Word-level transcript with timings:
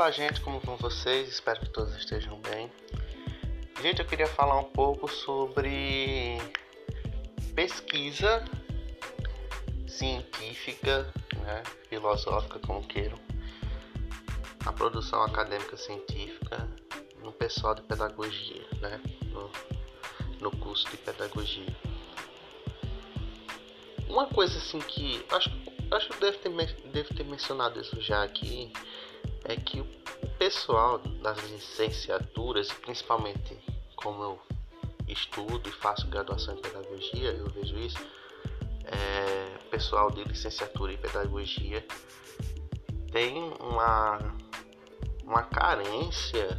Olá, 0.00 0.10
gente, 0.10 0.40
como 0.40 0.58
vão 0.60 0.78
vocês? 0.78 1.28
Espero 1.28 1.60
que 1.60 1.68
todos 1.68 1.94
estejam 1.94 2.40
bem. 2.40 2.72
Gente, 3.82 4.00
eu 4.00 4.06
queria 4.06 4.26
falar 4.26 4.58
um 4.58 4.64
pouco 4.64 5.06
sobre 5.06 6.38
pesquisa 7.54 8.42
científica, 9.86 11.12
né, 11.42 11.62
filosófica, 11.90 12.58
como 12.60 12.82
queiram, 12.88 13.18
a 14.64 14.72
produção 14.72 15.22
acadêmica 15.22 15.76
científica 15.76 16.66
no 17.22 17.30
pessoal 17.30 17.74
de 17.74 17.82
pedagogia, 17.82 18.66
né, 18.80 18.98
no, 19.26 19.50
no 20.40 20.50
curso 20.50 20.88
de 20.88 20.96
pedagogia. 20.96 21.76
Uma 24.08 24.28
coisa 24.28 24.56
assim 24.56 24.78
que 24.78 25.22
acho, 25.30 25.50
acho 25.90 26.08
que 26.08 26.20
devo 26.20 26.38
ter, 26.38 26.74
devo 26.90 27.14
ter 27.14 27.24
mencionado 27.24 27.78
isso 27.78 28.00
já 28.00 28.22
aqui 28.22 28.72
é 29.44 29.56
que 29.56 29.80
o 29.80 29.86
pessoal 30.38 30.98
das 30.98 31.38
licenciaturas, 31.50 32.72
principalmente 32.72 33.58
como 33.96 34.22
eu 34.22 34.40
estudo 35.08 35.68
e 35.68 35.72
faço 35.72 36.06
graduação 36.08 36.54
em 36.54 36.60
pedagogia, 36.60 37.32
eu 37.32 37.48
vejo 37.50 37.76
isso, 37.78 37.98
é, 38.84 39.50
pessoal 39.70 40.10
de 40.10 40.24
licenciatura 40.24 40.92
em 40.92 40.96
pedagogia 40.96 41.86
tem 43.12 43.52
uma, 43.60 44.18
uma 45.24 45.42
carência 45.42 46.58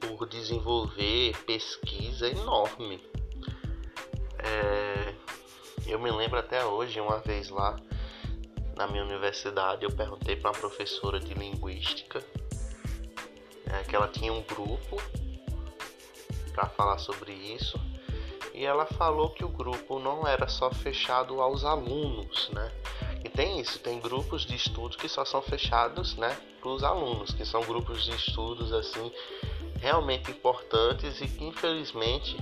por 0.00 0.26
desenvolver 0.26 1.36
pesquisa 1.44 2.28
enorme. 2.28 3.02
É, 4.38 5.14
eu 5.86 5.98
me 5.98 6.10
lembro 6.10 6.38
até 6.38 6.64
hoje, 6.64 7.00
uma 7.00 7.18
vez 7.18 7.48
lá 7.50 7.76
na 8.76 8.86
minha 8.86 9.02
universidade, 9.02 9.84
eu 9.84 9.90
perguntei 9.90 10.36
para 10.36 10.50
uma 10.50 10.58
professora 10.58 11.18
de 11.18 11.32
linguística 11.32 12.22
é, 13.66 13.82
que 13.84 13.96
ela 13.96 14.06
tinha 14.06 14.32
um 14.32 14.42
grupo 14.42 15.02
para 16.54 16.66
falar 16.68 16.98
sobre 16.98 17.32
isso 17.32 17.80
e 18.54 18.64
ela 18.64 18.86
falou 18.86 19.30
que 19.30 19.44
o 19.44 19.48
grupo 19.48 19.98
não 19.98 20.26
era 20.26 20.46
só 20.48 20.70
fechado 20.70 21.40
aos 21.42 21.64
alunos, 21.64 22.48
né? 22.50 22.70
E 23.24 23.28
tem 23.28 23.60
isso, 23.60 23.78
tem 23.78 23.98
grupos 23.98 24.46
de 24.46 24.54
estudos 24.54 24.96
que 24.96 25.08
só 25.08 25.24
são 25.24 25.42
fechados, 25.42 26.16
né, 26.16 26.34
para 26.60 26.70
os 26.70 26.82
alunos, 26.82 27.32
que 27.32 27.44
são 27.44 27.60
grupos 27.62 28.04
de 28.04 28.12
estudos 28.12 28.72
assim 28.72 29.12
realmente 29.80 30.30
importantes 30.30 31.20
e 31.20 31.28
que 31.28 31.44
infelizmente 31.44 32.36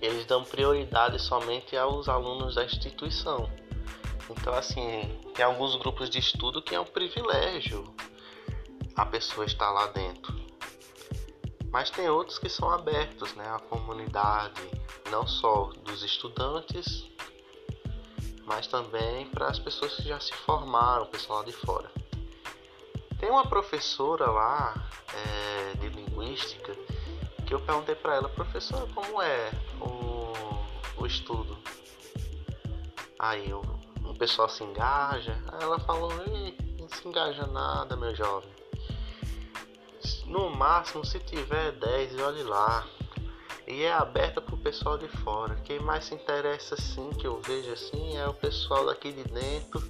eles 0.00 0.26
dão 0.26 0.44
prioridade 0.44 1.20
somente 1.20 1.76
aos 1.76 2.08
alunos 2.08 2.54
da 2.54 2.64
instituição. 2.64 3.50
Então 4.30 4.54
assim, 4.54 5.20
tem 5.34 5.44
alguns 5.44 5.76
grupos 5.76 6.10
de 6.10 6.18
estudo 6.18 6.62
que 6.62 6.74
é 6.74 6.80
um 6.80 6.84
privilégio 6.84 7.84
a 8.94 9.04
pessoa 9.04 9.44
estar 9.44 9.70
lá 9.70 9.86
dentro. 9.88 10.34
Mas 11.70 11.90
tem 11.90 12.08
outros 12.08 12.38
que 12.38 12.48
são 12.48 12.70
abertos 12.70 13.34
né, 13.34 13.46
à 13.48 13.58
comunidade, 13.58 14.62
não 15.10 15.26
só 15.26 15.70
dos 15.84 16.02
estudantes, 16.02 17.06
mas 18.46 18.66
também 18.66 19.26
para 19.26 19.48
as 19.48 19.58
pessoas 19.58 19.94
que 19.96 20.04
já 20.04 20.18
se 20.18 20.32
formaram, 20.32 21.04
o 21.04 21.08
pessoal 21.08 21.40
lá 21.40 21.44
de 21.44 21.52
fora. 21.52 21.90
Tem 23.18 23.30
uma 23.30 23.46
professora 23.46 24.30
lá 24.30 24.88
é, 25.12 25.74
de 25.78 25.88
linguística 25.88 26.74
que 27.46 27.52
eu 27.52 27.60
perguntei 27.60 27.94
para 27.94 28.14
ela, 28.14 28.28
professora, 28.28 28.86
como 28.94 29.20
é 29.20 29.50
o, 29.80 31.02
o 31.02 31.06
estudo? 31.06 31.58
Aí 33.18 33.52
o, 33.52 33.62
pessoal 34.16 34.48
se 34.48 34.64
engaja, 34.64 35.36
aí 35.52 35.62
ela 35.62 35.78
falou, 35.80 36.10
não 36.78 36.88
se 36.88 37.06
engaja 37.06 37.46
nada, 37.46 37.96
meu 37.96 38.14
jovem. 38.14 38.48
No 40.26 40.50
máximo, 40.50 41.04
se 41.04 41.18
tiver 41.20 41.72
10, 41.72 42.20
olhe 42.20 42.42
lá. 42.42 42.86
E 43.66 43.82
é 43.82 43.92
aberta 43.92 44.40
para 44.40 44.54
o 44.54 44.58
pessoal 44.58 44.96
de 44.96 45.08
fora. 45.08 45.56
Quem 45.64 45.80
mais 45.80 46.04
se 46.04 46.14
interessa 46.14 46.76
sim, 46.76 47.10
que 47.10 47.26
eu 47.26 47.40
vejo 47.42 47.72
assim, 47.72 48.16
é 48.16 48.26
o 48.26 48.34
pessoal 48.34 48.86
daqui 48.86 49.12
de 49.12 49.24
dentro. 49.24 49.82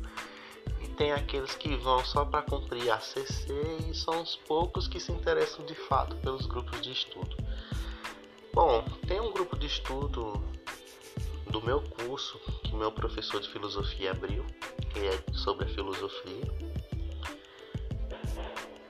E 0.81 0.89
tem 0.89 1.12
aqueles 1.12 1.55
que 1.55 1.77
vão 1.77 2.05
só 2.05 2.25
para 2.25 2.43
cumprir 2.43 2.91
a 2.91 3.00
CC 3.00 3.53
e 3.89 3.95
são 3.95 4.23
os 4.23 4.37
poucos 4.37 4.89
que 4.89 4.99
se 4.99 5.12
interessam 5.12 5.65
de 5.67 5.75
fato 5.75 6.17
pelos 6.17 6.47
grupos 6.47 6.81
de 6.81 6.93
estudo. 6.93 7.37
Bom, 8.55 8.83
tem 9.06 9.21
um 9.21 9.31
grupo 9.31 9.59
de 9.59 9.67
estudo 9.67 10.43
do 11.51 11.62
meu 11.62 11.81
curso 11.81 12.39
que 12.62 12.75
meu 12.75 12.91
professor 12.93 13.41
de 13.41 13.49
filosofia 13.49 14.11
abriu, 14.11 14.45
que 14.93 14.99
é 15.01 15.34
sobre 15.34 15.67
a 15.67 15.69
filosofia. 15.69 16.45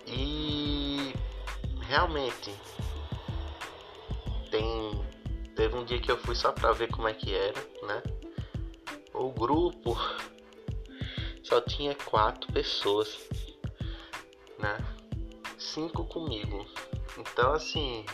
E 0.06 1.12
realmente 1.82 2.54
tem 4.50 5.04
teve 5.54 5.74
um 5.74 5.84
dia 5.84 5.98
que 5.98 6.10
eu 6.10 6.18
fui 6.18 6.34
só 6.34 6.52
para 6.52 6.72
ver 6.72 6.88
como 6.88 7.08
é 7.08 7.14
que 7.14 7.34
era, 7.34 7.60
né? 7.82 8.02
O 9.14 9.30
grupo 9.32 9.96
só 11.42 11.60
tinha 11.60 11.94
quatro 11.94 12.52
pessoas, 12.52 13.28
né? 14.58 14.78
Cinco 15.58 16.04
comigo. 16.04 16.66
Então 17.18 17.52
assim 17.52 18.04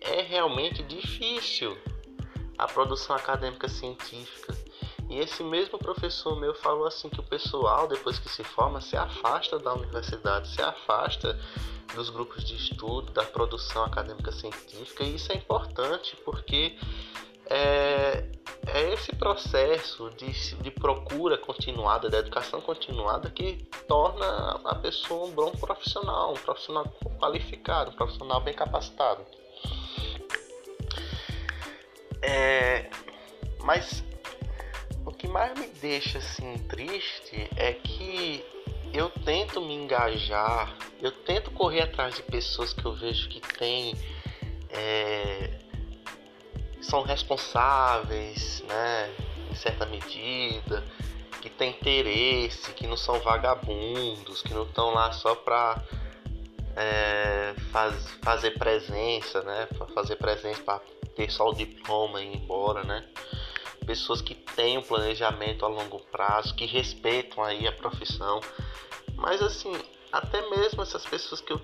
é 0.00 0.22
realmente 0.22 0.82
difícil 0.82 1.76
a 2.58 2.66
produção 2.66 3.16
acadêmica 3.16 3.68
científica. 3.68 4.56
E 5.08 5.18
esse 5.18 5.42
mesmo 5.42 5.78
professor 5.78 6.38
meu 6.40 6.54
falou 6.54 6.86
assim 6.86 7.08
que 7.08 7.20
o 7.20 7.22
pessoal 7.22 7.86
depois 7.86 8.18
que 8.18 8.28
se 8.28 8.42
forma 8.42 8.80
se 8.80 8.96
afasta 8.96 9.58
da 9.58 9.74
universidade, 9.74 10.48
se 10.48 10.62
afasta 10.62 11.38
dos 11.94 12.08
grupos 12.08 12.44
de 12.44 12.56
estudo, 12.56 13.12
da 13.12 13.22
produção 13.22 13.84
acadêmica 13.84 14.32
científica, 14.32 15.04
e 15.04 15.16
isso 15.16 15.30
é 15.30 15.36
importante 15.36 16.16
porque 16.24 16.78
é, 17.46 18.30
é 18.66 18.92
esse 18.94 19.14
processo 19.14 20.08
de, 20.10 20.32
de 20.56 20.70
procura 20.70 21.36
continuada, 21.36 22.08
da 22.08 22.18
educação 22.18 22.60
continuada, 22.60 23.30
que 23.30 23.68
torna 23.86 24.60
a 24.64 24.74
pessoa 24.76 25.26
um 25.26 25.32
bom 25.32 25.50
profissional, 25.52 26.32
um 26.32 26.38
profissional 26.38 26.84
qualificado, 27.18 27.90
um 27.90 27.94
profissional 27.94 28.40
bem 28.40 28.54
capacitado. 28.54 29.20
É, 32.22 32.88
mas 33.64 34.04
o 35.04 35.10
que 35.12 35.26
mais 35.26 35.58
me 35.58 35.66
deixa 35.80 36.18
assim 36.18 36.56
triste 36.68 37.48
é 37.56 37.72
que 37.72 38.44
eu 38.92 39.10
tento 39.10 39.60
me 39.60 39.74
engajar, 39.74 40.76
eu 41.00 41.10
tento 41.10 41.50
correr 41.50 41.82
atrás 41.82 42.14
de 42.14 42.22
pessoas 42.22 42.72
que 42.72 42.84
eu 42.84 42.94
vejo 42.94 43.28
que 43.28 43.40
têm. 43.40 43.94
É, 44.70 45.58
são 46.80 47.02
responsáveis, 47.02 48.62
né, 48.68 49.14
em 49.50 49.54
certa 49.54 49.86
medida, 49.86 50.84
que 51.40 51.48
têm 51.48 51.70
interesse, 51.70 52.72
que 52.72 52.86
não 52.86 52.96
são 52.96 53.20
vagabundos, 53.20 54.42
que 54.42 54.52
não 54.52 54.64
estão 54.64 54.92
lá 54.92 55.12
só 55.12 55.34
para 55.34 55.82
é, 56.76 57.54
faz, 57.70 58.10
fazer 58.22 58.52
presença, 58.52 59.42
né, 59.42 59.66
para 59.76 59.86
fazer 59.88 60.16
presença 60.16 60.62
para 60.62 60.80
ter 61.14 61.30
só 61.30 61.48
o 61.48 61.54
diploma 61.54 62.22
e 62.22 62.32
ir 62.32 62.36
embora, 62.36 62.82
né 62.84 63.08
pessoas 63.82 64.22
que 64.22 64.34
têm 64.34 64.78
um 64.78 64.82
planejamento 64.82 65.64
a 65.64 65.68
longo 65.68 66.00
prazo, 66.10 66.54
que 66.54 66.64
respeitam 66.66 67.42
aí 67.42 67.66
a 67.66 67.72
profissão. 67.72 68.40
Mas 69.16 69.42
assim, 69.42 69.72
até 70.10 70.48
mesmo 70.50 70.82
essas 70.82 71.04
pessoas 71.04 71.40
que 71.40 71.52
eu 71.52 71.60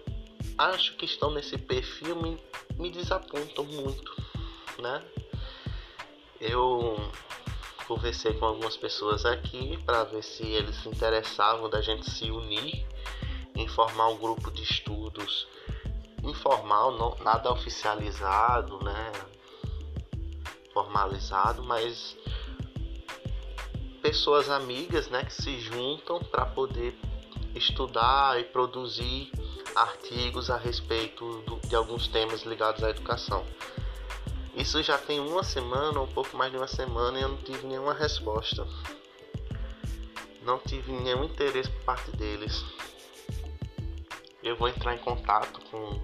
acho 0.56 0.96
que 0.96 1.04
estão 1.04 1.30
nesse 1.30 1.56
perfil 1.56 2.16
me, 2.16 2.38
me 2.76 2.90
desapontam 2.90 3.64
muito, 3.64 4.14
né? 4.78 5.02
Eu 6.40 6.96
conversei 7.86 8.34
com 8.34 8.44
algumas 8.44 8.76
pessoas 8.76 9.24
aqui 9.24 9.76
para 9.84 10.04
ver 10.04 10.22
se 10.22 10.44
eles 10.44 10.76
se 10.76 10.88
interessavam 10.88 11.70
da 11.70 11.80
gente 11.80 12.10
se 12.10 12.30
unir 12.30 12.86
em 13.54 13.66
formar 13.66 14.08
um 14.08 14.18
grupo 14.18 14.50
de 14.50 14.62
estudos 14.62 15.48
informal, 16.22 16.92
não, 16.92 17.16
nada 17.24 17.50
oficializado, 17.50 18.78
né? 18.84 19.12
Formalizado, 20.78 21.64
mas 21.64 22.16
pessoas 24.00 24.48
amigas, 24.48 25.08
né, 25.08 25.24
que 25.24 25.34
se 25.34 25.58
juntam 25.58 26.20
para 26.20 26.46
poder 26.46 26.96
estudar 27.54 28.38
e 28.38 28.44
produzir 28.44 29.32
artigos 29.74 30.50
a 30.50 30.56
respeito 30.56 31.42
do, 31.42 31.56
de 31.68 31.74
alguns 31.74 32.06
temas 32.06 32.42
ligados 32.42 32.84
à 32.84 32.90
educação. 32.90 33.44
Isso 34.54 34.80
já 34.82 34.96
tem 34.96 35.20
uma 35.20 35.42
semana, 35.42 36.00
um 36.00 36.06
pouco 36.06 36.36
mais 36.36 36.52
de 36.52 36.58
uma 36.58 36.68
semana, 36.68 37.18
e 37.18 37.22
eu 37.22 37.28
não 37.28 37.38
tive 37.38 37.66
nenhuma 37.66 37.94
resposta. 37.94 38.66
Não 40.42 40.58
tive 40.58 40.92
nenhum 40.92 41.24
interesse 41.24 41.70
por 41.70 41.82
parte 41.82 42.10
deles. 42.12 42.64
Eu 44.42 44.56
vou 44.56 44.68
entrar 44.68 44.94
em 44.94 44.98
contato 44.98 45.60
com, 45.70 46.00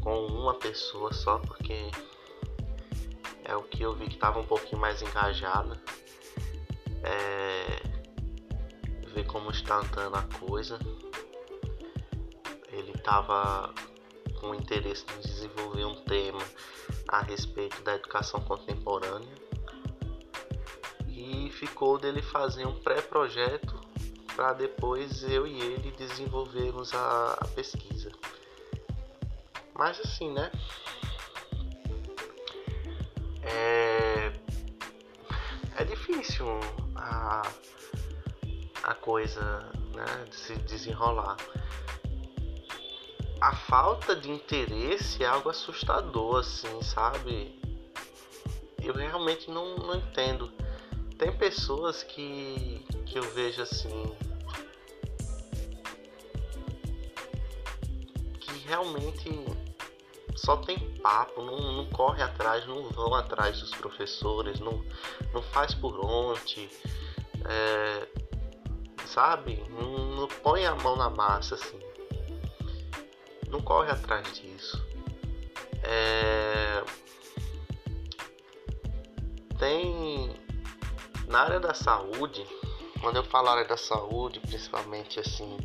com 0.00 0.26
uma 0.26 0.54
pessoa 0.54 1.12
só, 1.12 1.38
porque 1.38 1.90
é 3.44 3.54
o 3.56 3.62
que 3.62 3.82
eu 3.82 3.94
vi 3.94 4.06
que 4.06 4.14
estava 4.14 4.40
um 4.40 4.46
pouquinho 4.46 4.80
mais 4.80 5.02
engajada. 5.02 5.80
É, 7.02 7.82
ver 9.14 9.26
como 9.26 9.50
está 9.50 9.76
andando 9.76 10.16
a 10.16 10.22
coisa. 10.38 10.78
estava 13.04 13.74
com 14.40 14.54
interesse 14.54 15.04
em 15.14 15.20
desenvolver 15.20 15.84
um 15.84 15.94
tema 16.04 16.40
a 17.06 17.20
respeito 17.20 17.82
da 17.82 17.96
educação 17.96 18.40
contemporânea 18.40 19.34
e 21.06 21.50
ficou 21.50 21.98
dele 21.98 22.22
fazer 22.22 22.66
um 22.66 22.80
pré-projeto 22.80 23.78
para 24.34 24.54
depois 24.54 25.22
eu 25.22 25.46
e 25.46 25.60
ele 25.60 25.90
desenvolvermos 25.90 26.94
a, 26.94 27.34
a 27.42 27.48
pesquisa. 27.48 28.10
Mas 29.74 30.00
assim, 30.00 30.32
né? 30.32 30.50
É, 33.46 34.32
é 35.76 35.84
difícil 35.84 36.46
a, 36.94 37.42
a 38.82 38.94
coisa 38.94 39.70
né, 39.94 40.26
de 40.28 40.36
se 40.36 40.54
desenrolar. 40.56 41.36
A 43.40 43.54
falta 43.54 44.16
de 44.16 44.30
interesse 44.30 45.22
é 45.22 45.26
algo 45.26 45.50
assustador, 45.50 46.40
assim, 46.40 46.82
sabe? 46.82 47.60
Eu 48.82 48.94
realmente 48.94 49.50
não, 49.50 49.76
não 49.76 49.96
entendo. 49.96 50.50
Tem 51.18 51.30
pessoas 51.36 52.02
que, 52.02 52.84
que 53.06 53.18
eu 53.18 53.22
vejo 53.34 53.62
assim. 53.62 54.16
que 58.40 58.52
realmente 58.66 59.30
só 60.34 60.56
tem 60.56 60.78
papo, 60.96 61.42
não, 61.42 61.72
não 61.72 61.86
corre 61.86 62.22
atrás, 62.22 62.66
não 62.66 62.82
vão 62.90 63.14
atrás 63.14 63.60
dos 63.60 63.70
professores, 63.70 64.60
não, 64.60 64.84
não 65.32 65.42
faz 65.42 65.74
por 65.74 66.04
onde, 66.04 66.68
é, 67.44 68.08
sabe? 69.06 69.64
Não, 69.70 69.98
não 70.16 70.28
põe 70.28 70.66
a 70.66 70.74
mão 70.74 70.96
na 70.96 71.08
massa 71.10 71.54
assim. 71.54 71.80
Não 73.48 73.60
corre 73.60 73.90
atrás 73.90 74.26
disso. 74.34 74.82
É, 75.82 76.82
tem 79.58 80.34
na 81.28 81.40
área 81.40 81.60
da 81.60 81.74
saúde, 81.74 82.44
quando 83.00 83.16
eu 83.16 83.24
falo 83.24 83.48
área 83.48 83.64
da 83.64 83.76
saúde, 83.76 84.40
principalmente 84.40 85.20
assim, 85.20 85.56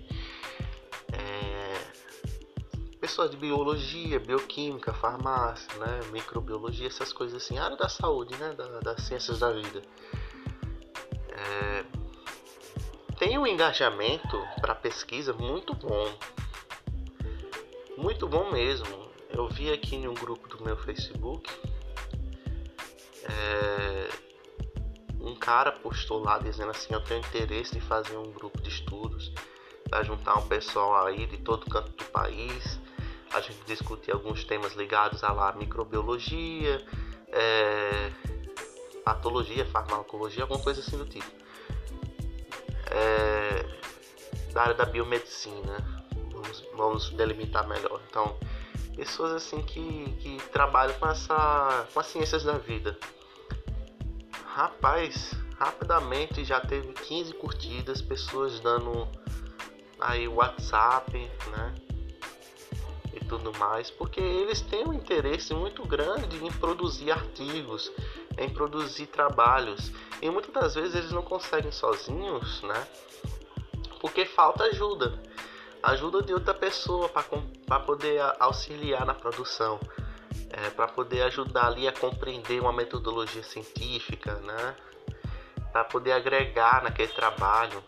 pessoas 3.09 3.31
de 3.31 3.38
biologia, 3.38 4.19
bioquímica, 4.19 4.94
farmácia, 4.94 5.67
né, 5.79 6.00
microbiologia, 6.11 6.85
essas 6.85 7.11
coisas 7.11 7.41
assim, 7.41 7.57
área 7.57 7.75
da 7.75 7.89
saúde, 7.89 8.38
né, 8.38 8.53
da, 8.53 8.79
das 8.81 9.01
ciências 9.01 9.39
da 9.39 9.51
vida. 9.51 9.81
É, 11.27 11.85
tem 13.17 13.35
um 13.35 13.47
engajamento 13.47 14.39
para 14.61 14.75
pesquisa 14.75 15.33
muito 15.33 15.73
bom, 15.73 16.13
muito 17.97 18.27
bom 18.27 18.51
mesmo. 18.51 19.09
Eu 19.31 19.50
vi 19.50 19.71
aqui 19.71 19.95
em 19.95 20.07
um 20.07 20.13
grupo 20.13 20.47
do 20.47 20.63
meu 20.63 20.77
Facebook. 20.77 21.51
É, 23.23 24.09
um 25.19 25.35
cara 25.35 25.71
postou 25.71 26.23
lá 26.23 26.38
dizendo 26.38 26.69
assim: 26.69 26.94
Eu 26.94 27.03
tenho 27.03 27.21
interesse 27.21 27.75
em 27.75 27.81
fazer 27.81 28.17
um 28.17 28.31
grupo 28.31 28.61
de 28.61 28.69
estudos 28.69 29.31
para 29.89 30.03
juntar 30.03 30.38
um 30.38 30.47
pessoal 30.47 31.07
aí 31.07 31.25
de 31.25 31.38
todo 31.38 31.65
canto 31.65 31.91
do 31.91 32.06
país. 32.11 32.79
A 33.33 33.41
gente 33.41 33.59
discutir 33.65 34.11
alguns 34.11 34.43
temas 34.43 34.73
ligados 34.73 35.23
à 35.23 35.31
lá, 35.31 35.53
microbiologia, 35.53 36.85
é, 37.27 38.11
patologia, 39.03 39.65
farmacologia, 39.65 40.43
alguma 40.43 40.61
coisa 40.61 40.79
assim 40.81 40.97
do 40.97 41.05
tipo. 41.05 41.27
É, 42.91 43.65
da 44.51 44.63
área 44.63 44.73
da 44.73 44.85
biomedicina, 44.85 46.03
vamos, 46.31 46.65
vamos 46.75 47.09
delimitar 47.11 47.67
melhor. 47.67 48.01
Então, 48.09 48.37
pessoas 48.95 49.33
assim 49.33 49.61
que, 49.61 50.15
que 50.19 50.37
trabalham 50.51 50.97
com 50.99 51.07
essa 51.07 51.87
com 51.93 51.99
as 51.99 52.07
ciências 52.07 52.43
da 52.43 52.57
vida 52.57 52.97
Rapaz, 54.59 55.31
rapidamente 55.57 56.43
já 56.43 56.59
teve 56.59 56.91
15 56.91 57.33
curtidas, 57.35 58.01
pessoas 58.01 58.59
dando 58.59 59.07
aí 59.97 60.27
WhatsApp, 60.27 61.17
né? 61.51 61.75
Tudo 63.29 63.57
mais, 63.59 63.91
porque 63.91 64.19
eles 64.19 64.59
têm 64.59 64.85
um 64.85 64.93
interesse 64.93 65.53
muito 65.53 65.85
grande 65.85 66.43
em 66.43 66.51
produzir 66.51 67.11
artigos, 67.11 67.91
em 68.37 68.49
produzir 68.49 69.05
trabalhos. 69.05 69.91
E 70.21 70.29
muitas 70.29 70.51
das 70.51 70.75
vezes 70.75 70.95
eles 70.95 71.11
não 71.11 71.21
conseguem 71.21 71.71
sozinhos, 71.71 72.61
né? 72.63 72.87
Porque 74.01 74.25
falta 74.25 74.63
ajuda. 74.65 75.21
Ajuda 75.83 76.23
de 76.23 76.33
outra 76.33 76.53
pessoa 76.53 77.07
para 77.07 77.79
poder 77.79 78.19
auxiliar 78.39 79.05
na 79.05 79.13
produção 79.13 79.79
é, 80.49 80.69
para 80.71 80.87
poder 80.87 81.21
ajudar 81.23 81.67
ali 81.67 81.87
a 81.87 81.91
compreender 81.91 82.59
uma 82.59 82.73
metodologia 82.73 83.43
científica, 83.43 84.35
né? 84.35 84.75
Para 85.71 85.83
poder 85.83 86.13
agregar 86.13 86.83
naquele 86.83 87.11
trabalho. 87.11 87.83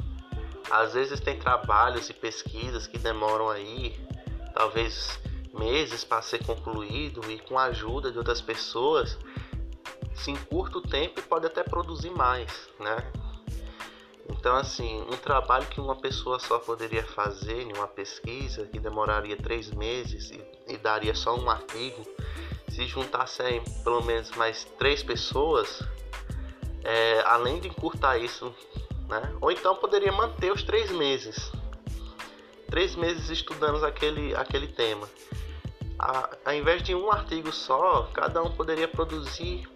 Às 0.70 0.94
vezes 0.94 1.20
tem 1.20 1.38
trabalhos 1.38 2.10
e 2.10 2.14
pesquisas 2.14 2.88
que 2.88 2.98
demoram 2.98 3.50
aí, 3.50 4.00
talvez 4.54 5.20
meses 5.54 6.04
para 6.04 6.22
ser 6.22 6.44
concluído 6.46 7.22
e 7.32 7.40
com 7.40 7.58
a 7.58 7.66
ajuda 7.66 8.12
de 8.12 8.18
outras 8.18 8.42
pessoas, 8.42 9.18
se 10.14 10.32
em 10.32 10.36
curto 10.36 10.82
tempo 10.82 11.22
pode 11.24 11.46
até 11.46 11.64
produzir 11.64 12.12
mais, 12.12 12.70
né? 12.80 12.98
Então, 14.30 14.56
assim, 14.56 15.02
um 15.02 15.18
trabalho 15.18 15.66
que 15.68 15.80
uma 15.80 15.96
pessoa 15.96 16.40
só 16.40 16.58
poderia 16.58 17.04
fazer 17.04 17.62
em 17.62 17.74
uma 17.74 17.88
pesquisa, 17.88 18.66
que 18.66 18.80
demoraria 18.80 19.36
três 19.36 19.70
meses 19.72 20.32
e, 20.32 20.42
e 20.68 20.78
daria 20.78 21.14
só 21.14 21.36
um 21.36 21.50
artigo, 21.50 22.04
se 22.70 22.88
juntassem 22.88 23.62
pelo 23.84 24.02
menos 24.04 24.32
mais 24.32 24.64
três 24.80 25.04
pessoas, 25.04 25.84
é, 26.84 27.22
além 27.26 27.60
de 27.60 27.68
encurtar 27.68 28.18
isso, 28.18 28.54
né? 29.08 29.36
Ou 29.42 29.52
então 29.52 29.76
poderia 29.76 30.12
manter 30.12 30.52
os 30.52 30.64
três 30.64 30.90
meses, 30.90 31.52
três 32.70 32.96
meses 32.96 33.30
estudando 33.30 33.86
aquele, 33.86 34.34
aquele 34.36 34.68
tema. 34.68 35.08
A, 36.04 36.36
ao 36.46 36.54
invés 36.56 36.82
de 36.82 36.96
um 36.96 37.12
artigo 37.12 37.52
só, 37.52 38.10
cada 38.12 38.42
um 38.42 38.50
poderia 38.50 38.88
produzir 38.88 39.70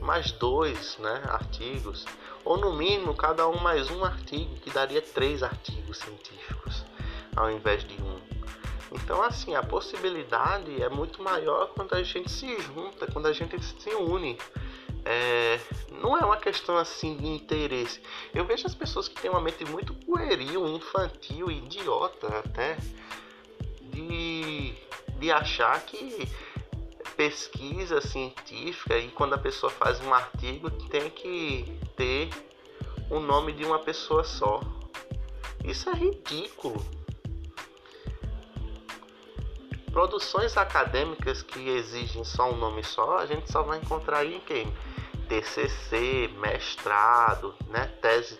mais 0.00 0.32
dois, 0.32 0.96
né, 0.96 1.24
artigos, 1.28 2.06
ou 2.42 2.56
no 2.56 2.72
mínimo 2.72 3.14
cada 3.14 3.46
um 3.46 3.58
mais 3.58 3.90
um 3.90 4.02
artigo, 4.02 4.54
que 4.56 4.70
daria 4.70 5.02
três 5.02 5.42
artigos 5.42 5.98
científicos, 5.98 6.82
ao 7.36 7.50
invés 7.50 7.84
de 7.84 8.00
um. 8.00 8.18
Então, 8.92 9.22
assim, 9.22 9.54
a 9.54 9.62
possibilidade 9.62 10.82
é 10.82 10.88
muito 10.88 11.22
maior 11.22 11.66
quando 11.74 11.92
a 11.92 12.02
gente 12.02 12.30
se 12.30 12.58
junta, 12.62 13.06
quando 13.12 13.26
a 13.26 13.32
gente 13.34 13.62
se 13.62 13.90
une. 13.90 14.38
É, 15.04 15.60
não 16.00 16.16
é 16.16 16.24
uma 16.24 16.38
questão 16.38 16.78
assim 16.78 17.14
de 17.14 17.26
interesse. 17.26 18.00
Eu 18.32 18.46
vejo 18.46 18.66
as 18.66 18.74
pessoas 18.74 19.06
que 19.06 19.20
têm 19.20 19.30
uma 19.30 19.40
mente 19.40 19.66
muito 19.66 19.92
pueril, 19.92 20.66
infantil, 20.66 21.50
idiota 21.50 22.26
até, 22.38 22.78
de, 23.82 24.74
de 25.18 25.30
achar 25.30 25.80
que 25.84 26.28
pesquisa 27.16 28.00
científica 28.00 28.98
e 28.98 29.08
quando 29.08 29.34
a 29.34 29.38
pessoa 29.38 29.70
faz 29.70 30.00
um 30.00 30.12
artigo 30.12 30.70
tem 30.70 31.08
que 31.08 31.78
ter 31.96 32.28
o 33.10 33.18
nome 33.20 33.52
de 33.52 33.64
uma 33.64 33.78
pessoa 33.78 34.24
só. 34.24 34.60
Isso 35.64 35.88
é 35.88 35.94
ridículo. 35.94 36.84
Produções 39.90 40.56
acadêmicas 40.58 41.42
que 41.42 41.70
exigem 41.70 42.22
só 42.22 42.52
um 42.52 42.56
nome 42.56 42.84
só, 42.84 43.16
a 43.16 43.26
gente 43.26 43.50
só 43.50 43.62
vai 43.62 43.78
encontrar 43.78 44.18
aí 44.18 44.36
em 44.36 44.40
quem? 44.40 44.72
TCC, 45.28 46.30
mestrado, 46.38 47.54
né? 47.68 47.86
tese, 48.02 48.38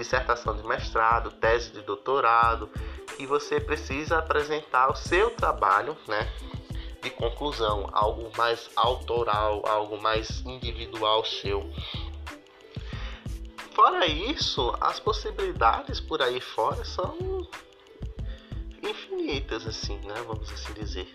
dissertação 0.00 0.56
de 0.56 0.66
mestrado, 0.66 1.30
tese 1.30 1.72
de 1.72 1.82
doutorado, 1.82 2.70
que 3.18 3.26
você 3.26 3.60
precisa 3.60 4.18
apresentar 4.18 4.90
o 4.90 4.96
seu 4.96 5.30
trabalho, 5.30 5.94
né? 6.08 6.26
De 7.02 7.10
conclusão, 7.10 7.88
algo 7.92 8.30
mais 8.36 8.70
autoral, 8.76 9.62
algo 9.66 10.00
mais 10.00 10.40
individual 10.46 11.22
seu. 11.24 11.70
Fora 13.74 14.06
isso, 14.06 14.74
as 14.80 14.98
possibilidades 14.98 16.00
por 16.00 16.22
aí 16.22 16.40
fora 16.40 16.82
são 16.84 17.46
infinitas, 18.82 19.66
assim, 19.66 19.98
né? 19.98 20.14
Vamos 20.26 20.50
assim 20.50 20.72
dizer. 20.72 21.10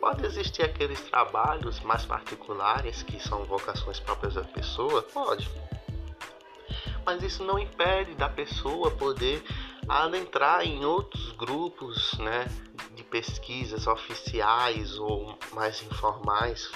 Pode 0.00 0.24
existir 0.24 0.62
aqueles 0.62 1.00
trabalhos 1.02 1.80
mais 1.80 2.04
particulares 2.04 3.02
que 3.02 3.20
são 3.20 3.44
vocações 3.44 4.00
próprias 4.00 4.34
da 4.34 4.44
pessoa? 4.44 5.02
Pode. 5.02 5.50
Mas 7.06 7.22
isso 7.22 7.44
não 7.44 7.56
impede 7.56 8.16
da 8.16 8.28
pessoa 8.28 8.90
poder 8.90 9.40
adentrar 9.88 10.66
em 10.66 10.84
outros 10.84 11.30
grupos, 11.32 12.12
né? 12.18 12.46
De 12.96 13.04
pesquisas 13.04 13.86
oficiais 13.86 14.98
ou 14.98 15.38
mais 15.52 15.80
informais, 15.84 16.68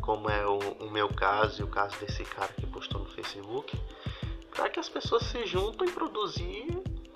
como 0.00 0.28
é 0.28 0.44
o, 0.44 0.58
o 0.58 0.90
meu 0.90 1.08
caso 1.08 1.62
e 1.62 1.64
o 1.64 1.68
caso 1.68 1.96
desse 2.00 2.24
cara 2.24 2.52
que 2.52 2.66
postou 2.66 3.02
no 3.02 3.10
Facebook, 3.10 3.80
para 4.50 4.68
que 4.68 4.80
as 4.80 4.88
pessoas 4.88 5.22
se 5.26 5.46
juntem 5.46 5.88
e 5.88 5.92
produzir 5.92 6.66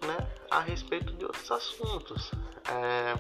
né, 0.07 0.31
a 0.49 0.61
respeito 0.61 1.13
de 1.15 1.25
outros 1.25 1.51
assuntos. 1.51 2.31
É, 2.71 3.19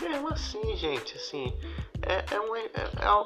mesmo 0.00 0.28
assim, 0.28 0.76
gente, 0.76 1.16
assim, 1.16 1.56
é, 2.02 2.34
é, 2.34 2.40
um, 2.40 2.56
é, 2.56 2.70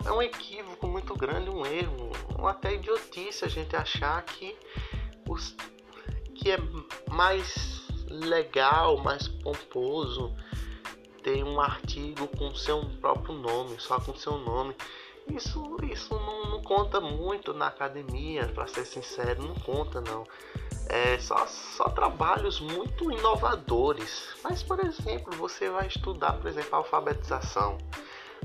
é 0.07 0.13
um 0.13 0.23
equívoco 0.23 0.87
muito 0.87 1.15
grande, 1.15 1.51
um 1.51 1.65
erro, 1.65 2.11
uma 2.39 2.51
até 2.51 2.75
idiotice 2.75 3.45
a 3.45 3.49
gente 3.49 3.75
achar 3.75 4.23
que, 4.23 4.57
os, 5.29 5.57
que 6.35 6.51
é 6.51 6.59
mais 7.11 7.87
legal, 8.09 8.99
mais 8.99 9.27
pomposo 9.29 10.35
ter 11.23 11.43
um 11.43 11.61
artigo 11.61 12.29
com 12.37 12.55
seu 12.55 12.85
próprio 13.01 13.35
nome, 13.35 13.81
só 13.81 14.01
com 14.01 14.15
seu 14.15 14.39
nome. 14.39 14.77
Isso, 15.29 15.77
isso 15.91 16.15
não, 16.15 16.51
não 16.51 16.63
conta 16.63 17.01
muito 17.01 17.53
na 17.53 17.67
academia, 17.67 18.47
para 18.55 18.69
ser 18.69 18.85
sincero, 18.85 19.43
não 19.43 19.55
conta 19.57 20.01
não 20.01 20.25
é, 20.89 21.19
só, 21.19 21.47
só 21.47 21.89
trabalhos 21.89 22.61
muito 22.61 23.11
inovadores. 23.11 24.29
Mas, 24.43 24.63
por 24.63 24.79
exemplo, 24.85 25.35
você 25.37 25.69
vai 25.69 25.89
estudar, 25.89 26.35
por 26.35 26.47
exemplo, 26.47 26.77
alfabetização. 26.77 27.79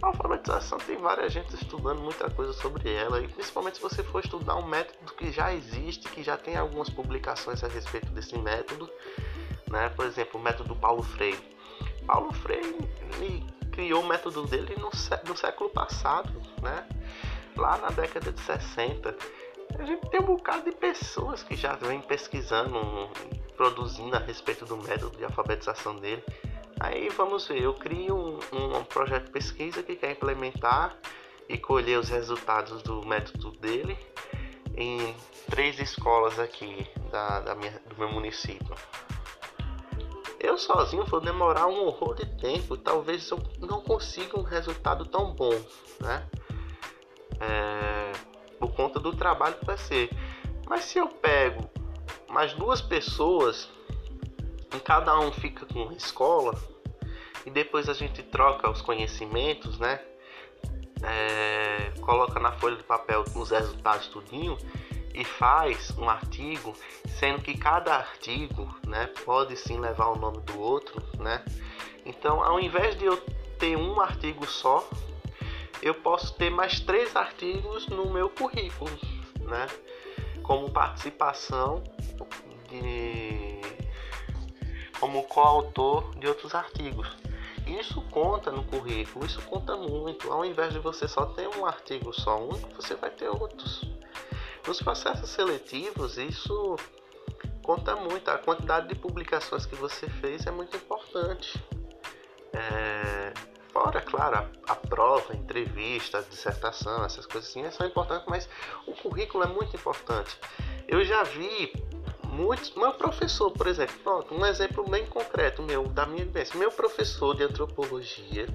A 0.01 0.07
alfabetização 0.07 0.79
tem 0.79 0.97
várias 0.97 1.31
gente 1.31 1.53
estudando 1.53 2.01
muita 2.01 2.29
coisa 2.29 2.53
sobre 2.53 2.91
ela, 2.91 3.21
e 3.21 3.27
principalmente 3.27 3.75
se 3.77 3.81
você 3.81 4.03
for 4.03 4.23
estudar 4.23 4.55
um 4.55 4.65
método 4.65 5.13
que 5.13 5.31
já 5.31 5.53
existe, 5.53 6.09
que 6.09 6.23
já 6.23 6.35
tem 6.37 6.57
algumas 6.57 6.89
publicações 6.89 7.63
a 7.63 7.67
respeito 7.67 8.07
desse 8.11 8.37
método, 8.37 8.89
né? 9.69 9.89
Por 9.89 10.05
exemplo, 10.05 10.39
o 10.39 10.43
método 10.43 10.75
Paulo 10.75 11.03
Freire. 11.03 11.39
Paulo 12.07 12.33
Freire 12.33 12.75
criou 13.71 14.01
o 14.01 14.07
método 14.07 14.45
dele 14.47 14.75
no, 14.77 14.89
no 15.27 15.37
século 15.37 15.69
passado, 15.69 16.41
né? 16.61 16.87
Lá 17.55 17.77
na 17.77 17.89
década 17.89 18.31
de 18.31 18.41
60 18.41 19.15
a 19.79 19.85
gente 19.85 20.09
tem 20.09 20.19
um 20.19 20.25
bocado 20.25 20.65
de 20.65 20.75
pessoas 20.75 21.43
que 21.43 21.55
já 21.55 21.75
vem 21.75 22.01
pesquisando, 22.01 23.09
produzindo 23.55 24.15
a 24.15 24.19
respeito 24.19 24.65
do 24.65 24.77
método 24.77 25.17
de 25.17 25.23
alfabetização 25.23 25.95
dele. 25.95 26.23
Aí 26.83 27.09
vamos 27.09 27.47
ver, 27.47 27.61
eu 27.61 27.75
crio 27.75 28.17
um, 28.51 28.77
um 28.77 28.83
projeto 28.83 29.25
de 29.25 29.31
pesquisa 29.31 29.83
que 29.83 29.95
quer 29.95 30.13
implementar 30.13 30.97
e 31.47 31.55
colher 31.55 31.99
os 31.99 32.09
resultados 32.09 32.81
do 32.81 33.05
método 33.05 33.51
dele 33.51 33.95
em 34.75 35.15
três 35.47 35.79
escolas 35.79 36.39
aqui 36.39 36.87
da, 37.11 37.41
da 37.41 37.53
minha, 37.53 37.79
do 37.87 37.95
meu 37.99 38.11
município. 38.11 38.75
Eu 40.39 40.57
sozinho 40.57 41.05
vou 41.05 41.21
demorar 41.21 41.67
um 41.67 41.85
horror 41.85 42.15
de 42.15 42.25
tempo, 42.39 42.75
talvez 42.75 43.29
eu 43.29 43.37
não 43.59 43.79
consiga 43.81 44.39
um 44.39 44.43
resultado 44.43 45.05
tão 45.05 45.35
bom, 45.35 45.53
né? 45.99 46.27
É, 47.39 48.11
por 48.57 48.73
conta 48.73 48.99
do 48.99 49.15
trabalho 49.15 49.53
que 49.53 49.65
vai 49.65 49.77
ser. 49.77 50.09
Mas 50.67 50.85
se 50.85 50.97
eu 50.97 51.07
pego 51.07 51.69
mais 52.27 52.53
duas 52.53 52.81
pessoas, 52.81 53.69
em 54.73 54.79
cada 54.79 55.19
um 55.19 55.31
fica 55.31 55.63
com 55.67 55.83
uma 55.83 55.93
escola, 55.93 56.70
e 57.45 57.49
depois 57.49 57.89
a 57.89 57.93
gente 57.93 58.21
troca 58.23 58.69
os 58.69 58.81
conhecimentos, 58.81 59.77
né? 59.79 59.99
É, 61.03 61.91
coloca 62.01 62.39
na 62.39 62.51
folha 62.53 62.75
de 62.75 62.83
papel 62.83 63.23
os 63.35 63.49
resultados 63.49 64.07
tudinho 64.07 64.57
e 65.13 65.25
faz 65.25 65.91
um 65.97 66.09
artigo, 66.09 66.73
sendo 67.19 67.41
que 67.41 67.57
cada 67.57 67.95
artigo, 67.95 68.73
né, 68.87 69.07
pode 69.25 69.57
sim 69.57 69.79
levar 69.79 70.07
o 70.07 70.15
nome 70.15 70.39
do 70.41 70.59
outro, 70.59 71.01
né? 71.19 71.43
Então, 72.05 72.43
ao 72.43 72.59
invés 72.59 72.97
de 72.97 73.05
eu 73.05 73.17
ter 73.59 73.75
um 73.75 73.99
artigo 73.99 74.45
só, 74.45 74.87
eu 75.81 75.93
posso 75.95 76.33
ter 76.35 76.49
mais 76.49 76.79
três 76.79 77.15
artigos 77.15 77.87
no 77.87 78.11
meu 78.11 78.29
currículo, 78.29 78.91
né? 79.39 79.67
Como 80.43 80.69
participação 80.69 81.83
de 82.69 83.59
como 84.99 85.23
coautor 85.23 86.13
de 86.15 86.27
outros 86.27 86.53
artigos. 86.53 87.17
Isso 87.79 88.01
conta 88.09 88.51
no 88.51 88.63
currículo, 88.63 89.25
isso 89.25 89.41
conta 89.43 89.75
muito. 89.77 90.31
Ao 90.31 90.43
invés 90.43 90.73
de 90.73 90.79
você 90.79 91.07
só 91.07 91.25
ter 91.25 91.47
um 91.47 91.65
artigo 91.65 92.13
só 92.13 92.37
único, 92.39 92.75
você 92.75 92.95
vai 92.95 93.09
ter 93.09 93.29
outros. 93.29 93.81
Nos 94.67 94.81
processos 94.81 95.29
seletivos, 95.29 96.17
isso 96.17 96.75
conta 97.63 97.95
muito. 97.95 98.29
A 98.29 98.37
quantidade 98.37 98.87
de 98.87 98.95
publicações 98.95 99.65
que 99.65 99.75
você 99.75 100.07
fez 100.09 100.45
é 100.45 100.51
muito 100.51 100.75
importante. 100.75 101.63
É 102.53 103.33
Fora, 103.71 104.01
claro, 104.01 104.35
a, 104.35 104.71
a, 104.73 104.75
prova, 104.75 105.31
a 105.31 105.35
entrevista, 105.35 106.17
a 106.17 106.21
dissertação, 106.21 107.05
essas 107.05 107.25
coisas 107.25 107.49
assim 107.49 107.69
são 107.71 107.87
importantes, 107.87 108.25
mas 108.27 108.49
o 108.85 108.91
currículo 108.91 109.45
é 109.45 109.47
muito 109.47 109.73
importante. 109.75 110.37
Eu 110.89 111.05
já 111.05 111.23
vi 111.23 111.71
muitos. 112.41 112.73
Meu 112.75 112.93
professor, 112.93 113.51
por 113.51 113.67
exemplo, 113.67 113.95
pronto, 114.03 114.33
um 114.33 114.45
exemplo 114.45 114.83
bem 114.89 115.05
concreto 115.05 115.61
meu, 115.61 115.87
da 115.87 116.05
minha 116.05 116.25
vivência. 116.25 116.57
Meu 116.57 116.71
professor 116.71 117.35
de 117.35 117.43
antropologia, 117.43 118.47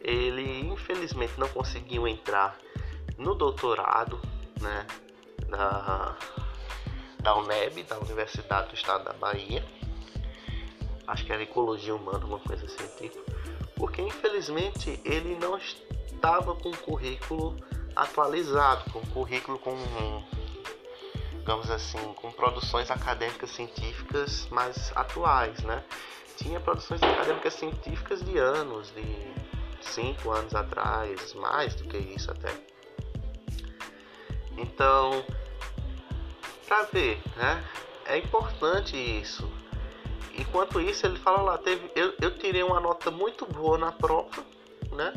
ele 0.00 0.60
infelizmente 0.60 1.38
não 1.38 1.48
conseguiu 1.48 2.06
entrar 2.08 2.58
no 3.16 3.34
doutorado, 3.34 4.20
né, 4.60 4.86
da, 5.48 6.16
da 7.20 7.36
UNEB, 7.36 7.82
da 7.84 7.98
Universidade 7.98 8.68
do 8.68 8.74
Estado 8.74 9.04
da 9.04 9.12
Bahia. 9.12 9.64
Acho 11.06 11.24
que 11.24 11.32
era 11.32 11.42
Ecologia 11.42 11.94
Humana, 11.94 12.24
uma 12.24 12.38
coisa 12.38 12.64
assim, 12.66 12.86
tipo 12.98 13.30
porque 13.80 14.02
infelizmente 14.02 15.00
ele 15.06 15.38
não 15.40 15.56
estava 15.56 16.54
com 16.54 16.68
o 16.68 16.76
currículo 16.76 17.56
atualizado, 17.96 18.90
com 18.92 18.98
o 18.98 19.06
currículo 19.06 19.58
com, 19.58 19.74
digamos 21.50 21.68
assim, 21.68 21.98
com 22.14 22.30
produções 22.30 22.92
acadêmicas 22.92 23.50
científicas 23.50 24.46
mais 24.50 24.92
atuais, 24.94 25.60
né? 25.64 25.82
Tinha 26.36 26.60
produções 26.60 27.02
acadêmicas 27.02 27.54
científicas 27.54 28.22
de 28.22 28.38
anos, 28.38 28.92
de 28.94 29.34
cinco 29.80 30.30
anos 30.30 30.54
atrás, 30.54 31.34
mais 31.34 31.74
do 31.74 31.88
que 31.88 31.96
isso 31.96 32.30
até. 32.30 32.54
Então, 34.56 35.24
para 36.68 36.84
ver, 36.84 37.20
né? 37.34 37.64
É 38.06 38.16
importante 38.16 38.96
isso. 38.96 39.50
Enquanto 40.38 40.80
isso, 40.80 41.04
ele 41.04 41.18
fala 41.18 41.42
lá, 41.42 41.58
teve, 41.58 41.90
eu, 41.96 42.14
eu 42.22 42.38
tirei 42.38 42.62
uma 42.62 42.78
nota 42.78 43.10
muito 43.10 43.44
boa 43.44 43.76
na 43.76 43.90
prova, 43.90 44.46
né? 44.92 45.12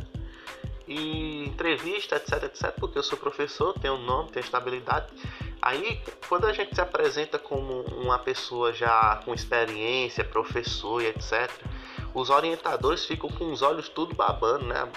E 0.87 1.45
entrevista, 1.45 2.15
etc, 2.15 2.45
etc, 2.45 2.71
porque 2.79 2.97
eu 2.97 3.03
sou 3.03 3.19
professor, 3.19 3.77
tenho 3.79 3.99
nome, 3.99 4.31
tenho 4.31 4.43
estabilidade. 4.43 5.13
Aí, 5.65 5.97
quando 6.27 6.45
a 6.45 6.51
gente 6.51 6.75
se 6.75 6.81
apresenta 6.81 7.39
como 7.39 7.83
uma 7.83 8.19
pessoa 8.19 8.73
já 8.73 9.21
com 9.23 9.33
experiência, 9.33 10.21
professor 10.21 11.01
e 11.01 11.05
etc, 11.07 11.49
os 12.13 12.29
orientadores 12.29 13.05
ficam 13.05 13.29
com 13.29 13.49
os 13.49 13.61
olhos 13.61 13.87
tudo 13.87 14.13
babando, 14.13 14.65
né? 14.65 14.91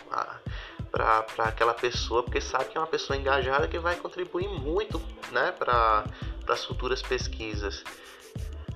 Para 0.91 1.25
aquela 1.45 1.73
pessoa, 1.73 2.25
porque 2.25 2.41
sabe 2.41 2.65
que 2.65 2.77
é 2.77 2.81
uma 2.81 2.87
pessoa 2.89 3.17
engajada 3.17 3.69
que 3.69 3.79
vai 3.79 3.95
contribuir 3.95 4.49
muito, 4.49 5.01
né? 5.31 5.53
Para 5.53 6.05
as 6.49 6.65
futuras 6.65 7.01
pesquisas 7.01 7.85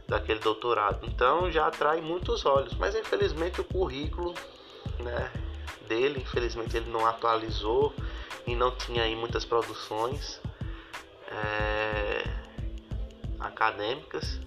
daquele 0.07 0.39
doutorado. 0.39 1.05
Então 1.09 1.51
já 1.51 1.67
atrai 1.67 2.01
muitos 2.01 2.47
olhos, 2.47 2.73
mas 2.75 2.95
infelizmente 2.95 3.61
o 3.61 3.65
currículo, 3.65 4.33
né, 5.01 5.33
dele, 5.89 6.21
infelizmente 6.21 6.77
ele 6.77 6.89
não 6.89 7.05
atualizou 7.05 7.93
e 8.47 8.55
não 8.55 8.71
tinha 8.71 9.03
aí 9.03 9.17
muitas 9.17 9.45
produções 9.45 10.40
é, 11.31 12.25
acadêmicas 13.39 14.41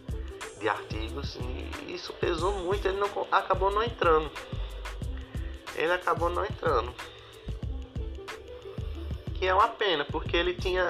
de 0.60 0.70
artigos 0.70 1.36
e 1.36 1.94
isso 1.94 2.14
pesou 2.14 2.54
muito. 2.54 2.88
Ele 2.88 2.98
não 2.98 3.10
acabou 3.32 3.72
não 3.72 3.84
entrando. 3.84 4.32
Ele 5.76 5.92
acabou 5.92 6.30
não 6.30 6.46
entrando. 6.46 6.94
Que 9.36 9.48
é 9.48 9.54
uma 9.54 9.68
pena, 9.68 10.06
porque 10.06 10.38
ele 10.38 10.54
tinha 10.54 10.90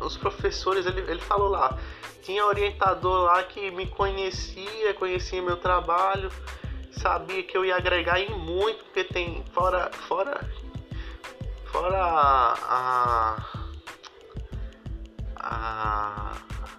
os 0.00 0.16
professores, 0.16 0.86
ele, 0.86 1.00
ele 1.02 1.20
falou 1.20 1.48
lá, 1.48 1.78
tinha 2.22 2.44
orientador 2.46 3.24
lá 3.24 3.42
que 3.42 3.70
me 3.70 3.86
conhecia, 3.86 4.94
conhecia 4.94 5.42
meu 5.42 5.56
trabalho, 5.56 6.30
sabia 6.92 7.42
que 7.42 7.56
eu 7.56 7.64
ia 7.64 7.76
agregar 7.76 8.20
em 8.20 8.30
muito, 8.30 8.84
porque 8.84 9.04
tem 9.04 9.44
fora 9.52 9.90
fora 10.08 10.40
fora 11.66 11.98
a, 11.98 12.52
a, 12.52 13.61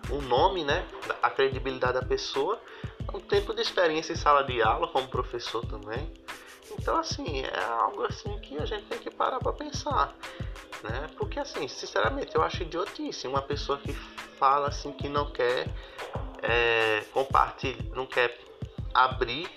o 0.10 0.22
nome, 0.22 0.63
né, 0.63 0.86
a 1.22 1.29
credibilidade 1.29 1.93
da 1.93 2.05
pessoa, 2.05 2.60
um 3.13 3.20
tempo 3.20 3.53
de 3.53 3.62
experiência 3.62 4.13
em 4.13 4.15
sala 4.15 4.43
de 4.43 4.62
aula 4.62 4.88
como 4.88 5.08
professor 5.08 5.65
também. 5.65 6.12
Então 6.79 6.98
assim, 6.98 7.41
é 7.41 7.63
algo 7.65 8.03
assim 8.03 8.38
que 8.39 8.58
a 8.58 8.65
gente 8.65 8.86
tem 8.86 9.00
que 9.00 9.12
parar 9.12 9.39
para 9.39 9.53
pensar 9.53 10.15
né? 10.84 11.10
Porque 11.17 11.39
assim, 11.39 11.67
sinceramente, 11.67 12.36
eu 12.36 12.43
acho 12.43 12.62
idiotice 12.63 13.27
uma 13.27 13.41
pessoa 13.41 13.77
que 13.77 13.93
fala 13.93 14.67
assim 14.67 14.91
que 14.91 15.08
não 15.08 15.32
quer 15.32 15.67
é, 16.41 17.03
compartilhar, 17.13 17.84
não 17.96 18.05
quer 18.05 18.38
abrir 18.93 19.50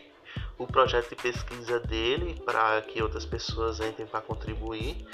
o 0.57 0.67
projeto 0.67 1.11
de 1.11 1.17
pesquisa 1.17 1.81
dele 1.81 2.41
para 2.45 2.81
que 2.83 3.03
outras 3.03 3.27
pessoas 3.27 3.81
entrem 3.81 4.07
para 4.07 4.21
contribuir, 4.21 5.07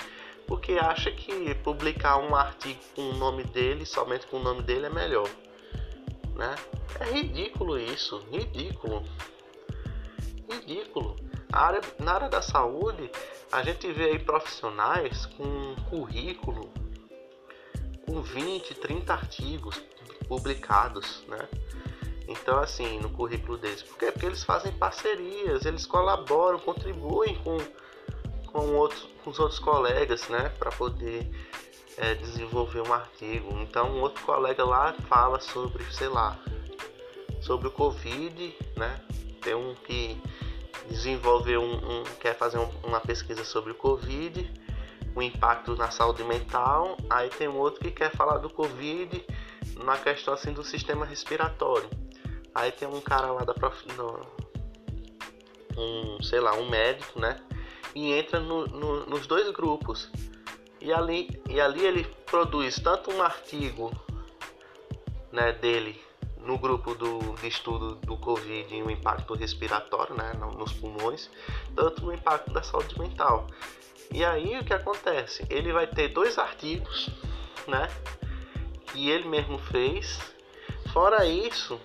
porque 0.52 0.72
acha 0.72 1.10
que 1.10 1.54
publicar 1.54 2.18
um 2.18 2.36
artigo 2.36 2.78
com 2.94 3.00
o 3.00 3.14
nome 3.14 3.42
dele, 3.42 3.86
somente 3.86 4.26
com 4.26 4.36
o 4.36 4.42
nome 4.42 4.60
dele, 4.60 4.84
é 4.84 4.90
melhor. 4.90 5.26
Né? 6.36 6.54
É 7.00 7.04
ridículo 7.10 7.78
isso, 7.78 8.18
ridículo. 8.30 9.02
Ridículo. 10.46 11.16
área, 11.50 11.80
na 11.98 12.12
área 12.12 12.28
da 12.28 12.42
saúde, 12.42 13.10
a 13.50 13.62
gente 13.62 13.90
vê 13.92 14.10
aí 14.10 14.18
profissionais 14.18 15.24
com 15.24 15.74
currículo 15.88 16.70
com 18.04 18.20
20, 18.20 18.74
30 18.74 19.10
artigos 19.10 19.82
publicados, 20.28 21.24
né? 21.28 21.48
Então, 22.28 22.58
assim, 22.58 22.98
no 22.98 23.08
currículo 23.08 23.56
deles. 23.56 23.82
Por 23.82 23.96
quê? 23.96 24.12
Porque 24.12 24.26
eles 24.26 24.44
fazem 24.44 24.70
parcerias, 24.72 25.64
eles 25.64 25.86
colaboram, 25.86 26.58
contribuem 26.58 27.36
com, 27.36 27.56
com, 28.52 28.74
outros, 28.74 29.08
com 29.24 29.30
os 29.30 29.38
outros 29.38 29.58
colegas, 29.58 30.28
né? 30.28 30.50
Para 30.58 30.70
poder 30.70 31.28
é, 31.96 32.14
desenvolver 32.14 32.80
um 32.80 32.92
artigo. 32.92 33.58
Então, 33.60 33.90
um 33.90 34.00
outro 34.00 34.22
colega 34.24 34.64
lá 34.64 34.94
fala 35.08 35.40
sobre, 35.40 35.84
sei 35.92 36.08
lá, 36.08 36.38
sobre 37.40 37.68
o 37.68 37.70
Covid, 37.70 38.56
né? 38.76 39.00
Tem 39.40 39.54
um 39.54 39.74
que 39.74 40.20
desenvolveu 40.88 41.62
um, 41.62 42.00
um 42.00 42.04
quer 42.20 42.36
fazer 42.36 42.58
um, 42.58 42.68
uma 42.84 43.00
pesquisa 43.00 43.44
sobre 43.44 43.72
o 43.72 43.74
Covid, 43.74 44.52
o 45.14 45.22
impacto 45.22 45.74
na 45.76 45.90
saúde 45.90 46.22
mental. 46.24 46.96
Aí 47.10 47.28
tem 47.30 47.48
um 47.48 47.58
outro 47.58 47.80
que 47.80 47.90
quer 47.90 48.10
falar 48.12 48.38
do 48.38 48.50
Covid 48.50 49.24
na 49.84 49.96
questão 49.96 50.34
assim 50.34 50.52
do 50.52 50.62
sistema 50.62 51.04
respiratório. 51.04 51.88
Aí 52.54 52.70
tem 52.70 52.86
um 52.86 53.00
cara 53.00 53.32
lá 53.32 53.44
da 53.44 53.54
prof... 53.54 53.84
No, 53.96 54.20
um, 55.76 56.22
sei 56.22 56.40
lá, 56.40 56.54
um 56.54 56.68
médico, 56.68 57.18
né? 57.18 57.40
E 57.94 58.12
entra 58.12 58.40
no, 58.40 58.66
no, 58.66 59.06
nos 59.06 59.26
dois 59.26 59.50
grupos. 59.50 60.10
E 60.80 60.92
ali, 60.92 61.40
e 61.48 61.60
ali 61.60 61.84
ele 61.84 62.04
produz 62.26 62.76
tanto 62.80 63.10
um 63.12 63.22
artigo 63.22 63.92
né, 65.30 65.52
dele 65.52 66.00
no 66.44 66.58
grupo 66.58 66.94
do, 66.94 67.18
de 67.40 67.48
estudo 67.48 67.94
do 67.96 68.16
Covid 68.16 68.74
e 68.74 68.82
o 68.82 68.90
impacto 68.90 69.34
respiratório 69.34 70.14
né, 70.16 70.32
nos 70.34 70.72
pulmões, 70.72 71.30
tanto 71.74 72.04
no 72.04 72.12
impacto 72.12 72.52
da 72.52 72.62
saúde 72.62 72.98
mental. 72.98 73.46
E 74.12 74.24
aí 74.24 74.58
o 74.58 74.64
que 74.64 74.74
acontece? 74.74 75.46
Ele 75.48 75.72
vai 75.72 75.86
ter 75.86 76.08
dois 76.08 76.38
artigos, 76.38 77.08
né? 77.66 77.88
Que 78.92 79.08
ele 79.08 79.26
mesmo 79.26 79.58
fez. 79.58 80.20
Fora 80.92 81.24
isso, 81.24 81.80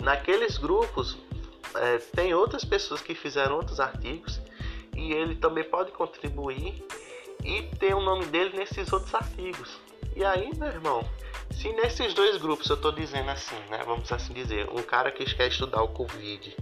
naqueles 0.00 0.58
grupos 0.58 1.16
é, 1.76 1.98
tem 1.98 2.34
outras 2.34 2.64
pessoas 2.64 3.00
que 3.00 3.14
fizeram 3.14 3.56
outros 3.56 3.78
artigos 3.78 4.40
e 4.96 5.12
ele 5.12 5.36
também 5.36 5.64
pode 5.64 5.92
contribuir 5.92 6.84
e 7.44 7.62
ter 7.78 7.94
o 7.94 8.00
nome 8.00 8.26
dele 8.26 8.56
nesses 8.56 8.92
outros 8.92 9.14
artigos. 9.14 9.80
E 10.14 10.24
aí, 10.24 10.50
meu 10.56 10.68
irmão, 10.68 11.08
se 11.50 11.72
nesses 11.72 12.14
dois 12.14 12.36
grupos 12.36 12.68
eu 12.68 12.76
estou 12.76 12.92
dizendo 12.92 13.30
assim, 13.30 13.56
né, 13.70 13.82
vamos 13.84 14.10
assim 14.12 14.32
dizer, 14.32 14.68
um 14.70 14.82
cara 14.82 15.10
que 15.10 15.24
quer 15.24 15.48
estudar 15.48 15.82
o 15.82 15.88
Covid 15.88 16.54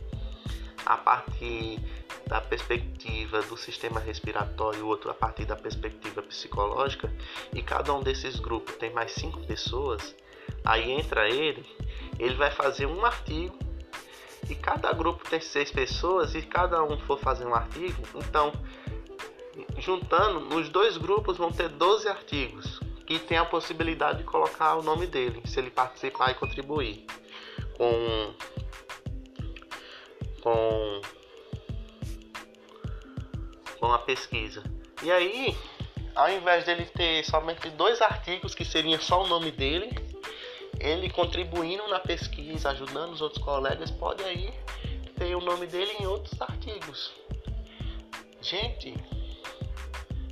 a 0.87 0.97
partir 0.97 1.81
da 2.27 2.41
perspectiva 2.41 3.43
do 3.43 3.57
sistema 3.57 3.99
respiratório 3.99 4.85
o 4.85 4.89
outro 4.89 5.11
a 5.11 5.15
partir 5.15 5.45
da 5.45 5.57
perspectiva 5.57 6.23
psicológica, 6.23 7.13
e 7.53 7.61
cada 7.61 7.93
um 7.93 8.03
desses 8.03 8.39
grupos 8.39 8.77
tem 8.77 8.91
mais 8.93 9.13
cinco 9.13 9.41
pessoas, 9.47 10.15
aí 10.65 10.93
entra 10.93 11.29
ele, 11.29 11.67
ele 12.19 12.35
vai 12.35 12.51
fazer 12.51 12.87
um 12.87 13.05
artigo 13.05 13.59
e 14.51 14.55
cada 14.55 14.93
grupo 14.93 15.29
tem 15.29 15.41
seis 15.41 15.71
pessoas 15.71 16.35
e 16.35 16.43
cada 16.43 16.83
um 16.83 16.99
for 16.99 17.19
fazer 17.19 17.47
um 17.47 17.55
artigo, 17.55 18.03
então 18.15 18.53
juntando, 19.79 20.41
nos 20.41 20.69
dois 20.69 20.97
grupos 20.97 21.37
vão 21.37 21.51
ter 21.51 21.69
12 21.69 22.09
artigos 22.09 22.81
que 23.07 23.19
tem 23.19 23.39
a 23.39 23.45
possibilidade 23.45 24.19
de 24.19 24.25
colocar 24.25 24.77
o 24.77 24.83
nome 24.83 25.07
dele, 25.07 25.43
se 25.45 25.59
ele 25.59 25.71
participar 25.71 26.31
e 26.31 26.35
contribuir 26.35 27.07
com 27.77 28.35
com 30.43 31.01
com 33.79 33.93
a 33.93 33.99
pesquisa. 33.99 34.63
E 35.03 35.11
aí, 35.11 35.57
ao 36.15 36.31
invés 36.31 36.65
dele 36.65 36.85
ter 36.85 37.25
somente 37.25 37.71
dois 37.71 38.01
artigos 38.03 38.55
que 38.55 38.65
seriam 38.65 39.01
só 39.01 39.25
o 39.25 39.27
nome 39.27 39.51
dele, 39.51 40.10
ele 40.81 41.11
contribuindo 41.11 41.87
na 41.89 42.01
pesquisa, 42.01 42.71
ajudando 42.71 43.13
os 43.13 43.21
outros 43.21 43.43
colegas, 43.45 43.91
pode 43.91 44.25
aí 44.25 44.53
ter 45.17 45.35
o 45.37 45.41
nome 45.41 45.67
dele 45.67 45.93
em 46.01 46.07
outros 46.07 46.41
artigos. 46.41 47.13
Gente, 48.41 48.95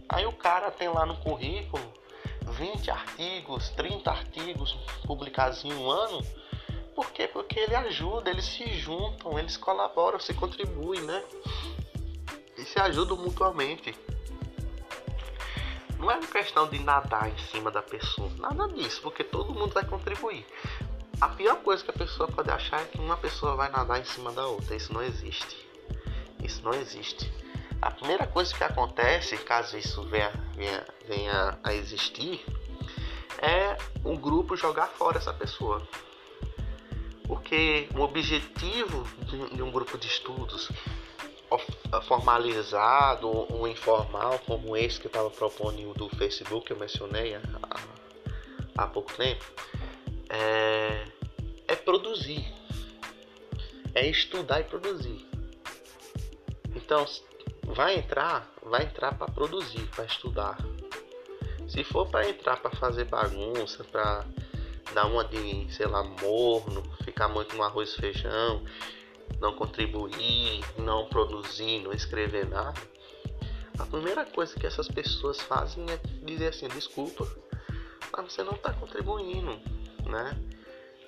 aí 0.08 0.24
o 0.24 0.32
cara 0.32 0.70
tem 0.70 0.88
lá 0.88 1.04
no 1.04 1.16
currículo 1.18 1.92
20 2.52 2.90
artigos, 2.90 3.68
30 3.70 4.11
artigos 4.11 4.72
publicados 5.06 5.64
em 5.64 5.72
um 5.72 5.90
ano. 5.90 6.24
Por 6.94 7.12
quê? 7.12 7.28
Porque 7.28 7.61
ele 7.61 7.76
ajuda, 7.76 8.30
eles 8.30 8.46
se 8.46 8.66
juntam, 8.72 9.38
eles 9.38 9.56
colaboram, 9.56 10.18
se 10.18 10.34
contribuem, 10.34 11.02
né? 11.02 11.22
E 12.56 12.64
se 12.64 12.80
ajudam 12.80 13.16
mutuamente. 13.16 13.94
Não 15.98 16.11
é 16.11 16.16
uma 16.16 16.26
questão 16.26 16.68
de 16.68 16.78
nadar 16.78 17.28
em 17.28 17.38
cima 17.50 17.70
da 17.70 17.82
pessoa, 17.82 18.30
nada 18.38 18.68
disso, 18.68 19.02
porque 19.02 19.24
todo 19.24 19.52
mundo 19.52 19.74
vai 19.74 19.84
contribuir. 19.84 20.46
A 21.20 21.28
pior 21.28 21.56
coisa 21.56 21.82
que 21.82 21.90
a 21.90 21.94
pessoa 21.94 22.28
pode 22.30 22.48
achar 22.50 22.80
é 22.80 22.84
que 22.84 22.98
uma 22.98 23.16
pessoa 23.16 23.56
vai 23.56 23.68
nadar 23.68 24.00
em 24.00 24.04
cima 24.04 24.30
da 24.30 24.46
outra. 24.46 24.76
Isso 24.76 24.92
não 24.92 25.02
existe. 25.02 25.56
Isso 26.42 26.62
não 26.62 26.72
existe. 26.72 27.28
A 27.82 27.90
primeira 27.90 28.26
coisa 28.26 28.54
que 28.54 28.62
acontece, 28.62 29.37
caso 29.38 29.76
isso 29.76 30.02
venha, 30.04 30.32
venha, 30.54 30.87
venha 31.08 31.58
a 31.64 31.74
existir, 31.74 32.44
é 33.38 33.76
o 34.04 34.16
grupo 34.16 34.56
jogar 34.56 34.87
fora 34.87 35.18
essa 35.18 35.32
pessoa. 35.32 35.87
Porque 37.26 37.88
o 37.96 38.00
objetivo 38.00 39.04
de 39.52 39.62
um 39.62 39.70
grupo 39.70 39.98
de 39.98 40.06
estudos 40.06 40.70
formalizado 42.02 43.28
ou 43.28 43.66
informal, 43.66 44.38
como 44.40 44.76
esse 44.76 45.00
que 45.00 45.06
estava 45.06 45.30
propondo 45.30 45.94
do 45.94 46.08
Facebook, 46.11 46.66
que 46.66 46.72
eu 46.72 46.78
mencionei 46.78 47.34
há, 47.34 47.40
há 48.76 48.87
pouco 48.87 49.12
tempo, 49.14 49.44
é, 50.28 51.04
é 51.66 51.76
produzir, 51.76 52.46
é 53.94 54.06
estudar 54.06 54.61
e 54.61 54.64
produzir. 54.64 55.26
Então, 56.74 57.04
vai 57.64 57.96
entrar, 57.96 58.50
vai 58.62 58.84
entrar 58.84 59.14
para 59.14 59.32
produzir, 59.32 59.87
para 59.88 60.04
estudar. 60.04 60.58
Se 61.66 61.84
for 61.84 62.08
para 62.08 62.28
entrar 62.28 62.58
para 62.58 62.70
fazer 62.70 63.04
bagunça, 63.04 63.84
para 63.84 64.24
dar 64.94 65.06
uma 65.06 65.24
de, 65.24 65.72
sei 65.72 65.87
lá, 65.87 66.02
morno, 66.02 66.82
ficar 67.04 67.28
muito 67.28 67.56
no 67.56 67.62
arroz 67.62 67.92
e 67.92 67.96
feijão, 67.96 68.62
não 69.40 69.54
contribuir, 69.54 70.64
não 70.78 71.08
produzir, 71.08 71.80
não 71.80 71.92
escrever 71.92 72.48
nada, 72.48 72.80
a 73.78 73.86
primeira 73.86 74.24
coisa 74.24 74.58
que 74.58 74.66
essas 74.66 74.88
pessoas 74.88 75.40
fazem 75.40 75.86
é 75.88 75.96
dizer 76.24 76.48
assim, 76.48 76.66
desculpa, 76.68 77.26
mas 78.12 78.32
você 78.32 78.42
não 78.42 78.54
está 78.54 78.72
contribuindo, 78.72 79.58
né? 80.04 80.36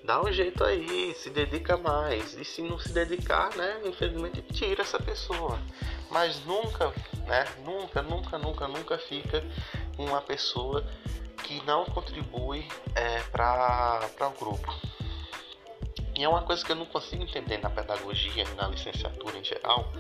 Dá 0.05 0.23
um 0.23 0.33
jeito 0.33 0.65
aí, 0.65 1.13
se 1.15 1.31
dedica 1.31 1.77
mais. 1.77 2.35
E 2.35 2.45
se 2.45 2.63
não 2.63 2.79
se 2.79 2.93
dedicar, 2.93 3.55
né? 3.57 3.83
Infelizmente 3.85 4.41
tira 4.43 4.83
essa 4.83 4.99
pessoa. 4.99 5.59
Mas 6.11 6.45
nunca, 6.47 6.89
né? 7.27 7.45
Nunca, 7.65 8.03
nunca, 8.03 8.39
nunca, 8.39 8.69
nunca 8.69 8.99
fica 8.99 9.45
uma 9.99 10.21
pessoa 10.23 10.87
que 11.43 11.63
não 11.67 11.85
contribui 11.85 12.67
é, 12.95 13.21
para 13.25 14.09
o 14.21 14.39
grupo. 14.39 14.73
E 16.21 16.23
é 16.23 16.29
uma 16.29 16.43
coisa 16.43 16.63
que 16.63 16.71
eu 16.71 16.77
não 16.77 16.85
consigo 16.85 17.23
entender 17.23 17.57
na 17.57 17.71
pedagogia 17.71 18.45
na 18.55 18.69
licenciatura 18.69 19.39
em 19.39 19.43
geral. 19.43 19.91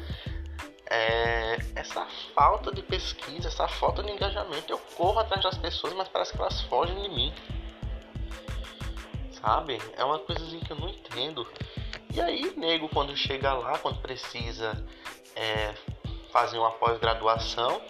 É 0.84 1.56
essa 1.74 2.06
falta 2.34 2.70
de 2.74 2.82
pesquisa, 2.82 3.48
essa 3.48 3.66
falta 3.66 4.02
de 4.02 4.12
engajamento. 4.12 4.70
Eu 4.70 4.76
corro 4.98 5.18
atrás 5.18 5.42
das 5.42 5.56
pessoas, 5.56 5.94
mas 5.94 6.08
parece 6.08 6.34
que 6.34 6.38
elas 6.38 6.60
fogem 6.64 7.00
de 7.00 7.08
mim. 7.08 7.32
Sabe? 9.32 9.78
É 9.96 10.04
uma 10.04 10.18
coisa 10.18 10.44
que 10.44 10.70
eu 10.70 10.76
não 10.76 10.90
entendo. 10.90 11.48
E 12.12 12.20
aí, 12.20 12.52
nego, 12.54 12.90
quando 12.90 13.16
chega 13.16 13.54
lá, 13.54 13.78
quando 13.78 14.02
precisa 14.02 14.76
é, 15.34 15.72
fazer 16.30 16.58
uma 16.58 16.72
pós-graduação, 16.72 17.80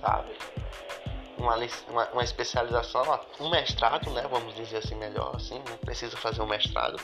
sabe? 0.00 0.32
Uma, 1.40 1.56
uma, 1.88 2.08
uma, 2.10 2.24
especialização, 2.24 3.02
um 3.40 3.48
mestrado, 3.48 4.10
né? 4.10 4.26
Vamos 4.30 4.54
dizer 4.54 4.78
assim 4.78 4.94
melhor, 4.94 5.34
assim, 5.36 5.62
não 5.68 5.76
precisa 5.78 6.16
fazer 6.16 6.42
um 6.42 6.46
mestrado, 6.46 6.98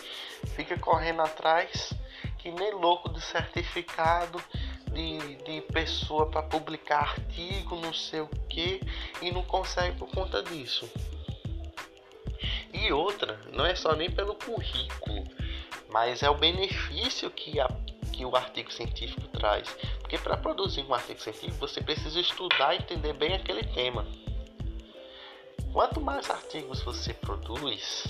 fica 0.54 0.78
correndo 0.78 1.22
atrás 1.22 1.92
que 2.38 2.50
nem 2.50 2.72
louco 2.72 3.08
de 3.08 3.20
certificado 3.20 4.42
de, 4.92 5.36
de 5.42 5.60
pessoa 5.72 6.26
para 6.26 6.42
publicar 6.42 7.00
artigo, 7.00 7.76
não 7.76 7.92
sei 7.92 8.20
o 8.20 8.28
que, 8.48 8.80
e 9.20 9.30
não 9.30 9.42
consegue 9.42 9.96
por 9.98 10.08
conta 10.08 10.42
disso. 10.42 10.88
E 12.72 12.92
outra, 12.92 13.40
não 13.52 13.64
é 13.64 13.74
só 13.74 13.94
nem 13.94 14.10
pelo 14.10 14.34
currículo, 14.34 15.24
mas 15.88 16.22
é 16.22 16.30
o 16.30 16.34
benefício 16.34 17.30
que, 17.30 17.58
a, 17.58 17.68
que 18.12 18.24
o 18.24 18.36
artigo 18.36 18.72
científico 18.72 19.26
traz. 19.28 19.68
Porque 20.00 20.18
para 20.18 20.36
produzir 20.36 20.82
um 20.82 20.94
artigo 20.94 21.20
científico 21.20 21.58
você 21.58 21.80
precisa 21.80 22.20
estudar 22.20 22.74
e 22.74 22.78
entender 22.78 23.12
bem 23.12 23.34
aquele 23.34 23.64
tema. 23.64 24.06
Quanto 25.76 26.00
mais 26.00 26.30
artigos 26.30 26.80
você 26.80 27.12
produz, 27.12 28.06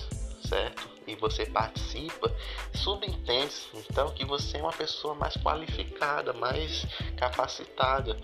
certo? 0.48 0.88
E 1.04 1.16
você 1.16 1.44
participa, 1.46 2.32
subentende 2.72 3.52
então 3.74 4.12
que 4.12 4.24
você 4.24 4.58
é 4.58 4.62
uma 4.62 4.72
pessoa 4.72 5.16
mais 5.16 5.36
qualificada, 5.36 6.32
mais 6.32 6.86
capacitada, 7.16 8.16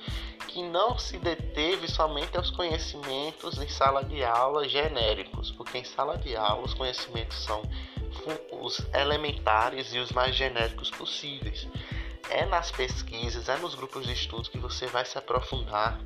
que 0.47 0.63
não 0.63 0.97
se 0.97 1.19
deteve 1.19 1.91
somente 1.91 2.37
aos 2.37 2.53
conhecimentos 2.53 3.59
em 3.59 3.69
sala 3.69 4.05
de 4.05 4.23
aula 4.23 4.69
genéricos, 4.69 5.51
porque 5.51 5.79
em 5.79 5.85
sala 5.85 6.17
de 6.19 6.37
aula 6.37 6.65
os 6.65 6.75
conhecimentos 6.75 7.37
são 7.43 7.63
os 8.53 8.79
elementares 8.95 9.93
e 9.93 9.99
os 9.99 10.13
mais 10.13 10.37
genéricos 10.37 10.89
possíveis. 10.89 11.67
É 12.31 12.47
nas 12.47 12.71
pesquisas, 12.71 13.49
é 13.49 13.57
nos 13.57 13.75
grupos 13.75 14.07
de 14.07 14.13
estudo 14.13 14.49
que 14.49 14.59
você 14.59 14.87
vai 14.87 15.05
se 15.05 15.19
aprofundar 15.19 15.99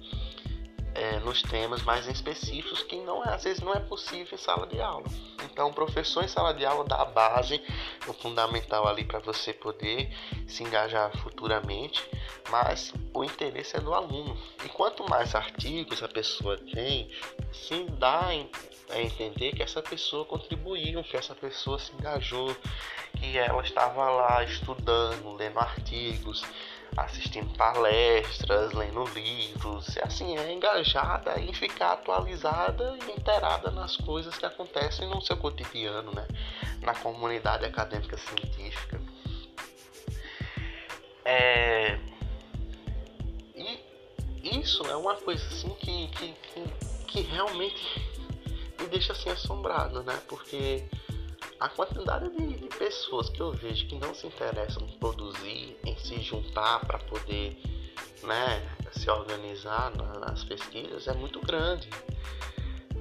é, 0.96 1.20
nos 1.20 1.42
temas 1.42 1.82
mais 1.82 2.06
específicos 2.08 2.82
que 2.82 2.96
não 2.96 3.22
é, 3.24 3.34
às 3.34 3.44
vezes 3.44 3.62
não 3.62 3.72
é 3.74 3.80
possível 3.80 4.34
em 4.34 4.38
sala 4.38 4.66
de 4.66 4.80
aula. 4.80 5.04
Então, 5.44 5.68
o 5.68 5.72
professor 5.72 6.24
em 6.24 6.28
sala 6.28 6.54
de 6.54 6.64
aula 6.64 6.84
dá 6.84 7.02
a 7.02 7.04
base, 7.04 7.62
o 8.08 8.12
fundamental 8.14 8.88
ali 8.88 9.04
para 9.04 9.18
você 9.18 9.52
poder 9.52 10.10
se 10.48 10.62
engajar 10.62 11.14
futuramente, 11.18 12.02
mas 12.50 12.92
o 13.12 13.22
interesse 13.22 13.76
é 13.76 13.80
do 13.80 13.92
aluno. 13.92 14.36
E 14.64 14.68
quanto 14.68 15.08
mais 15.08 15.34
artigos 15.34 16.02
a 16.02 16.08
pessoa 16.08 16.56
tem, 16.56 17.10
sim 17.52 17.86
dá 17.98 18.28
a 18.90 19.00
entender 19.02 19.52
que 19.52 19.62
essa 19.62 19.82
pessoa 19.82 20.24
contribuiu, 20.24 21.02
que 21.04 21.16
essa 21.16 21.34
pessoa 21.34 21.78
se 21.78 21.92
engajou, 21.92 22.56
que 23.18 23.36
ela 23.36 23.62
estava 23.62 24.08
lá 24.10 24.42
estudando, 24.44 25.34
lendo 25.34 25.58
artigos, 25.58 26.42
assistindo 26.96 27.54
palestras, 27.56 28.72
lendo 28.72 29.04
livros, 29.14 29.96
assim, 29.98 30.36
é 30.36 30.52
engajada 30.52 31.38
em 31.38 31.52
ficar 31.52 31.92
atualizada 31.92 32.96
e 33.06 33.12
inteirada 33.12 33.70
nas 33.70 33.96
coisas 33.96 34.36
que 34.36 34.46
acontecem 34.46 35.08
no 35.08 35.20
seu 35.20 35.36
cotidiano, 35.36 36.10
né? 36.12 36.26
Na 36.80 36.94
comunidade 36.94 37.64
acadêmica 37.64 38.16
científica. 38.16 39.00
É... 41.24 41.98
E 43.54 43.80
isso 44.60 44.82
é 44.84 44.96
uma 44.96 45.16
coisa 45.16 45.44
assim 45.48 45.74
que, 45.74 46.08
que, 46.08 46.32
que, 46.32 47.04
que 47.06 47.20
realmente 47.22 48.00
me 48.80 48.86
deixa 48.86 49.12
assim 49.12 49.28
assombrado, 49.28 50.02
né? 50.02 50.18
Porque 50.28 50.88
a 51.58 51.68
quantidade 51.68 52.28
de, 52.30 52.58
de, 52.58 52.68
pessoas 52.76 53.28
que 53.28 53.40
eu 53.40 53.52
vejo 53.52 53.86
que 53.86 53.96
não 53.96 54.14
se 54.14 54.26
interessam 54.26 54.82
em 54.82 54.98
produzir, 54.98 55.76
em 55.84 55.96
se 55.96 56.20
juntar 56.20 56.80
para 56.80 56.98
poder 56.98 57.56
né, 58.22 58.62
se 58.92 59.10
organizar 59.10 59.90
na, 59.96 60.20
nas 60.20 60.44
pesquisas 60.44 61.08
é 61.08 61.14
muito 61.14 61.40
grande. 61.40 61.88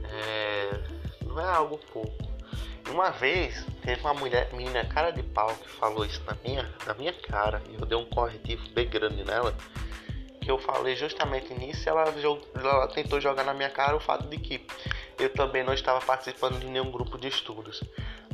É, 0.04 0.84
não 1.26 1.40
é 1.40 1.46
algo 1.46 1.78
pouco. 1.92 2.26
Uma 2.90 3.10
vez 3.10 3.66
teve 3.82 4.02
uma 4.02 4.14
mulher, 4.14 4.54
menina 4.54 4.86
cara 4.86 5.12
de 5.12 5.24
pau, 5.24 5.54
que 5.56 5.70
falou 5.70 6.06
isso 6.06 6.22
na 6.26 6.38
minha, 6.44 6.72
na 6.86 6.94
minha 6.94 7.14
cara 7.14 7.62
e 7.70 7.76
eu 7.76 7.86
dei 7.86 7.98
um 7.98 8.06
corretivo 8.06 8.68
bem 8.70 8.88
grande 8.88 9.24
nela. 9.24 9.56
Que 10.46 10.52
eu 10.52 10.60
falei 10.60 10.96
justamente 10.96 11.52
nisso 11.56 11.90
ela, 11.90 12.06
ela 12.54 12.88
tentou 12.90 13.20
jogar 13.20 13.44
na 13.44 13.52
minha 13.52 13.70
cara 13.72 13.96
o 13.96 14.00
fato 14.00 14.28
de 14.28 14.38
que 14.38 14.64
eu 15.18 15.28
também 15.34 15.64
não 15.64 15.74
estava 15.74 16.00
participando 16.06 16.60
de 16.60 16.68
nenhum 16.68 16.92
grupo 16.92 17.18
de 17.18 17.28
estudos. 17.28 17.84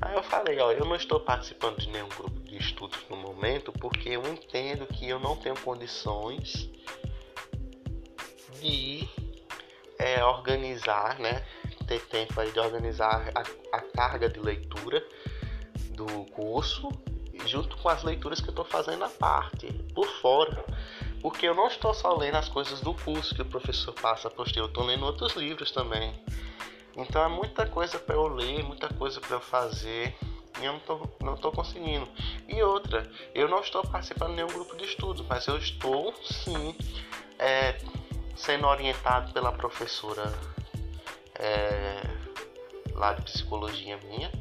Aí 0.02 0.13
eu 0.13 0.21
falei, 0.21 0.60
ó, 0.60 0.74
eu 0.74 0.84
não 0.84 0.97
estou 0.97 1.21
participando 1.21 1.80
de 1.80 1.88
nenhum 1.88 2.10
grupo 2.10 2.38
de 2.41 2.58
estudos 2.58 3.00
no 3.10 3.15
momento 3.15 3.71
porque 3.71 4.10
eu 4.10 4.28
entendo 4.28 4.86
que 4.88 5.08
eu 5.08 5.21
não 5.21 5.38
tenho 5.38 5.56
condições 5.62 6.69
de 8.60 9.08
é, 9.97 10.21
organizar, 10.21 11.17
né? 11.17 11.45
Ter 11.88 12.02
tempo 12.08 12.41
aí 12.41 12.52
de 12.52 12.60
organizar 12.60 13.32
a, 13.34 13.78
a 13.78 13.82
carga 13.95 14.28
de 14.28 14.39
leitura 14.41 15.02
do 15.91 16.26
curso 16.32 16.89
junto 17.45 17.78
com 17.78 17.89
as 17.89 18.04
leituras 18.04 18.41
que 18.41 18.47
eu 18.47 18.52
estou 18.52 18.65
fazendo 18.65 19.06
à 19.06 19.10
parte, 19.10 19.71
por 19.93 20.08
fora. 20.19 20.65
Porque 21.22 21.48
eu 21.48 21.54
não 21.54 21.68
estou 21.68 21.94
só 21.94 22.16
lendo 22.16 22.36
as 22.36 22.50
coisas 22.50 22.82
do 22.82 22.94
curso 22.94 23.36
que 23.36 23.42
o 23.42 23.46
professor 23.46 23.94
passa 23.94 24.28
a 24.28 24.32
posterior, 24.32 24.66
eu 24.66 24.70
estou 24.70 24.84
lendo 24.84 25.06
outros 25.06 25.34
livros 25.34 25.72
também. 25.72 26.14
Então 26.96 27.24
é 27.24 27.28
muita 27.28 27.66
coisa 27.66 28.00
para 28.00 28.16
eu 28.16 28.28
ler, 28.28 28.64
muita 28.64 28.90
coisa 28.90 29.22
para 29.22 29.36
eu 29.36 29.42
fazer 29.42 30.16
e 30.60 30.66
eu 30.66 30.74
não 30.74 30.80
tô, 30.80 31.08
não 31.22 31.52
conseguindo. 31.52 32.08
E 32.48 32.62
outra, 32.62 33.10
eu 33.34 33.48
não 33.48 33.62
estou 33.62 33.84
participando 33.84 34.32
de 34.32 34.36
nenhum 34.38 34.48
grupo 34.48 34.76
de 34.76 34.86
estudo, 34.86 35.26
mas 35.28 35.48
eu 35.48 35.58
estou 35.58 36.14
sim 36.24 36.76
é, 37.40 37.78
sendo 38.36 38.68
orientado 38.68 39.32
pela 39.32 39.52
professora 39.52 40.32
é, 41.36 42.02
lá 42.94 43.14
de 43.14 43.22
psicologia 43.24 43.98
minha 44.04 44.32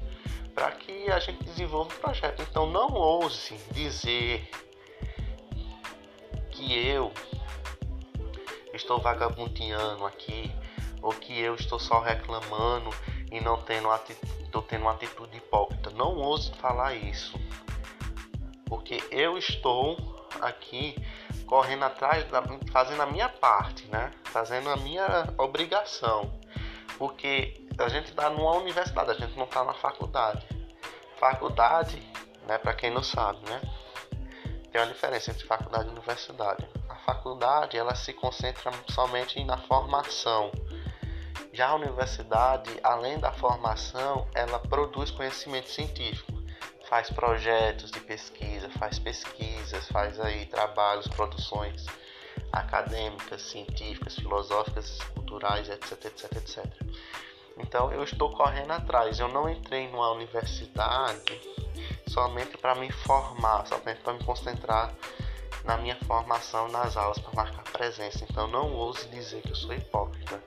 para 0.55 0.73
que 0.73 1.11
a 1.11 1.19
gente 1.19 1.45
desenvolva 1.45 1.91
o 1.93 1.97
um 1.97 2.01
projeto. 2.01 2.43
Então 2.43 2.67
não 2.71 2.89
ouse 2.93 3.55
dizer 3.71 4.51
que 6.61 6.87
eu 6.87 7.11
estou 8.75 9.01
vagabundeando 9.01 10.05
aqui 10.05 10.53
ou 11.01 11.11
que 11.13 11.41
eu 11.41 11.55
estou 11.55 11.79
só 11.79 12.01
reclamando 12.01 12.91
e 13.33 13.41
não 13.41 13.57
tendo 13.63 13.89
estou 14.43 14.61
tendo 14.61 14.83
uma 14.83 14.93
atitude 14.93 15.39
hipócrita. 15.39 15.91
Não 15.91 16.19
ouse 16.19 16.53
falar 16.57 16.95
isso, 16.95 17.35
porque 18.67 19.03
eu 19.11 19.39
estou 19.39 19.97
aqui 20.43 20.95
correndo 21.47 21.85
atrás, 21.85 22.27
fazendo 22.71 23.03
a 23.03 23.07
minha 23.07 23.29
parte, 23.29 23.87
né? 23.87 24.13
Fazendo 24.25 24.69
a 24.69 24.77
minha 24.77 25.33
obrigação, 25.39 26.31
porque 26.99 27.67
a 27.79 27.89
gente 27.89 28.11
está 28.11 28.29
numa 28.29 28.53
universidade, 28.53 29.11
a 29.11 29.15
gente 29.15 29.37
não 29.37 29.45
está 29.45 29.65
na 29.65 29.73
faculdade. 29.73 30.47
Faculdade, 31.19 32.03
né? 32.47 32.59
Para 32.59 32.75
quem 32.75 32.91
não 32.91 33.03
sabe, 33.03 33.39
né? 33.49 33.61
Tem 34.71 34.81
uma 34.81 34.87
diferença 34.87 35.31
entre 35.31 35.47
faculdade 35.47 35.89
e 35.89 35.93
universidade. 35.93 36.69
A 36.89 36.97
faculdade 36.97 37.77
ela 37.77 37.95
se 37.95 38.13
concentra 38.13 38.71
somente 38.89 39.43
na 39.45 39.59
formação 39.59 40.51
já 41.53 41.69
a 41.69 41.75
universidade, 41.75 42.71
além 42.83 43.19
da 43.19 43.33
formação, 43.33 44.27
ela 44.35 44.59
produz 44.61 45.11
conhecimento 45.11 45.69
científico, 45.69 46.33
faz 46.89 47.11
projetos 47.11 47.91
de 47.91 47.99
pesquisa, 48.01 48.71
faz 48.79 48.99
pesquisas, 49.01 49.87
faz 49.89 50.21
aí 50.21 50.47
trabalhos, 50.47 51.09
produções 51.09 51.87
acadêmicas, 52.53 53.43
científicas, 53.43 54.15
filosóficas, 54.15 54.99
culturais, 55.15 55.69
etc, 55.69 56.05
etc, 56.05 56.37
etc. 56.37 56.67
Então 57.61 57.93
eu 57.93 58.03
estou 58.03 58.31
correndo 58.31 58.71
atrás. 58.71 59.19
Eu 59.19 59.29
não 59.29 59.49
entrei 59.49 59.89
numa 59.89 60.11
universidade 60.13 61.41
somente 62.09 62.59
para 62.59 62.75
me 62.75 62.91
formar, 62.91 63.67
somente 63.67 64.01
para 64.01 64.15
me 64.15 64.25
concentrar 64.25 64.93
na 65.65 65.77
minha 65.77 65.97
formação 66.07 66.69
nas 66.69 66.97
aulas 66.97 67.19
para 67.19 67.35
marcar 67.35 67.63
presença. 67.73 68.25
Então 68.29 68.49
não 68.49 68.73
ouse 68.73 69.09
dizer 69.09 69.43
que 69.43 69.51
eu 69.51 69.57
sou 69.57 69.75
hipócrita. 69.75 70.43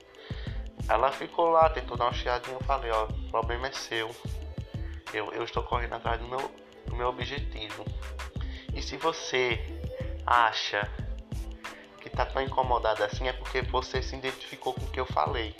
Ela 0.88 1.10
ficou 1.10 1.48
lá, 1.48 1.70
tentou 1.70 1.96
dar 1.96 2.04
uma 2.06 2.12
chiadinha. 2.12 2.56
Eu 2.56 2.64
falei: 2.64 2.90
Ó, 2.90 3.04
o 3.04 3.30
problema 3.30 3.68
é 3.68 3.72
seu. 3.72 4.10
Eu, 5.12 5.32
eu 5.32 5.44
estou 5.44 5.62
correndo 5.62 5.94
atrás 5.94 6.20
do 6.20 6.28
meu, 6.28 6.50
do 6.86 6.96
meu 6.96 7.08
objetivo. 7.08 7.84
E 8.74 8.82
se 8.82 8.96
você 8.96 9.60
acha 10.26 10.90
que 12.00 12.10
tá 12.10 12.26
tão 12.26 12.42
incomodado 12.42 13.02
assim, 13.02 13.28
é 13.28 13.32
porque 13.32 13.62
você 13.62 14.02
se 14.02 14.16
identificou 14.16 14.74
com 14.74 14.84
o 14.84 14.90
que 14.90 15.00
eu 15.00 15.06
falei. 15.06 15.56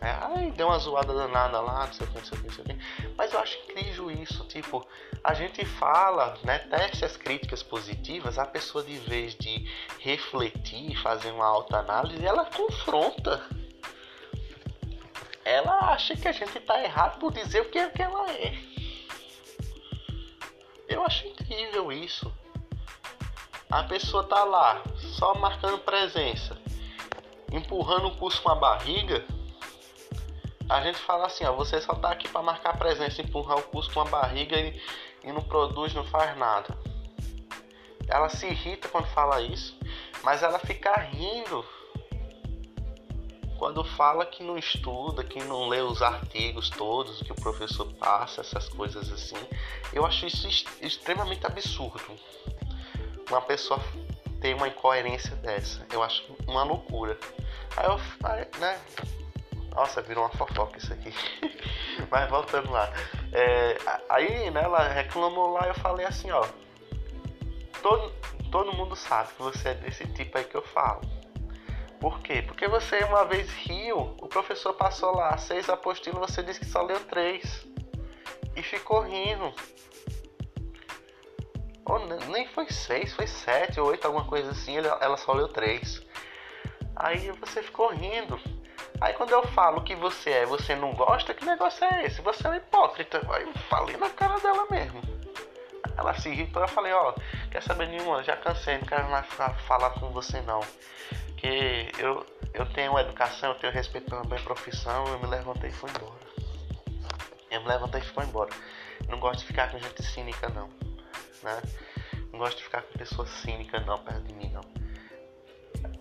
É, 0.00 0.10
ai, 0.10 0.50
deu 0.52 0.68
uma 0.68 0.78
zoada 0.78 1.12
danada 1.12 1.60
lá, 1.60 1.86
não 1.86 1.92
sei 1.92 2.06
o 2.06 2.10
que, 2.10 2.18
não 2.18 2.24
sei 2.24 2.38
o 2.38 2.40
que, 2.40 2.46
não 2.46 2.54
sei 2.54 2.64
o 2.64 2.68
que. 2.68 3.14
Mas 3.16 3.32
eu 3.32 3.38
acho 3.38 3.58
incrível 3.58 4.10
isso, 4.10 4.44
tipo, 4.46 4.86
a 5.22 5.34
gente 5.34 5.64
fala, 5.64 6.36
né, 6.44 6.58
teste 6.58 7.04
as 7.04 7.16
críticas 7.16 7.62
positivas, 7.62 8.38
a 8.38 8.46
pessoa 8.46 8.82
de 8.82 8.96
vez 8.98 9.34
de 9.34 9.68
refletir, 10.00 10.96
fazer 11.02 11.30
uma 11.30 11.46
autoanálise, 11.46 12.24
ela 12.24 12.44
confronta 12.46 13.40
ela 15.44 15.92
acha 15.92 16.16
que 16.16 16.28
a 16.28 16.32
gente 16.32 16.58
tá 16.60 16.82
errado 16.82 17.18
por 17.18 17.32
dizer 17.32 17.62
o 17.62 17.70
que, 17.70 17.78
é 17.78 17.88
que 17.90 18.02
ela 18.02 18.30
é. 18.30 18.54
Eu 20.88 21.04
acho 21.04 21.26
incrível 21.26 21.90
isso. 21.90 22.32
A 23.70 23.82
pessoa 23.84 24.24
tá 24.24 24.44
lá, 24.44 24.82
só 25.18 25.34
marcando 25.34 25.78
presença, 25.78 26.56
empurrando 27.50 28.08
o 28.08 28.16
curso 28.16 28.40
com 28.42 28.50
a 28.50 28.54
barriga. 28.54 29.24
A 30.72 30.80
gente 30.80 30.98
fala 31.00 31.26
assim, 31.26 31.44
ó, 31.44 31.52
você 31.52 31.78
só 31.82 31.94
tá 31.94 32.10
aqui 32.10 32.26
para 32.26 32.40
marcar 32.40 32.78
presença, 32.78 33.20
empurrar 33.20 33.58
o 33.58 33.62
curso 33.62 33.92
com 33.92 34.00
a 34.00 34.06
barriga 34.06 34.58
e, 34.58 34.80
e 35.22 35.30
não 35.30 35.42
produz, 35.42 35.92
não 35.92 36.02
faz 36.02 36.34
nada. 36.34 36.74
Ela 38.08 38.30
se 38.30 38.46
irrita 38.46 38.88
quando 38.88 39.06
fala 39.08 39.42
isso, 39.42 39.78
mas 40.24 40.42
ela 40.42 40.58
fica 40.58 40.98
rindo 40.98 41.62
quando 43.58 43.84
fala 43.84 44.24
que 44.24 44.42
não 44.42 44.56
estuda, 44.56 45.22
que 45.22 45.44
não 45.44 45.68
lê 45.68 45.82
os 45.82 46.00
artigos 46.00 46.70
todos 46.70 47.22
que 47.22 47.32
o 47.32 47.36
professor 47.36 47.92
passa, 47.92 48.40
essas 48.40 48.66
coisas 48.70 49.12
assim, 49.12 49.36
eu 49.92 50.06
acho 50.06 50.24
isso 50.24 50.48
extremamente 50.80 51.46
absurdo. 51.46 52.18
Uma 53.28 53.42
pessoa 53.42 53.78
ter 54.40 54.54
uma 54.54 54.68
incoerência 54.68 55.36
dessa, 55.36 55.86
eu 55.92 56.02
acho 56.02 56.24
uma 56.46 56.62
loucura. 56.62 57.18
Aí 57.76 57.86
eu, 57.86 57.98
né, 58.58 58.80
Nossa, 59.74 60.02
virou 60.02 60.24
uma 60.24 60.30
fofoca 60.30 60.78
isso 60.78 60.92
aqui. 60.92 61.12
Mas 62.10 62.28
voltando 62.28 62.70
lá. 62.70 62.90
É, 63.32 63.76
aí, 64.08 64.50
né, 64.50 64.62
ela 64.62 64.86
reclamou 64.88 65.52
lá, 65.52 65.66
eu 65.66 65.74
falei 65.74 66.06
assim, 66.06 66.30
ó. 66.30 66.46
Todo, 67.82 68.12
todo 68.50 68.72
mundo 68.76 68.94
sabe 68.94 69.32
que 69.34 69.42
você 69.42 69.70
é 69.70 69.74
desse 69.74 70.06
tipo 70.08 70.36
aí 70.36 70.44
que 70.44 70.54
eu 70.54 70.62
falo. 70.62 71.00
Por 71.98 72.20
quê? 72.20 72.42
Porque 72.42 72.68
você 72.68 72.98
uma 73.04 73.24
vez 73.24 73.48
riu, 73.50 74.16
o 74.20 74.28
professor 74.28 74.74
passou 74.74 75.14
lá 75.14 75.36
seis 75.38 75.68
apostilas, 75.70 76.18
você 76.30 76.42
disse 76.42 76.60
que 76.60 76.66
só 76.66 76.82
leu 76.82 77.00
três. 77.04 77.66
E 78.54 78.62
ficou 78.62 79.00
rindo. 79.00 79.54
Ou 81.86 81.98
nem 82.28 82.46
foi 82.48 82.68
seis, 82.70 83.14
foi 83.14 83.26
sete, 83.26 83.80
oito, 83.80 84.06
alguma 84.06 84.24
coisa 84.24 84.50
assim, 84.50 84.76
ela 84.76 85.16
só 85.16 85.32
leu 85.32 85.48
três. 85.48 86.02
Aí 86.94 87.30
você 87.40 87.62
ficou 87.62 87.88
rindo. 87.88 88.38
Aí 89.02 89.14
quando 89.14 89.32
eu 89.32 89.42
falo 89.48 89.82
que 89.82 89.96
você 89.96 90.30
é, 90.30 90.46
você 90.46 90.76
não 90.76 90.94
gosta, 90.94 91.34
que 91.34 91.44
negócio 91.44 91.84
é 91.84 92.06
esse? 92.06 92.22
Você 92.22 92.46
é 92.46 92.50
um 92.50 92.54
hipócrita. 92.54 93.20
Aí 93.34 93.42
eu 93.42 93.52
falei 93.68 93.96
na 93.96 94.08
cara 94.08 94.38
dela 94.38 94.64
mesmo. 94.70 95.02
Ela 95.96 96.14
se 96.14 96.28
irritou, 96.28 96.62
eu 96.62 96.68
falei, 96.68 96.92
ó, 96.92 97.12
quer 97.50 97.60
saber 97.64 97.88
nenhuma, 97.88 98.22
já 98.22 98.36
cansei, 98.36 98.78
não 98.78 98.86
quero 98.86 99.10
mais 99.10 99.26
falar 99.66 99.90
com 99.90 100.10
você 100.10 100.40
não. 100.42 100.60
Que 101.36 101.90
eu, 101.98 102.24
eu 102.54 102.64
tenho 102.74 102.96
educação, 102.96 103.50
eu 103.50 103.58
tenho 103.58 103.72
respeito 103.72 104.08
pela 104.08 104.22
minha 104.22 104.40
profissão, 104.40 105.04
eu 105.08 105.18
me 105.18 105.26
levantei 105.26 105.70
e 105.70 105.72
fui 105.72 105.90
embora. 105.90 106.22
Eu 107.50 107.60
me 107.60 107.66
levantei 107.66 108.00
e 108.00 108.04
fui 108.04 108.24
embora. 108.24 108.50
Não 109.08 109.18
gosto 109.18 109.40
de 109.40 109.46
ficar 109.46 109.72
com 109.72 109.80
gente 109.80 110.00
cínica 110.04 110.48
não. 110.50 110.68
Né? 111.42 111.60
Não 112.30 112.38
gosto 112.38 112.58
de 112.58 112.62
ficar 112.62 112.82
com 112.82 112.96
pessoas 112.96 113.30
cínicas 113.30 113.84
não 113.84 113.98
perto 113.98 114.22
de 114.22 114.32
mim 114.32 114.48
não 114.52 114.81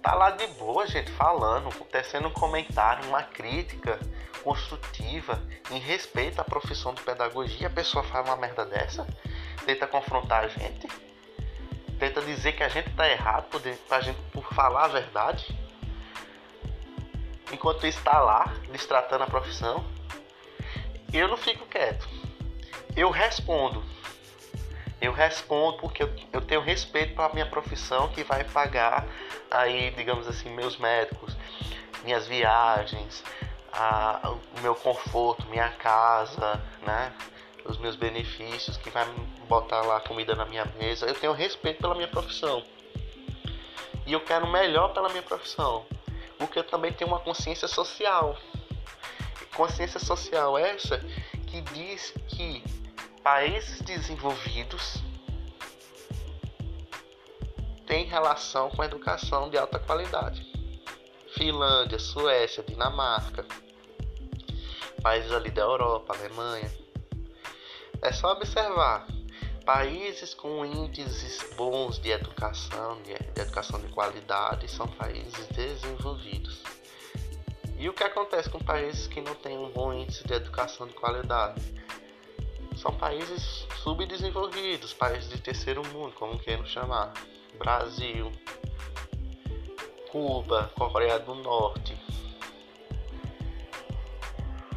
tá 0.02 0.16
lá 0.16 0.32
de 0.32 0.48
boa, 0.48 0.88
gente, 0.88 1.12
falando, 1.12 1.70
tecendo 1.86 2.28
um 2.28 2.34
comentário, 2.34 3.08
uma 3.08 3.24
crítica 3.24 4.00
construtiva, 4.44 5.42
em 5.70 5.80
respeito 5.80 6.40
à 6.42 6.44
profissão 6.44 6.94
de 6.94 7.02
pedagogia, 7.02 7.68
a 7.68 7.72
pessoa 7.72 8.04
faz 8.04 8.26
uma 8.26 8.36
merda 8.36 8.66
dessa, 8.66 9.06
tenta 9.66 9.86
confrontar 9.88 10.46
a 10.46 10.48
gente, 10.48 10.88
tenta 12.00 12.22
dizer 12.22 12.54
que 12.54 12.64
a 12.64 12.70
gente 12.70 12.90
tá 12.96 13.08
errado 13.10 13.46
por, 13.50 13.62
pra 13.88 14.02
gente, 14.02 14.20
por 14.32 14.44
falar 14.54 14.86
a 14.86 14.88
verdade, 14.88 15.56
enquanto 17.52 17.86
está 17.86 18.20
lá, 18.20 18.54
destratando 18.72 19.24
a 19.24 19.28
profissão, 19.28 19.86
eu 21.14 21.28
não 21.28 21.38
fico 21.38 21.66
quieto. 21.66 22.08
Eu 22.96 23.10
respondo. 23.10 23.84
Eu 25.02 25.12
respondo 25.12 25.78
porque 25.80 26.04
eu, 26.04 26.42
tenho 26.42 26.62
respeito 26.62 27.16
para 27.16 27.34
minha 27.34 27.46
profissão 27.48 28.08
que 28.10 28.24
vai 28.24 28.44
pagar 28.44 29.08
aí, 29.50 29.90
digamos 29.98 30.28
assim, 30.28 30.50
meus 30.52 30.78
médicos, 30.78 31.36
minhas 32.04 32.28
viagens, 32.28 33.24
a, 33.74 34.30
o 34.30 34.62
meu 34.62 34.76
conforto, 34.76 35.48
minha 35.48 35.70
casa, 35.72 36.62
né? 36.86 37.12
Os 37.66 37.80
meus 37.80 37.96
benefícios, 37.96 38.78
que 38.78 38.92
vai 38.92 39.06
botar 39.48 39.82
lá 39.82 40.00
comida 40.02 40.36
na 40.36 40.46
minha 40.46 40.66
mesa. 40.78 41.08
Eu 41.08 41.16
tenho 41.16 41.34
respeito 41.34 41.82
pela 41.82 41.96
minha 41.96 42.08
profissão. 42.08 42.64
E 44.06 44.14
eu 44.14 44.20
quero 44.22 44.48
melhor 44.48 44.94
pela 44.94 45.10
minha 45.10 45.24
profissão. 45.24 45.86
Porque 46.38 46.60
eu 46.60 46.64
também 46.64 46.94
tenho 46.94 47.10
uma 47.10 47.20
consciência 47.20 47.68
social. 47.68 48.38
Consciência 49.56 50.00
social 50.00 50.58
essa 50.58 51.00
que 51.48 51.62
diz 51.62 52.14
que 52.28 52.64
países 53.24 53.82
desenvolvidos 53.82 54.96
tem 57.86 58.06
relação 58.06 58.70
com 58.72 58.82
a 58.82 58.86
educação 58.86 59.50
de 59.50 59.58
alta 59.58 59.78
qualidade. 59.78 60.50
Finlândia, 61.36 62.00
Suécia, 62.00 62.64
Dinamarca, 62.64 63.46
países 65.04 65.32
ali 65.32 65.52
da 65.52 65.62
Europa, 65.62 66.16
Alemanha. 66.16 66.72
É 68.02 68.12
só 68.12 68.32
observar. 68.32 69.08
Países 69.66 70.34
com 70.34 70.66
índices 70.66 71.54
bons 71.56 72.00
de 72.00 72.10
educação, 72.10 73.00
de 73.04 73.14
educação 73.40 73.80
de 73.80 73.88
qualidade, 73.90 74.68
são 74.68 74.88
países 74.88 75.48
desenvolvidos. 75.50 76.64
E 77.78 77.88
o 77.88 77.94
que 77.94 78.04
acontece 78.04 78.50
com 78.50 78.60
países 78.60 79.06
que 79.06 79.22
não 79.22 79.36
têm 79.36 79.58
um 79.58 79.70
bom 79.70 79.94
índice 79.94 80.26
de 80.26 80.34
educação 80.34 80.88
de 80.88 80.94
qualidade? 80.94 81.62
São 82.82 82.92
países 82.92 83.68
subdesenvolvidos, 83.84 84.92
países 84.92 85.30
de 85.30 85.40
terceiro 85.40 85.86
mundo, 85.90 86.16
como 86.16 86.40
queiram 86.40 86.66
chamar. 86.66 87.14
Brasil, 87.60 88.32
Cuba, 90.12 90.72
Coreia 90.76 91.20
do 91.20 91.36
Norte, 91.36 91.96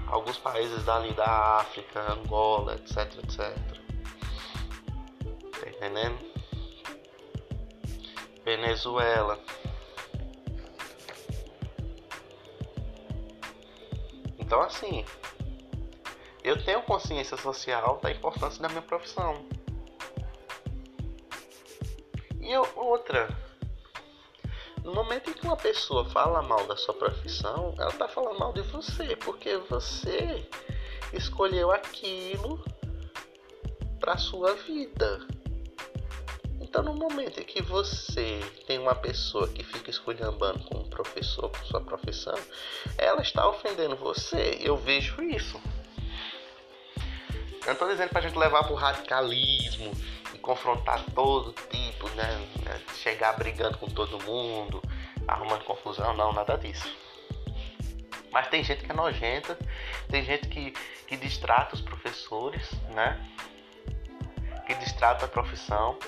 alguns 0.07 0.37
países 0.37 0.85
dali 0.85 1.15
da 1.15 1.57
África, 1.61 2.13
Angola, 2.13 2.75
etc, 2.75 2.99
etc. 3.23 3.57
Tá 5.59 5.69
entendendo? 5.71 6.19
Venezuela. 8.45 9.41
Então 14.39 14.61
assim, 14.61 15.07
eu 16.45 16.63
tenho 16.63 16.83
consciência 16.83 17.39
social 17.39 17.99
da 18.03 18.11
importância 18.11 18.61
da 18.61 18.69
minha 18.69 18.83
profissão. 18.83 19.43
E 22.39 22.55
outra, 22.77 23.35
no 24.85 24.93
momento 24.95 25.31
em 25.31 25.33
que 25.33 25.47
uma 25.47 25.57
pessoa 25.57 26.05
fala 26.11 26.43
mal 26.43 26.67
da 26.67 26.77
sua 26.77 26.93
profissão, 26.93 27.75
ela 27.79 27.89
está 27.89 28.07
falando 28.07 28.39
mal 28.39 28.53
de 28.53 28.61
você, 28.61 29.17
porque 29.17 29.57
você 29.57 30.47
escolheu 31.15 31.71
aquilo 31.71 32.63
para 33.99 34.19
sua 34.19 34.53
vida. 34.55 35.27
Então, 36.61 36.83
no 36.83 36.93
momento 36.93 37.41
em 37.41 37.45
que 37.45 37.63
você 37.63 38.41
tem 38.67 38.79
uma 38.79 38.95
pessoa 38.95 39.49
que 39.49 39.65
fica 39.65 39.89
esculhambando 39.89 40.63
com 40.65 40.79
um 40.79 40.91
professor, 40.91 41.49
com 41.49 41.65
sua 41.65 41.81
profissão, 41.81 42.35
ela 42.99 43.23
está 43.23 43.49
ofendendo 43.49 43.97
você. 43.97 44.59
Eu 44.61 44.77
vejo 44.77 45.23
isso. 45.23 45.59
Eu 47.65 47.69
não 47.69 47.73
estou 47.73 47.89
dizendo 47.89 48.11
para 48.11 48.19
a 48.19 48.23
gente 48.23 48.37
levar 48.37 48.63
para 48.65 48.73
o 48.73 48.77
radicalismo 48.77 49.91
e 50.35 50.39
confrontar 50.39 51.03
todo 51.15 51.55
tipo, 51.71 52.09
né? 52.11 52.47
Chegar 52.95 53.33
brigando 53.33 53.79
com 53.79 53.89
todo 53.89 54.23
mundo, 54.23 54.83
arrumando 55.27 55.65
confusão, 55.65 56.15
não, 56.15 56.31
nada 56.33 56.59
disso. 56.59 56.95
Mas 58.31 58.49
tem 58.49 58.63
gente 58.63 58.85
que 58.85 58.91
é 58.91 58.95
nojenta, 58.95 59.57
tem 60.11 60.23
gente 60.23 60.49
que, 60.49 60.73
que 61.07 61.17
distrata 61.17 61.75
os 61.75 61.81
professores, 61.81 62.71
né? 62.93 63.19
Que 64.67 64.75
distrata 64.75 65.25
a 65.25 65.29
profissão, 65.29 65.99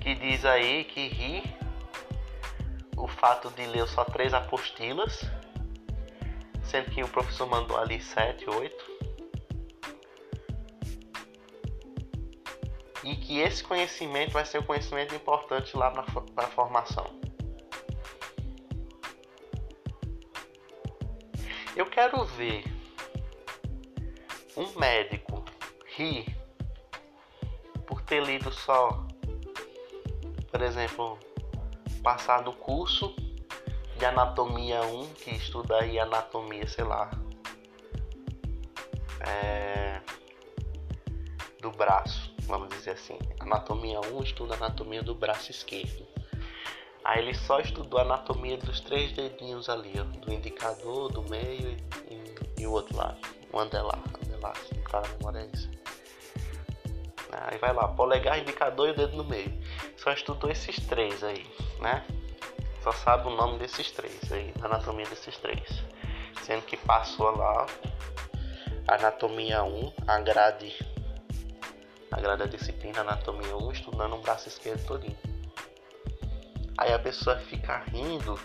que 0.00 0.14
diz 0.16 0.44
aí 0.44 0.84
que 0.84 1.06
ri 1.06 1.56
o 2.96 3.06
fato 3.06 3.48
de 3.50 3.64
ler 3.66 3.86
só 3.86 4.04
três 4.04 4.34
apostilas, 4.34 5.22
sendo 6.64 6.90
que 6.90 7.02
o 7.04 7.08
professor 7.08 7.46
mandou 7.46 7.78
ali 7.78 8.00
sete, 8.00 8.48
oito. 8.50 8.91
E 13.04 13.16
que 13.16 13.40
esse 13.40 13.62
conhecimento 13.64 14.32
vai 14.32 14.44
ser 14.44 14.58
um 14.58 14.62
conhecimento 14.62 15.14
importante 15.14 15.76
lá 15.76 15.90
para 15.90 16.46
a 16.46 16.50
formação. 16.50 17.06
Eu 21.74 21.86
quero 21.86 22.24
ver 22.24 22.64
um 24.56 24.78
médico 24.78 25.44
rir 25.96 26.26
por 27.86 28.02
ter 28.02 28.22
lido 28.22 28.52
só, 28.52 29.06
por 30.50 30.62
exemplo, 30.62 31.18
passar 32.02 32.42
do 32.42 32.52
curso 32.52 33.14
de 33.96 34.04
anatomia 34.04 34.82
1, 34.82 35.14
que 35.14 35.30
estuda 35.30 35.78
aí 35.78 35.98
anatomia, 35.98 36.66
sei 36.68 36.84
lá, 36.84 37.10
é, 39.20 40.00
do 41.60 41.70
braço 41.70 42.31
vamos 42.46 42.68
dizer 42.68 42.92
assim. 42.92 43.18
Anatomia 43.40 44.00
1 44.00 44.22
estuda 44.22 44.54
anatomia 44.54 45.02
do 45.02 45.14
braço 45.14 45.50
esquerdo. 45.50 46.06
Aí 47.04 47.18
ele 47.18 47.34
só 47.34 47.58
estudou 47.58 47.98
a 47.98 48.02
anatomia 48.02 48.56
dos 48.56 48.80
três 48.80 49.12
dedinhos 49.12 49.68
ali, 49.68 49.92
ó, 49.98 50.04
do 50.04 50.32
indicador, 50.32 51.10
do 51.10 51.22
meio 51.28 51.76
e, 52.08 52.14
e, 52.14 52.62
e 52.62 52.66
o 52.66 52.72
outro 52.72 52.96
lado, 52.96 53.18
o 53.52 53.58
andelar, 53.58 53.98
andelar, 54.24 54.56
se 54.56 54.74
tá 54.88 55.00
na 55.00 55.08
memória 55.08 55.40
é 55.40 55.50
isso. 55.52 55.70
Aí 57.32 57.58
vai 57.58 57.72
lá, 57.72 57.88
polegar, 57.88 58.38
indicador 58.38 58.88
e 58.88 58.90
o 58.92 58.94
dedo 58.94 59.16
no 59.16 59.24
meio. 59.24 59.52
Só 59.96 60.12
estudou 60.12 60.50
esses 60.50 60.76
três 60.86 61.24
aí, 61.24 61.44
né? 61.80 62.04
Só 62.82 62.92
sabe 62.92 63.28
o 63.28 63.30
nome 63.30 63.58
desses 63.58 63.90
três 63.90 64.30
aí, 64.30 64.52
a 64.60 64.66
anatomia 64.66 65.06
desses 65.06 65.36
três. 65.38 65.82
Sendo 66.42 66.62
que 66.62 66.76
passou 66.76 67.36
lá 67.36 67.66
anatomia 68.86 69.62
1, 69.64 69.92
a 70.06 70.20
grade 70.20 70.74
a 72.12 72.20
grade 72.20 72.40
da 72.40 72.46
disciplina 72.46 73.00
Anatomia 73.00 73.56
1 73.56 73.72
estudando 73.72 74.14
um 74.14 74.20
braço 74.20 74.46
esquerdo 74.46 74.84
todinho. 74.86 75.16
Aí 76.76 76.92
a 76.92 76.98
pessoa 76.98 77.38
fica 77.38 77.78
rindo 77.78 78.38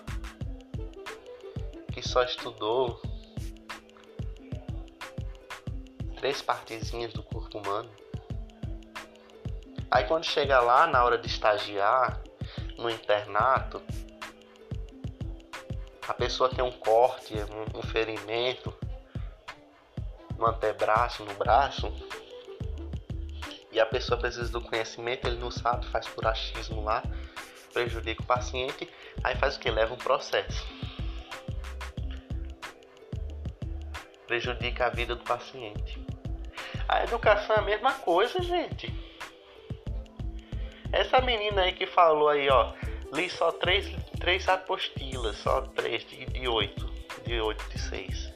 que 1.92 2.02
só 2.02 2.24
estudou 2.24 3.02
três 6.16 6.42
partezinhas 6.42 7.12
do 7.12 7.22
corpo 7.22 7.58
humano. 7.58 7.92
Aí 9.92 10.06
quando 10.06 10.24
chega 10.24 10.62
lá 10.62 10.88
na 10.88 11.04
hora 11.04 11.18
de 11.18 11.28
estagiar 11.28 12.22
no 12.78 12.90
internato, 12.90 13.82
a 16.08 16.14
pessoa 16.14 16.50
tem 16.50 16.64
um 16.64 16.72
corte, 16.72 17.34
um 17.76 17.82
ferimento 17.82 18.74
no 20.38 20.46
antebraço, 20.46 21.26
no 21.26 21.34
braço, 21.34 21.92
e 23.78 23.80
a 23.80 23.86
pessoa 23.86 24.20
precisa 24.20 24.52
do 24.52 24.60
conhecimento, 24.60 25.28
ele 25.28 25.38
não 25.38 25.52
sabe, 25.52 25.86
faz 25.88 26.08
por 26.08 26.26
achismo 26.26 26.84
lá, 26.84 27.04
prejudica 27.72 28.24
o 28.24 28.26
paciente, 28.26 28.90
aí 29.24 29.36
faz 29.36 29.56
o 29.56 29.60
que? 29.60 29.70
Leva 29.70 29.94
um 29.94 29.98
processo. 29.98 30.66
Prejudica 34.26 34.88
a 34.88 34.90
vida 34.90 35.16
do 35.16 35.24
paciente. 35.24 36.04
A 36.90 37.04
educação 37.04 37.56
é 37.56 37.60
a 37.60 37.62
mesma 37.62 37.94
coisa, 37.94 38.42
gente. 38.42 38.92
Essa 40.92 41.22
menina 41.22 41.62
aí 41.62 41.74
que 41.74 41.86
falou 41.86 42.30
aí, 42.30 42.50
ó, 42.50 42.74
li 43.14 43.30
só 43.30 43.52
três, 43.52 43.86
três 44.20 44.50
apostilas, 44.50 45.38
só 45.38 45.62
três 45.62 46.04
de, 46.06 46.26
de 46.26 46.48
oito, 46.48 46.92
de 47.24 47.40
oito, 47.40 47.64
de 47.70 47.78
seis. 47.78 48.34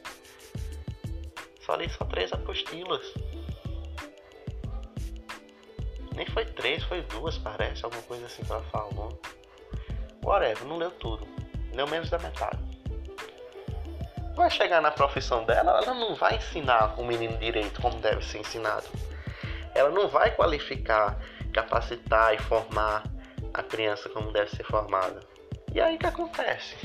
Só 1.66 1.76
li 1.76 1.90
só 1.90 2.06
três 2.06 2.32
apostilas. 2.32 3.12
Nem 6.16 6.26
foi 6.26 6.46
três, 6.46 6.84
foi 6.84 7.02
duas, 7.04 7.38
parece, 7.38 7.86
alguma 7.86 8.02
coisa 8.04 8.26
assim 8.26 8.44
que 8.44 8.52
ela 8.52 8.64
falou. 8.64 9.20
Whatever, 10.24 10.66
não 10.66 10.78
leu 10.78 10.92
tudo. 10.92 11.28
Leu 11.74 11.88
menos 11.88 12.10
da 12.10 12.20
metade. 12.20 12.60
Vai 14.36 14.50
chegar 14.50 14.82
na 14.82 14.92
profissão 14.92 15.44
dela, 15.44 15.82
ela 15.82 15.94
não 15.94 16.16
vai 16.16 16.36
ensinar 16.36 17.00
o 17.00 17.04
menino 17.04 17.38
direito 17.38 17.82
como 17.82 18.00
deve 18.00 18.24
ser 18.26 18.40
ensinado. 18.40 18.88
Ela 19.74 19.90
não 19.90 20.08
vai 20.08 20.32
qualificar, 20.32 21.18
capacitar 21.54 22.34
e 22.34 22.40
formar 22.40 23.04
a 23.54 23.64
criança 23.64 24.10
como 24.10 24.32
deve 24.32 24.50
ser 24.52 24.64
formada. 24.64 25.20
E 25.74 25.80
aí 25.80 25.96
o 25.96 26.00
que 26.00 26.06
acontece? 26.06 26.76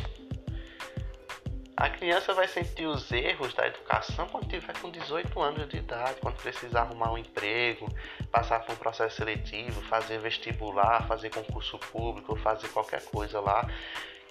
A 1.76 1.90
criança 1.90 2.32
vai 2.32 2.48
sentir 2.48 2.86
os 2.86 3.12
erros 3.12 3.52
da 3.52 3.66
educação 3.66 4.26
quando 4.28 4.48
tiver 4.48 4.72
com 4.80 4.90
18 4.90 5.42
anos 5.42 5.68
de 5.68 5.76
idade, 5.76 6.18
quando 6.22 6.36
precisar 6.36 6.80
arrumar 6.80 7.12
um 7.12 7.18
emprego, 7.18 7.86
passar 8.32 8.60
por 8.60 8.72
um 8.72 8.76
processo 8.76 9.16
seletivo, 9.16 9.82
fazer 9.82 10.18
vestibular, 10.18 11.06
fazer 11.06 11.28
concurso 11.28 11.78
público, 11.78 12.34
fazer 12.36 12.68
qualquer 12.68 13.04
coisa 13.04 13.40
lá, 13.40 13.68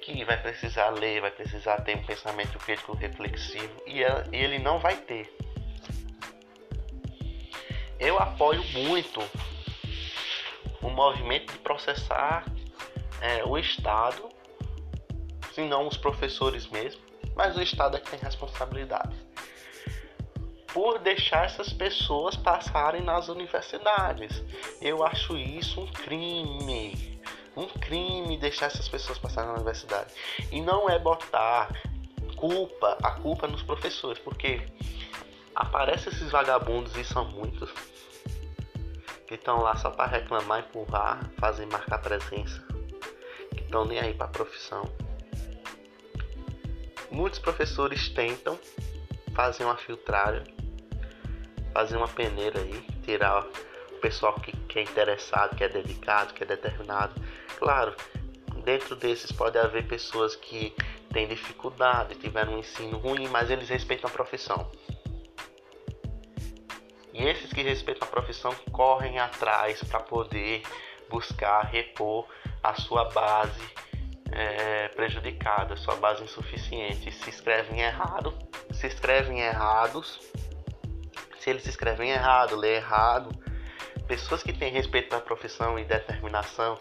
que 0.02 0.26
vai 0.26 0.42
precisar 0.42 0.90
ler, 0.90 1.22
vai 1.22 1.30
precisar 1.30 1.82
ter 1.82 1.96
um 1.96 2.04
pensamento 2.04 2.58
crítico 2.58 2.96
reflexivo 2.96 3.80
e 3.86 4.02
ele 4.36 4.58
não 4.58 4.80
vai 4.80 4.98
ter. 4.98 5.32
Eu 8.00 8.18
apoio 8.18 8.64
muito 8.74 9.22
o 10.82 10.90
movimento 10.90 11.54
de 11.54 11.60
processar 11.60 12.44
é, 13.22 13.44
o 13.44 13.56
Estado, 13.56 14.30
se 15.54 15.62
não 15.62 15.88
os 15.88 15.96
professores 15.96 16.68
mesmo, 16.68 17.05
mas 17.36 17.56
o 17.56 17.62
Estado 17.62 17.98
é 17.98 18.00
que 18.00 18.10
tem 18.10 18.20
responsabilidade 18.20 19.16
por 20.76 21.00
deixar 21.00 21.46
essas 21.46 21.72
pessoas 21.72 22.36
passarem 22.36 23.02
nas 23.02 23.30
universidades. 23.30 24.44
Eu 24.82 25.06
acho 25.06 25.38
isso 25.38 25.80
um 25.80 25.88
crime. 25.88 27.18
Um 27.56 27.66
crime 27.66 28.38
deixar 28.38 28.66
essas 28.66 28.90
pessoas 28.90 29.18
passarem 29.18 29.52
na 29.52 29.56
universidade. 29.56 30.14
E 30.52 30.60
não 30.60 30.90
é 30.90 31.00
botar 31.00 31.70
culpa, 32.36 32.98
a 33.02 33.12
culpa 33.12 33.48
nos 33.48 33.64
professores, 33.64 34.20
porque 34.20 34.68
aparecem 35.56 36.12
esses 36.12 36.30
vagabundos 36.30 36.94
e 36.98 37.06
são 37.06 37.24
muitos 37.24 37.72
que 39.26 39.36
estão 39.36 39.62
lá 39.62 39.78
só 39.78 39.90
para 39.90 40.18
reclamar, 40.18 40.60
empurrar, 40.60 41.32
fazer 41.40 41.66
marcar 41.68 42.00
presença, 42.00 42.62
que 43.56 43.62
estão 43.62 43.86
nem 43.86 44.00
aí 44.00 44.14
para 44.14 44.26
a 44.26 44.30
profissão. 44.30 44.84
Muitos 47.16 47.40
professores 47.40 48.10
tentam 48.10 48.60
fazer 49.34 49.64
uma 49.64 49.78
filtragem, 49.78 50.44
fazer 51.72 51.96
uma 51.96 52.10
peneira 52.10 52.60
aí, 52.60 52.82
tirar 53.06 53.48
o 53.94 54.00
pessoal 54.02 54.34
que, 54.34 54.52
que 54.52 54.80
é 54.80 54.82
interessado, 54.82 55.56
que 55.56 55.64
é 55.64 55.70
dedicado, 55.70 56.34
que 56.34 56.44
é 56.44 56.46
determinado. 56.46 57.14
Claro, 57.58 57.96
dentro 58.66 58.98
desses 58.98 59.32
pode 59.32 59.58
haver 59.58 59.88
pessoas 59.88 60.36
que 60.36 60.76
têm 61.14 61.26
dificuldade, 61.26 62.16
tiveram 62.16 62.56
um 62.56 62.60
ensino 62.60 62.98
ruim, 62.98 63.30
mas 63.30 63.50
eles 63.50 63.70
respeitam 63.70 64.10
a 64.10 64.14
profissão. 64.14 64.70
E 67.14 67.24
esses 67.24 67.54
que 67.54 67.62
respeitam 67.62 68.06
a 68.10 68.12
profissão 68.12 68.54
correm 68.74 69.20
atrás 69.20 69.82
para 69.86 70.02
poder 70.02 70.64
buscar 71.10 71.62
repor 71.62 72.28
a 72.62 72.76
sua 72.76 73.06
base 73.06 73.85
é, 74.36 74.90
prejudicada, 74.90 75.78
sua 75.78 75.96
base 75.96 76.24
insuficiente. 76.24 77.12
Se 77.12 77.30
escrevem 77.30 77.80
errado, 77.80 78.38
se 78.72 78.86
escrevem 78.86 79.40
errados, 79.40 80.20
se 81.40 81.50
eles 81.50 81.66
escrevem 81.66 82.12
errado, 82.12 82.56
lê 82.56 82.76
errado, 82.76 83.30
pessoas 84.08 84.44
que 84.44 84.52
têm 84.52 84.72
respeito 84.72 85.10
pela 85.10 85.22
profissão 85.22 85.80
e 85.80 85.86
determinação 85.86 86.80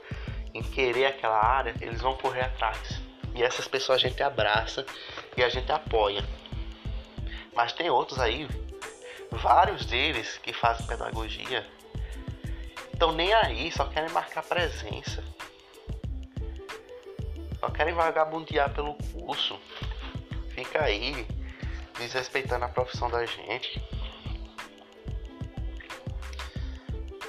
em 0.53 0.63
querer 0.63 1.07
aquela 1.07 1.39
área, 1.39 1.75
eles 1.81 2.01
vão 2.01 2.17
correr 2.17 2.43
atrás. 2.43 3.01
E 3.35 3.43
essas 3.43 3.69
pessoas 3.69 4.03
a 4.03 4.09
gente 4.09 4.23
abraça 4.23 4.85
e 5.37 5.43
a 5.43 5.49
gente 5.49 5.71
apoia. 5.71 6.25
Mas 7.55 7.73
tem 7.73 7.89
outros 7.89 8.19
aí, 8.19 8.49
vários 9.31 9.87
deles 9.87 10.39
que 10.39 10.53
fazem 10.53 10.87
pedagogia, 10.87 11.67
estão 12.93 13.13
nem 13.13 13.33
aí, 13.33 13.71
só 13.71 13.85
querem 13.87 14.11
marcar 14.11 14.43
presença. 14.43 15.34
Só 17.65 17.71
querem 17.71 17.95
vagabundear 17.95 18.75
pelo 18.75 18.93
curso. 18.95 19.59
Fica 20.51 20.85
aí 20.85 21.27
desrespeitando 21.97 22.67
a 22.67 22.69
profissão 22.69 23.09
da 23.09 23.25
gente. 23.25 23.83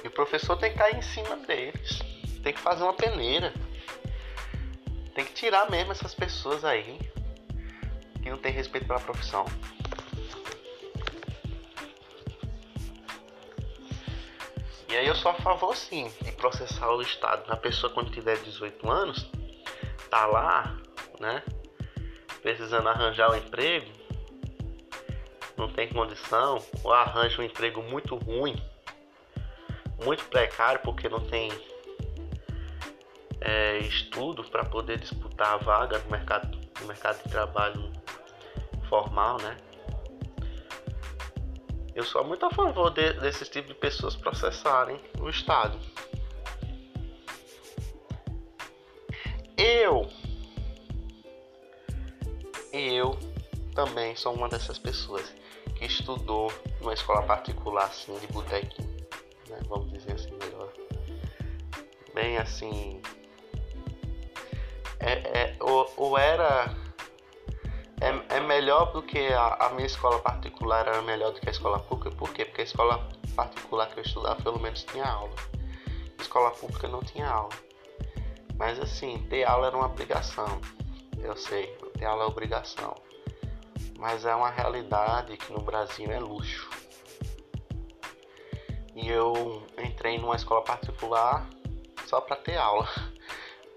E 0.04 0.06
o 0.06 0.10
professor 0.10 0.58
tem 0.58 0.72
que 0.72 0.76
cair 0.76 0.94
em 0.94 1.00
cima 1.00 1.36
deles. 1.36 2.00
Tem 2.42 2.52
que 2.52 2.60
fazer 2.60 2.82
uma 2.82 2.92
peneira. 2.92 3.54
Tem 5.14 5.24
que 5.24 5.32
tirar 5.32 5.70
mesmo 5.70 5.92
essas 5.92 6.14
pessoas 6.14 6.66
aí 6.66 6.98
que 8.22 8.28
não 8.28 8.36
tem 8.36 8.52
respeito 8.52 8.86
pela 8.86 9.00
profissão. 9.00 9.46
E 14.86 14.96
aí 14.98 15.06
eu 15.06 15.14
sou 15.14 15.30
a 15.30 15.34
favor 15.34 15.74
sim 15.74 16.12
de 16.20 16.32
processar 16.32 16.90
o 16.90 17.00
Estado. 17.00 17.50
A 17.50 17.56
pessoa 17.56 17.90
quando 17.90 18.10
tiver 18.10 18.36
18 18.36 18.90
anos 18.90 19.26
tá 20.16 20.24
lá, 20.24 20.76
né? 21.20 21.42
Precisando 22.40 22.88
arranjar 22.88 23.30
um 23.30 23.36
emprego, 23.36 23.86
não 25.58 25.68
tem 25.68 25.88
condição, 25.90 26.64
ou 26.82 26.92
arranja 26.92 27.42
um 27.42 27.44
emprego 27.44 27.82
muito 27.82 28.16
ruim, 28.16 28.56
muito 30.02 30.24
precário, 30.24 30.80
porque 30.82 31.06
não 31.06 31.20
tem 31.20 31.50
é, 33.42 33.78
estudo 33.78 34.42
para 34.44 34.64
poder 34.64 34.98
disputar 34.98 35.52
a 35.52 35.56
vaga 35.58 35.98
no 35.98 36.10
mercado, 36.10 36.58
no 36.80 36.86
mercado 36.86 37.22
de 37.22 37.30
trabalho 37.30 37.92
formal, 38.88 39.36
né? 39.42 39.56
Eu 41.94 42.04
sou 42.04 42.24
muito 42.24 42.44
a 42.46 42.50
favor 42.50 42.90
de, 42.90 43.12
desses 43.14 43.48
tipos 43.48 43.68
de 43.68 43.74
pessoas 43.74 44.16
processarem 44.16 44.98
o 45.20 45.28
Estado. 45.28 45.78
Eu, 49.58 50.06
eu 52.72 53.18
também 53.74 54.14
sou 54.14 54.34
uma 54.34 54.50
dessas 54.50 54.78
pessoas 54.78 55.32
que 55.74 55.86
estudou 55.86 56.52
numa 56.80 56.92
escola 56.92 57.22
particular 57.22 57.84
assim 57.84 58.18
de 58.18 58.26
botequim, 58.28 58.86
né? 59.48 59.58
vamos 59.66 59.90
dizer 59.92 60.12
assim 60.12 60.30
melhor, 60.32 60.72
bem 62.14 62.36
assim, 62.36 63.00
é, 65.00 65.12
é 65.12 65.56
ou, 65.60 65.90
ou 65.96 66.18
era 66.18 66.74
é, 68.00 68.36
é 68.36 68.40
melhor 68.40 68.92
do 68.92 69.02
que 69.02 69.28
a, 69.28 69.54
a, 69.54 69.70
minha 69.70 69.86
escola 69.86 70.18
particular 70.18 70.86
era 70.86 71.00
melhor 71.00 71.32
do 71.32 71.40
que 71.40 71.48
a 71.48 71.52
escola 71.52 71.78
pública, 71.78 72.14
por 72.14 72.30
quê? 72.34 72.44
Porque 72.44 72.60
a 72.60 72.64
escola 72.64 73.08
particular 73.34 73.88
que 73.88 74.00
eu 74.00 74.04
estudava 74.04 74.42
pelo 74.42 74.60
menos 74.60 74.82
tinha 74.84 75.04
aula, 75.04 75.34
a 76.18 76.22
escola 76.22 76.50
pública 76.50 76.88
não 76.88 77.00
tinha 77.00 77.26
aula. 77.26 77.65
Mas 78.58 78.78
assim, 78.80 79.18
ter 79.28 79.44
aula 79.44 79.68
era 79.68 79.76
uma 79.76 79.86
obrigação. 79.86 80.60
Eu 81.18 81.36
sei, 81.36 81.66
ter 81.98 82.04
aula 82.04 82.24
é 82.24 82.26
obrigação. 82.26 82.94
Mas 83.98 84.24
é 84.24 84.34
uma 84.34 84.50
realidade 84.50 85.36
que 85.36 85.52
no 85.52 85.60
Brasil 85.60 86.10
é 86.10 86.18
luxo. 86.18 86.68
E 88.94 89.08
eu 89.08 89.62
entrei 89.78 90.18
numa 90.18 90.36
escola 90.36 90.62
particular 90.62 91.48
só 92.06 92.20
para 92.20 92.36
ter 92.36 92.56
aula. 92.56 92.88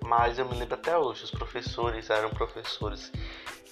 Mas 0.04 0.40
eu 0.40 0.46
me 0.46 0.56
lembro 0.56 0.76
até 0.76 0.98
hoje, 0.98 1.26
os 1.26 1.32
professores 1.32 2.10
eram 2.10 2.30
professores 2.30 3.12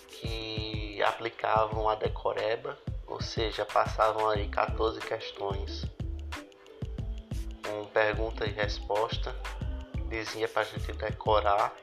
que 0.10 1.02
aplicavam 1.02 1.88
a 1.88 1.96
decoreba, 1.96 2.78
ou 3.08 3.22
seja, 3.22 3.66
passavam 3.66 4.30
aí 4.30 4.48
14 4.50 5.00
questões 5.00 5.86
com 7.66 7.86
pergunta 7.86 8.46
e 8.46 8.52
resposta, 8.52 9.36
dizia 10.10 10.48
para 10.48 10.62
a 10.62 10.66
gente 10.66 10.92
decorar, 10.94 11.74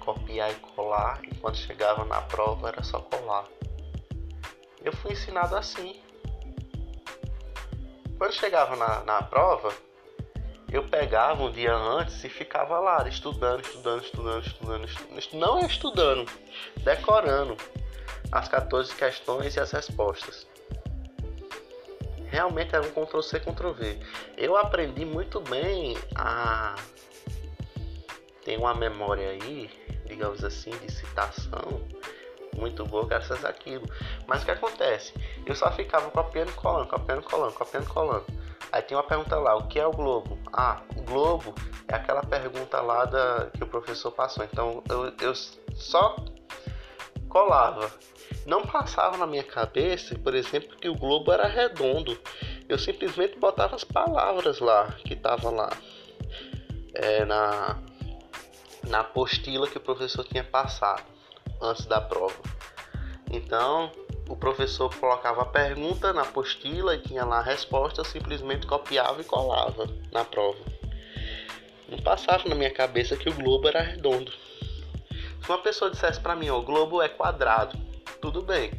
copiar 0.00 0.50
e 0.50 0.54
colar, 0.54 1.20
e 1.24 1.34
quando 1.36 1.56
chegava 1.56 2.04
na 2.04 2.20
prova 2.22 2.68
era 2.68 2.82
só 2.82 3.00
colar. 3.00 3.44
Eu 4.82 4.92
fui 4.92 5.12
ensinado 5.12 5.56
assim. 5.56 6.00
Quando 8.16 8.32
chegava 8.32 8.76
na, 8.76 9.04
na 9.04 9.22
prova, 9.22 9.72
eu 10.70 10.82
pegava 10.84 11.42
um 11.42 11.50
dia 11.50 11.74
antes 11.74 12.22
e 12.24 12.28
ficava 12.28 12.78
lá 12.78 13.06
estudando, 13.08 13.64
estudando, 13.64 14.02
estudando, 14.02 14.46
estudando, 14.46 14.84
estudando 14.84 15.40
não 15.40 15.60
estudando, 15.60 16.30
decorando 16.78 17.56
as 18.32 18.48
14 18.48 18.94
questões 18.94 19.56
e 19.56 19.60
as 19.60 19.70
respostas. 19.70 20.46
Realmente 22.28 22.74
era 22.74 22.84
um 22.84 22.90
Ctrl 22.90 23.20
C, 23.20 23.40
Ctrl 23.40 23.70
V. 23.72 23.98
Eu 24.36 24.56
aprendi 24.56 25.04
muito 25.04 25.40
bem 25.40 25.96
a 26.14 26.74
ter 28.46 28.56
uma 28.56 28.72
memória 28.72 29.30
aí, 29.30 29.68
digamos 30.04 30.44
assim, 30.44 30.70
de 30.70 30.92
citação 30.92 31.82
muito 32.56 32.84
boa 32.84 33.04
graças 33.04 33.44
àquilo. 33.44 33.84
Mas 34.24 34.42
o 34.42 34.44
que 34.44 34.52
acontece? 34.52 35.12
Eu 35.44 35.54
só 35.56 35.70
ficava 35.72 36.08
copiando 36.12 36.50
e 36.50 36.52
colando, 36.52 36.86
copiando 36.86 37.22
e 37.22 37.24
colando, 37.24 37.52
copiando 37.52 37.84
e 37.84 37.88
colando. 37.88 38.24
Aí 38.70 38.82
tem 38.82 38.96
uma 38.96 39.02
pergunta 39.02 39.36
lá, 39.36 39.56
o 39.56 39.66
que 39.66 39.80
é 39.80 39.86
o 39.86 39.90
globo? 39.90 40.38
Ah, 40.52 40.80
o 40.96 41.02
globo 41.02 41.52
é 41.88 41.96
aquela 41.96 42.22
pergunta 42.22 42.80
lá 42.80 43.04
da, 43.04 43.50
que 43.52 43.64
o 43.64 43.66
professor 43.66 44.12
passou. 44.12 44.44
Então 44.44 44.80
eu, 44.88 45.12
eu 45.20 45.34
só 45.74 46.14
colava. 47.28 47.90
Não 48.46 48.62
passava 48.62 49.16
na 49.16 49.26
minha 49.26 49.42
cabeça, 49.42 50.16
por 50.16 50.36
exemplo, 50.36 50.76
que 50.76 50.88
o 50.88 50.94
globo 50.94 51.32
era 51.32 51.48
redondo. 51.48 52.16
Eu 52.68 52.78
simplesmente 52.78 53.36
botava 53.40 53.74
as 53.74 53.82
palavras 53.82 54.60
lá 54.60 54.92
que 55.04 55.14
estavam 55.14 55.52
lá 55.52 55.68
é, 56.94 57.24
na, 57.24 57.76
na 58.88 59.00
apostila 59.00 59.66
que 59.66 59.78
o 59.78 59.80
professor 59.80 60.24
tinha 60.24 60.44
passado 60.44 61.04
antes 61.60 61.86
da 61.86 62.00
prova. 62.00 62.36
Então, 63.30 63.90
o 64.28 64.36
professor 64.36 64.94
colocava 64.96 65.42
a 65.42 65.46
pergunta 65.46 66.12
na 66.12 66.22
apostila 66.22 66.94
e 66.94 67.00
tinha 67.00 67.24
lá 67.24 67.38
a 67.38 67.42
resposta, 67.42 68.00
eu 68.00 68.04
simplesmente 68.04 68.66
copiava 68.66 69.20
e 69.20 69.24
colava 69.24 69.88
na 70.12 70.24
prova. 70.24 70.58
Não 71.88 71.98
passava 71.98 72.48
na 72.48 72.54
minha 72.54 72.70
cabeça 72.70 73.16
que 73.16 73.28
o 73.28 73.34
globo 73.34 73.68
era 73.68 73.80
redondo. 73.80 74.32
Se 75.42 75.48
uma 75.48 75.58
pessoa 75.58 75.90
dissesse 75.90 76.20
para 76.20 76.34
mim, 76.34 76.50
o 76.50 76.62
globo 76.62 77.00
é 77.00 77.08
quadrado, 77.08 77.78
tudo 78.20 78.42
bem. 78.42 78.72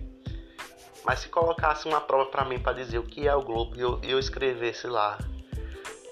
Mas 1.05 1.19
se 1.19 1.29
colocasse 1.29 1.87
uma 1.87 2.01
prova 2.01 2.29
para 2.29 2.43
mim 2.43 2.59
para 2.59 2.73
dizer 2.73 2.99
o 2.99 3.03
que 3.03 3.25
é 3.25 3.33
o 3.33 3.41
globo 3.41 3.77
e 3.77 3.79
eu, 3.79 4.01
eu 4.03 4.19
escrevesse 4.19 4.87
lá 4.87 5.17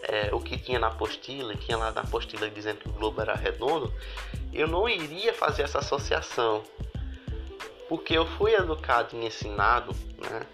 é, 0.08 0.34
o 0.34 0.40
que 0.40 0.58
tinha 0.58 0.80
na 0.80 0.88
apostila, 0.88 1.56
tinha 1.56 1.78
lá 1.78 1.92
na 1.92 2.02
apostila 2.02 2.50
dizendo 2.50 2.80
que 2.80 2.90
o 2.90 2.94
globo 2.94 3.22
era 3.22 3.36
redondo, 3.36 3.94
eu 4.54 4.68
não 4.68 4.88
iria 4.88 5.34
fazer 5.34 5.64
essa 5.64 5.80
associação 5.80 6.64
porque 7.88 8.18
eu 8.18 8.26
fui 8.26 8.54
educado 8.54 9.16
e 9.16 9.26
ensinado 9.26 9.96
né, 10.18 10.46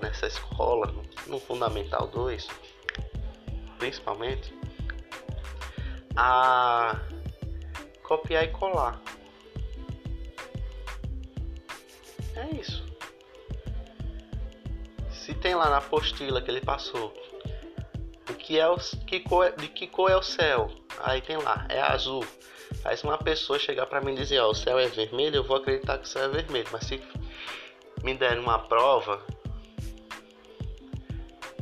nessa 0.00 0.26
escola, 0.26 0.94
no 1.26 1.38
Fundamental 1.38 2.06
2, 2.06 2.48
principalmente, 3.78 4.54
a 6.16 6.98
copiar 8.02 8.44
e 8.44 8.48
colar. 8.48 9.00
É 12.34 12.54
isso. 12.54 12.84
Se 15.10 15.34
tem 15.34 15.54
lá 15.54 15.68
na 15.68 15.78
apostila 15.78 16.40
que 16.40 16.50
ele 16.50 16.60
passou, 16.60 17.12
o 18.28 18.34
que 18.34 18.58
é 18.58 18.68
o 18.68 18.76
que 19.06 19.20
cor, 19.20 19.52
de 19.52 19.68
que 19.68 19.86
cor 19.86 20.10
é 20.10 20.16
o 20.16 20.22
céu? 20.22 20.70
Aí 21.00 21.20
tem 21.20 21.36
lá, 21.36 21.66
é 21.68 21.80
azul. 21.80 22.26
Aí 22.84 22.96
se 22.96 23.04
uma 23.04 23.18
pessoa 23.18 23.58
chegar 23.58 23.86
para 23.86 24.00
mim 24.00 24.12
e 24.12 24.16
dizer, 24.16 24.40
ó, 24.40 24.50
o 24.50 24.54
céu 24.54 24.78
é 24.78 24.86
vermelho, 24.86 25.36
eu 25.36 25.44
vou 25.44 25.56
acreditar 25.56 25.98
que 25.98 26.04
o 26.04 26.08
céu 26.08 26.24
é 26.24 26.28
vermelho. 26.28 26.66
Mas 26.72 26.84
se 26.84 27.00
me 28.02 28.14
der 28.14 28.38
uma 28.38 28.58
prova 28.58 29.22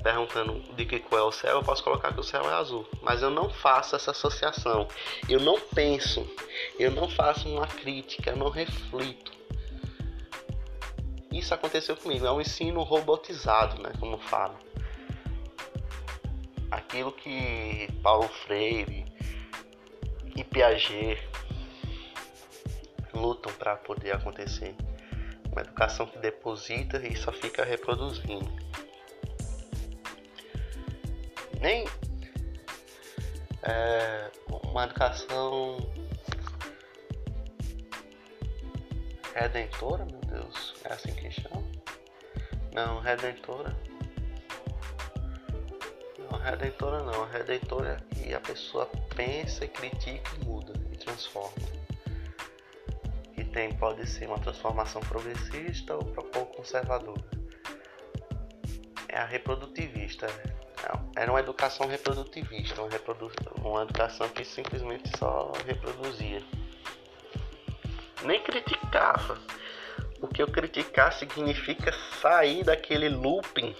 perguntando 0.02 0.60
de 0.74 0.84
que 0.84 0.98
cor 1.00 1.18
é 1.18 1.22
o 1.22 1.32
céu, 1.32 1.56
eu 1.56 1.62
posso 1.62 1.82
colocar 1.82 2.12
que 2.12 2.20
o 2.20 2.24
céu 2.24 2.42
é 2.48 2.54
azul. 2.54 2.86
Mas 3.00 3.22
eu 3.22 3.30
não 3.30 3.48
faço 3.48 3.96
essa 3.96 4.10
associação. 4.10 4.86
Eu 5.28 5.40
não 5.40 5.58
penso. 5.58 6.26
Eu 6.78 6.90
não 6.90 7.08
faço 7.08 7.48
uma 7.48 7.66
crítica, 7.66 8.30
eu 8.30 8.36
não 8.36 8.50
reflito. 8.50 9.32
Isso 11.32 11.54
aconteceu 11.54 11.96
comigo. 11.96 12.26
É 12.26 12.30
um 12.30 12.40
ensino 12.40 12.82
robotizado, 12.82 13.82
né? 13.82 13.92
Como 13.98 14.18
falo. 14.18 14.56
Aquilo 16.70 17.12
que 17.12 17.88
Paulo 18.02 18.28
Freire 18.28 19.04
e 20.34 20.42
Piaget 20.42 21.22
lutam 23.12 23.52
para 23.54 23.76
poder 23.76 24.12
acontecer. 24.12 24.74
Uma 25.50 25.60
educação 25.60 26.06
que 26.06 26.18
deposita 26.18 26.98
e 27.06 27.14
só 27.16 27.32
fica 27.32 27.64
reproduzindo. 27.64 28.52
Nem 31.60 31.86
é, 33.62 34.30
uma 34.64 34.84
educação 34.84 35.78
redentora, 39.34 40.04
meu 40.04 40.20
Deus, 40.20 40.74
é 40.84 40.92
assim 40.92 41.14
que 41.14 41.30
chama? 41.30 41.62
Não, 42.72 42.98
redentora 42.98 43.74
redentora 46.51 47.03
não. 47.03 47.24
A 47.24 47.26
redentora 47.26 47.97
é 48.12 48.14
que 48.14 48.34
a 48.34 48.40
pessoa 48.40 48.88
pensa, 49.16 49.66
critica 49.66 50.30
e 50.40 50.45
muda 50.45 50.72
e 50.92 50.97
transforma. 50.97 51.53
Que 53.34 53.45
tem 53.45 53.72
pode 53.74 54.07
ser 54.07 54.26
uma 54.26 54.38
transformação 54.38 55.01
progressista 55.03 55.95
ou 55.95 56.05
pouco 56.05 56.57
conservadora. 56.57 57.24
É 59.09 59.18
a 59.18 59.24
reprodutivista. 59.24 60.26
É, 60.26 61.22
era 61.22 61.30
uma 61.30 61.40
educação 61.40 61.86
reprodutivista, 61.86 62.80
uma, 62.82 62.90
reprodu 62.90 63.30
uma 63.62 63.82
educação 63.82 64.28
que 64.28 64.45
simplesmente 64.45 65.11
só 65.18 65.53
reproduzia. 65.66 66.42
Nem 68.22 68.42
criticava. 68.42 69.38
O 70.20 70.28
criticar 70.28 71.12
significa 71.12 71.92
sair 72.20 72.64
daquele 72.64 73.09
looping 73.09 73.74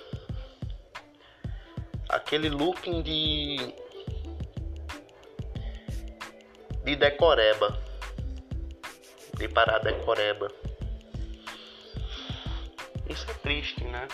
aquele 2.09 2.49
looping 2.49 3.03
de 3.03 3.75
de 6.85 6.97
decoreba. 6.97 7.79
De 9.39 9.49
parar 9.49 9.79
decoreba. 9.79 10.51
Isso 13.09 13.31
é 13.31 13.35
triste 13.35 13.85
né? 13.85 14.07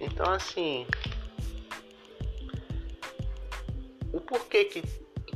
Então 0.00 0.30
assim 0.30 0.86
o 4.12 4.20
porquê 4.20 4.64
que 4.64 4.82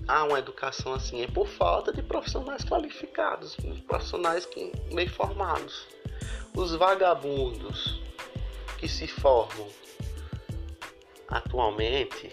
há 0.06 0.24
uma 0.24 0.38
educação 0.38 0.92
assim 0.92 1.22
é 1.22 1.26
por 1.26 1.46
falta 1.46 1.92
de 1.92 2.02
profissionais 2.02 2.62
qualificados 2.64 3.56
profissionais 3.86 4.44
que 4.44 4.72
bem 4.92 5.08
formados. 5.08 5.86
Os 6.54 6.74
vagabundos 6.74 8.00
que 8.78 8.88
se 8.88 9.06
formam 9.06 9.68
atualmente 11.28 12.32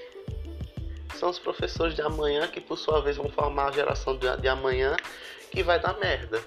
são 1.16 1.30
os 1.30 1.40
professores 1.40 1.96
de 1.96 2.02
amanhã 2.02 2.48
que 2.48 2.60
por 2.60 2.78
sua 2.78 3.02
vez 3.02 3.18
vão 3.18 3.30
formar 3.30 3.70
a 3.70 3.72
geração 3.72 4.18
de 4.18 4.48
amanhã 4.48 4.96
que 5.52 5.64
vai 5.64 5.80
dar 5.80 5.98
merda. 6.00 6.44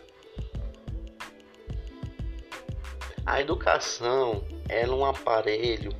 A 3.24 3.40
educação 3.40 4.46
é 4.68 4.86
um 4.88 5.04
aparelho 5.04 5.90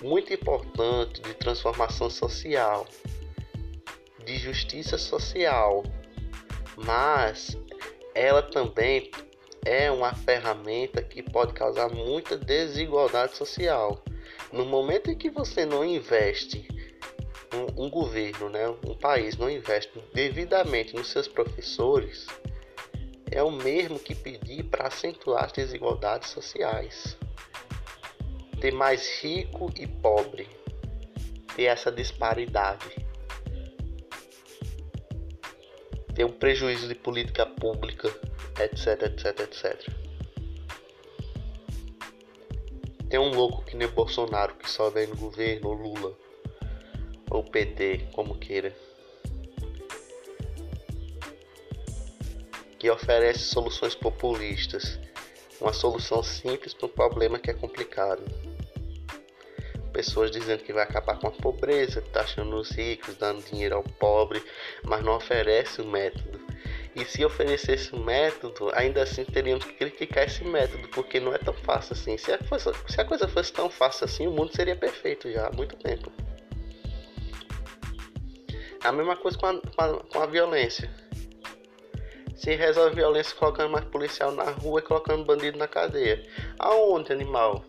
muito 0.00 0.32
importante 0.32 1.20
de 1.20 1.34
transformação 1.34 2.08
social, 2.08 2.86
de 4.24 4.38
justiça 4.38 4.96
social, 4.96 5.82
mas 6.76 7.56
ela 8.14 8.42
também 8.42 9.10
é 9.64 9.90
uma 9.90 10.14
ferramenta 10.14 11.02
que 11.02 11.22
pode 11.22 11.52
causar 11.52 11.88
muita 11.90 12.36
desigualdade 12.36 13.36
social. 13.36 14.02
No 14.52 14.64
momento 14.66 15.10
em 15.10 15.16
que 15.16 15.30
você 15.30 15.64
não 15.64 15.84
investe, 15.84 16.68
um, 17.54 17.84
um 17.84 17.90
governo, 17.90 18.48
né, 18.48 18.68
um 18.86 18.94
país 18.94 19.36
não 19.36 19.48
investe 19.48 19.90
devidamente 20.12 20.94
nos 20.94 21.08
seus 21.08 21.26
professores, 21.26 22.26
é 23.30 23.42
o 23.42 23.50
mesmo 23.50 23.98
que 23.98 24.14
pedir 24.14 24.64
para 24.64 24.88
acentuar 24.88 25.44
as 25.44 25.52
desigualdades 25.52 26.30
sociais. 26.30 27.16
Ter 28.60 28.72
mais 28.72 29.20
rico 29.20 29.72
e 29.76 29.86
pobre, 29.86 30.48
ter 31.56 31.64
essa 31.64 31.90
disparidade. 31.90 33.02
tem 36.14 36.24
um 36.24 36.32
prejuízo 36.32 36.86
de 36.88 36.94
política 36.94 37.46
pública, 37.46 38.08
etc, 38.60 39.02
etc, 39.02 39.40
etc. 39.40 40.01
Tem 43.12 43.20
um 43.20 43.28
louco 43.28 43.62
que 43.62 43.76
nem 43.76 43.86
Bolsonaro 43.88 44.54
que 44.54 44.70
só 44.70 44.88
vem 44.88 45.06
no 45.06 45.14
governo, 45.14 45.68
ou 45.68 45.74
Lula, 45.74 46.16
ou 47.30 47.44
PT, 47.44 48.06
como 48.14 48.38
queira. 48.38 48.74
Que 52.78 52.88
oferece 52.88 53.40
soluções 53.40 53.94
populistas, 53.94 54.98
uma 55.60 55.74
solução 55.74 56.22
simples 56.22 56.72
para 56.72 56.86
um 56.86 56.88
problema 56.88 57.38
que 57.38 57.50
é 57.50 57.52
complicado 57.52 58.22
pessoas 59.92 60.30
dizendo 60.30 60.64
que 60.64 60.72
vai 60.72 60.84
acabar 60.84 61.18
com 61.18 61.28
a 61.28 61.32
pobreza, 61.32 62.00
taxando 62.14 62.56
os 62.56 62.70
ricos, 62.70 63.14
dando 63.16 63.44
dinheiro 63.44 63.76
ao 63.76 63.82
pobre, 63.82 64.42
mas 64.82 65.04
não 65.04 65.16
oferece 65.16 65.82
o 65.82 65.86
método. 65.86 66.40
E 66.94 67.04
se 67.06 67.24
oferecesse 67.24 67.94
um 67.94 68.04
método, 68.04 68.70
ainda 68.74 69.02
assim 69.02 69.24
teríamos 69.24 69.64
que 69.64 69.72
criticar 69.72 70.26
esse 70.26 70.44
método, 70.44 70.86
porque 70.88 71.18
não 71.18 71.34
é 71.34 71.38
tão 71.38 71.54
fácil 71.54 71.94
assim. 71.94 72.18
Se 72.18 72.32
a, 72.32 72.38
coisa, 72.38 72.72
se 72.86 73.00
a 73.00 73.04
coisa 73.04 73.26
fosse 73.26 73.52
tão 73.52 73.70
fácil 73.70 74.04
assim, 74.04 74.26
o 74.26 74.30
mundo 74.30 74.54
seria 74.54 74.76
perfeito 74.76 75.30
já 75.30 75.46
há 75.46 75.52
muito 75.52 75.74
tempo. 75.76 76.12
A 78.84 78.92
mesma 78.92 79.16
coisa 79.16 79.38
com 79.38 79.46
a, 79.46 79.60
com 79.60 79.82
a, 79.82 80.04
com 80.04 80.18
a 80.20 80.26
violência. 80.26 80.90
Se 82.36 82.54
resolve 82.56 82.90
a 82.90 82.94
violência 82.94 83.36
colocando 83.36 83.70
mais 83.70 83.84
policial 83.86 84.32
na 84.32 84.50
rua 84.50 84.80
e 84.80 84.82
colocando 84.82 85.24
bandido 85.24 85.56
na 85.56 85.68
cadeia. 85.68 86.22
Aonde, 86.58 87.12
animal? 87.12 87.64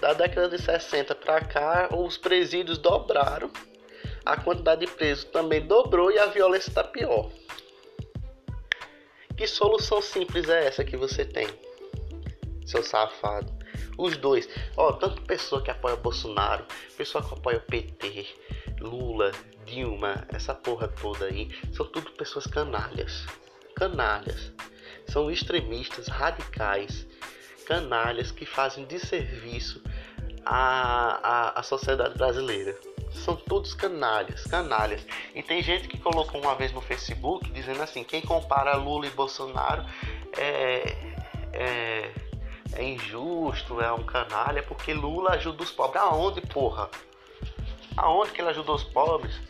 Da 0.00 0.14
década 0.14 0.48
de 0.48 0.60
60 0.60 1.14
para 1.14 1.44
cá, 1.44 1.90
os 1.94 2.16
presídios 2.16 2.78
dobraram, 2.78 3.50
a 4.24 4.36
quantidade 4.36 4.86
de 4.86 4.90
presos 4.90 5.24
também 5.24 5.60
dobrou 5.60 6.10
e 6.10 6.18
a 6.18 6.26
violência 6.26 6.70
está 6.70 6.82
pior. 6.82 7.30
Que 9.40 9.46
solução 9.46 10.02
simples 10.02 10.50
é 10.50 10.66
essa 10.66 10.84
que 10.84 10.98
você 10.98 11.24
tem, 11.24 11.48
seu 12.66 12.82
safado? 12.82 13.50
Os 13.96 14.14
dois, 14.18 14.46
ó, 14.76 14.92
tanto 14.92 15.22
pessoa 15.22 15.62
que 15.62 15.70
apoia 15.70 15.96
Bolsonaro, 15.96 16.66
pessoa 16.94 17.24
que 17.24 17.32
apoia 17.32 17.56
o 17.56 17.62
PT, 17.62 18.26
Lula, 18.80 19.32
Dilma, 19.64 20.28
essa 20.28 20.54
porra 20.54 20.88
toda 20.88 21.24
aí, 21.24 21.48
são 21.72 21.86
tudo 21.86 22.10
pessoas 22.10 22.46
canalhas. 22.46 23.24
Canalhas. 23.76 24.52
São 25.06 25.30
extremistas 25.30 26.06
radicais 26.06 27.06
canalhas 27.64 28.30
que 28.30 28.44
fazem 28.44 28.84
desserviço 28.84 29.82
à, 30.44 31.54
à, 31.54 31.60
à 31.60 31.62
sociedade 31.62 32.12
brasileira. 32.18 32.78
São 33.12 33.36
todos 33.36 33.74
canalhas, 33.74 34.44
canalhas. 34.44 35.04
E 35.34 35.42
tem 35.42 35.62
gente 35.62 35.88
que 35.88 35.98
colocou 35.98 36.40
uma 36.40 36.54
vez 36.54 36.72
no 36.72 36.80
Facebook 36.80 37.50
dizendo 37.50 37.82
assim: 37.82 38.04
quem 38.04 38.22
compara 38.22 38.76
Lula 38.76 39.06
e 39.06 39.10
Bolsonaro 39.10 39.84
é, 40.36 40.96
é, 41.52 42.12
é 42.74 42.84
injusto, 42.84 43.80
é 43.80 43.92
um 43.92 44.02
canalha, 44.02 44.62
porque 44.62 44.94
Lula 44.94 45.32
ajuda 45.32 45.62
os 45.62 45.70
pobres. 45.70 46.02
Aonde, 46.02 46.40
porra? 46.40 46.88
Aonde 47.96 48.30
que 48.32 48.40
ele 48.40 48.50
ajudou 48.50 48.76
os 48.76 48.84
pobres? 48.84 49.40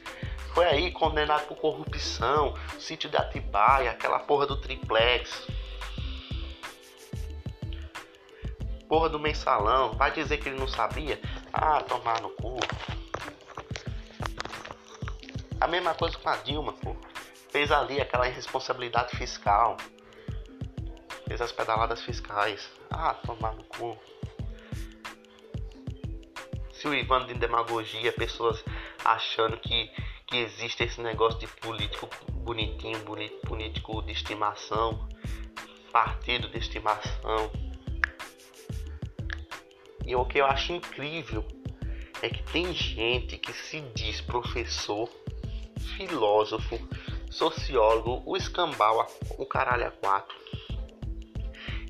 Foi 0.55 0.67
aí 0.67 0.91
condenado 0.91 1.47
por 1.47 1.57
corrupção, 1.57 2.55
sítio 2.79 3.09
de 3.09 3.17
Atibaia, 3.17 3.93
aquela 3.93 4.19
porra 4.19 4.47
do 4.47 4.57
triplex. 4.57 5.47
porra 8.91 9.09
do 9.09 9.21
mensalão, 9.21 9.93
vai 9.93 10.11
dizer 10.11 10.39
que 10.39 10.49
ele 10.49 10.59
não 10.59 10.67
sabia? 10.67 11.21
Ah, 11.53 11.81
tomar 11.81 12.21
no 12.21 12.29
cu. 12.31 12.59
A 15.61 15.69
mesma 15.69 15.95
coisa 15.95 16.17
com 16.17 16.29
a 16.29 16.37
Dilma, 16.37 16.73
pô. 16.73 16.97
Fez 17.51 17.71
ali 17.71 18.01
aquela 18.01 18.27
irresponsabilidade 18.27 19.17
fiscal. 19.17 19.77
Fez 21.29 21.41
as 21.41 21.53
pedaladas 21.53 22.03
fiscais. 22.03 22.71
Ah, 22.91 23.15
tomar 23.15 23.53
no 23.53 23.65
cu. 23.65 23.99
Se 26.73 26.89
o 26.89 26.95
Ivan 26.95 27.27
de 27.27 27.35
demagogia, 27.35 28.11
pessoas 28.13 28.65
achando 29.05 29.59
que, 29.59 29.91
que 30.27 30.39
existe 30.39 30.83
esse 30.83 31.01
negócio 31.03 31.39
de 31.39 31.47
político 31.47 32.09
bonitinho, 32.33 32.99
político 33.45 34.01
de 34.03 34.13
estimação, 34.13 35.07
partido 35.93 36.49
de 36.49 36.57
estimação. 36.57 37.53
E 40.07 40.17
o 40.17 40.25
que 40.25 40.39
eu 40.39 40.47
acho 40.47 40.73
incrível 40.73 41.47
é 42.23 42.31
que 42.31 42.43
tem 42.45 42.73
gente 42.73 43.37
que 43.37 43.53
se 43.53 43.81
diz 43.95 44.23
professor, 44.23 45.09
filósofo, 45.97 46.79
sociólogo, 47.31 48.23
o 48.27 48.37
escambau, 48.37 49.07
o 49.39 49.47
caralho 49.47 49.87
a 49.87 49.91
quatro, 49.91 50.37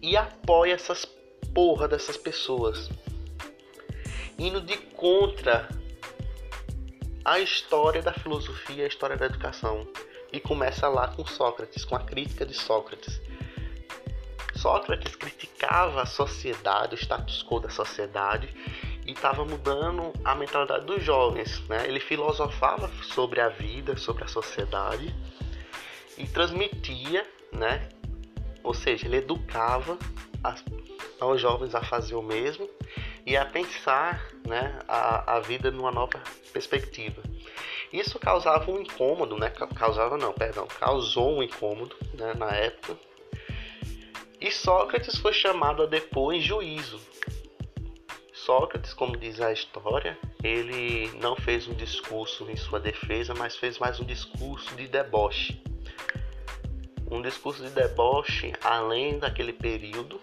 e 0.02 0.16
apoia 0.16 0.74
essas 0.74 1.04
porra 1.54 1.88
dessas 1.88 2.16
pessoas, 2.16 2.90
indo 4.38 4.60
de 4.60 4.76
contra 4.76 5.68
a 7.24 7.38
história 7.38 8.02
da 8.02 8.12
filosofia, 8.12 8.84
a 8.84 8.88
história 8.88 9.16
da 9.16 9.26
educação. 9.26 9.86
E 10.32 10.38
começa 10.38 10.88
lá 10.88 11.08
com 11.08 11.26
Sócrates, 11.26 11.84
com 11.84 11.96
a 11.96 12.00
crítica 12.00 12.46
de 12.46 12.54
Sócrates. 12.54 13.20
Sócrates 14.54 15.16
criticava 15.16 16.02
a 16.02 16.06
sociedade, 16.06 16.94
o 16.94 16.98
status 16.98 17.42
quo 17.42 17.58
da 17.58 17.68
sociedade 17.68 18.48
e 19.10 19.12
estava 19.12 19.44
mudando 19.44 20.12
a 20.24 20.36
mentalidade 20.36 20.86
dos 20.86 21.02
jovens. 21.02 21.60
Né? 21.68 21.84
Ele 21.88 21.98
filosofava 21.98 22.88
sobre 23.02 23.40
a 23.40 23.48
vida, 23.48 23.96
sobre 23.96 24.22
a 24.22 24.28
sociedade 24.28 25.12
e 26.16 26.26
transmitia, 26.28 27.26
né? 27.52 27.88
ou 28.62 28.72
seja, 28.72 29.06
ele 29.06 29.16
educava 29.16 29.98
as, 30.44 30.64
aos 31.18 31.40
jovens 31.40 31.74
a 31.74 31.82
fazer 31.82 32.14
o 32.14 32.22
mesmo 32.22 32.70
e 33.26 33.36
a 33.36 33.44
pensar 33.44 34.24
né, 34.46 34.78
a, 34.86 35.36
a 35.36 35.40
vida 35.40 35.72
numa 35.72 35.90
nova 35.90 36.22
perspectiva. 36.52 37.20
Isso 37.92 38.16
causava 38.20 38.70
um 38.70 38.80
incômodo, 38.80 39.36
né? 39.36 39.50
Causava 39.74 40.16
não, 40.16 40.32
perdão, 40.32 40.68
causou 40.78 41.38
um 41.38 41.42
incômodo 41.42 41.96
né, 42.14 42.32
na 42.34 42.50
época 42.50 42.96
e 44.40 44.50
Sócrates 44.50 45.18
foi 45.18 45.34
chamado 45.34 45.82
a 45.82 45.86
depor 45.86 46.32
em 46.32 46.40
juízo. 46.40 46.98
Sócrates, 48.50 48.92
como 48.92 49.16
diz 49.16 49.40
a 49.40 49.52
história, 49.52 50.18
ele 50.42 51.08
não 51.20 51.36
fez 51.36 51.68
um 51.68 51.72
discurso 51.72 52.50
em 52.50 52.56
sua 52.56 52.80
defesa, 52.80 53.32
mas 53.32 53.56
fez 53.56 53.78
mais 53.78 54.00
um 54.00 54.04
discurso 54.04 54.74
de 54.74 54.88
deboche. 54.88 55.62
Um 57.08 57.22
discurso 57.22 57.62
de 57.62 57.70
deboche 57.70 58.52
além 58.64 59.20
daquele 59.20 59.52
período 59.52 60.20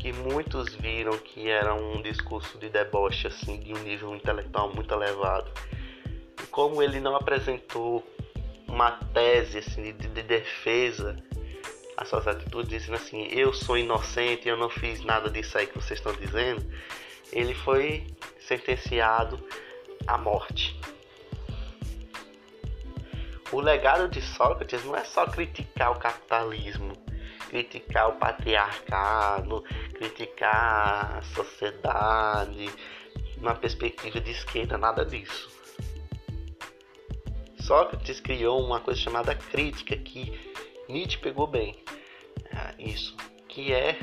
que 0.00 0.12
muitos 0.12 0.74
viram 0.74 1.16
que 1.16 1.48
era 1.48 1.72
um 1.74 2.02
discurso 2.02 2.58
de 2.58 2.68
deboche 2.68 3.28
assim 3.28 3.60
de 3.60 3.72
um 3.72 3.78
nível 3.84 4.12
intelectual 4.12 4.74
muito 4.74 4.92
elevado. 4.92 5.48
E 6.42 6.46
como 6.48 6.82
ele 6.82 6.98
não 6.98 7.14
apresentou 7.14 8.04
uma 8.66 8.90
tese 9.14 9.58
assim, 9.58 9.92
de, 9.92 10.08
de 10.08 10.22
defesa 10.24 11.16
as 11.96 12.08
suas 12.08 12.26
atitudes, 12.26 12.68
dizendo 12.68 12.96
assim: 12.96 13.28
Eu 13.30 13.52
sou 13.52 13.78
inocente, 13.78 14.48
eu 14.48 14.56
não 14.56 14.68
fiz 14.68 15.02
nada 15.04 15.30
disso 15.30 15.56
aí 15.56 15.66
que 15.66 15.74
vocês 15.74 15.98
estão 15.98 16.12
dizendo, 16.12 16.64
ele 17.32 17.54
foi 17.54 18.06
sentenciado 18.40 19.42
à 20.06 20.18
morte. 20.18 20.78
O 23.52 23.60
legado 23.60 24.08
de 24.08 24.20
Sócrates 24.20 24.84
não 24.84 24.96
é 24.96 25.04
só 25.04 25.24
criticar 25.26 25.92
o 25.92 25.98
capitalismo, 25.98 26.92
criticar 27.48 28.08
o 28.08 28.14
patriarcado, 28.14 29.62
criticar 29.94 31.18
a 31.18 31.22
sociedade, 31.22 32.68
uma 33.38 33.54
perspectiva 33.54 34.20
de 34.20 34.32
esquerda, 34.32 34.76
nada 34.76 35.04
disso. 35.04 35.48
Sócrates 37.60 38.20
criou 38.20 38.64
uma 38.64 38.80
coisa 38.80 39.00
chamada 39.00 39.34
crítica 39.34 39.96
que 39.96 40.56
Nietzsche 40.88 41.18
pegou 41.18 41.46
bem 41.46 41.76
ah, 42.52 42.74
isso, 42.78 43.16
que 43.48 43.72
é 43.72 43.98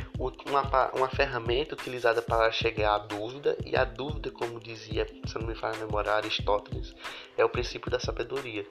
uma, 0.49 0.91
uma 0.93 1.09
ferramenta 1.09 1.75
utilizada 1.75 2.21
para 2.21 2.51
chegar 2.51 2.95
à 2.95 2.97
dúvida, 2.97 3.57
e 3.65 3.75
a 3.75 3.83
dúvida, 3.83 4.31
como 4.31 4.59
dizia, 4.59 5.07
se 5.25 5.37
não 5.37 5.47
me 5.47 5.55
falha 5.55 5.75
a 5.75 5.85
memória, 5.85 6.11
Aristóteles, 6.11 6.93
é 7.37 7.45
o 7.45 7.49
princípio 7.49 7.91
da 7.91 7.99
sabedoria. 7.99 8.67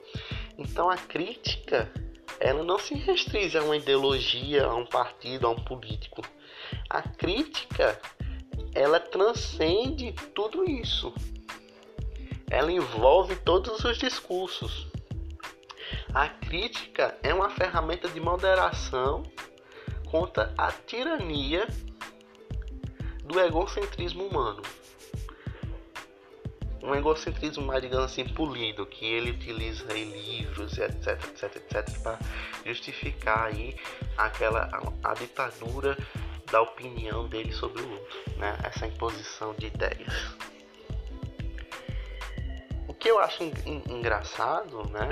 Então 0.58 0.90
a 0.90 0.96
crítica, 0.96 1.90
ela 2.38 2.62
não 2.62 2.78
se 2.78 2.94
restringe 2.94 3.56
a 3.56 3.62
uma 3.62 3.76
ideologia, 3.76 4.64
a 4.64 4.74
um 4.74 4.84
partido, 4.84 5.46
a 5.46 5.50
um 5.50 5.56
político. 5.56 6.22
A 6.90 7.02
crítica, 7.02 8.00
ela 8.74 9.00
transcende 9.00 10.12
tudo 10.34 10.68
isso. 10.68 11.14
Ela 12.50 12.70
envolve 12.70 13.36
todos 13.36 13.84
os 13.84 13.96
discursos. 13.98 14.91
A 16.14 16.28
crítica 16.28 17.16
é 17.22 17.32
uma 17.32 17.48
ferramenta 17.48 18.06
de 18.06 18.20
moderação 18.20 19.22
contra 20.10 20.52
a 20.58 20.70
tirania 20.70 21.66
do 23.24 23.40
egocentrismo 23.40 24.26
humano. 24.26 24.60
um 26.82 26.94
egocentrismo 26.94 27.64
mais, 27.64 27.80
digamos 27.80 28.06
assim, 28.06 28.28
polido, 28.28 28.84
que 28.84 29.06
ele 29.06 29.30
utiliza 29.30 29.96
em 29.96 30.10
livros, 30.10 30.76
etc, 30.76 31.06
etc, 31.30 31.56
etc, 31.56 32.02
para 32.02 32.18
justificar 32.66 33.44
aí 33.44 33.74
aquela 34.18 34.68
a, 35.02 35.14
ditadura 35.14 35.96
da 36.50 36.60
opinião 36.60 37.26
dele 37.28 37.52
sobre 37.52 37.80
o 37.80 37.90
outro, 37.90 38.18
né? 38.36 38.58
Essa 38.64 38.86
imposição 38.86 39.54
de 39.54 39.66
ideias. 39.66 40.36
O 42.86 42.92
que 42.92 43.08
eu 43.08 43.18
acho 43.18 43.44
engraçado, 43.88 44.82
né? 44.90 45.08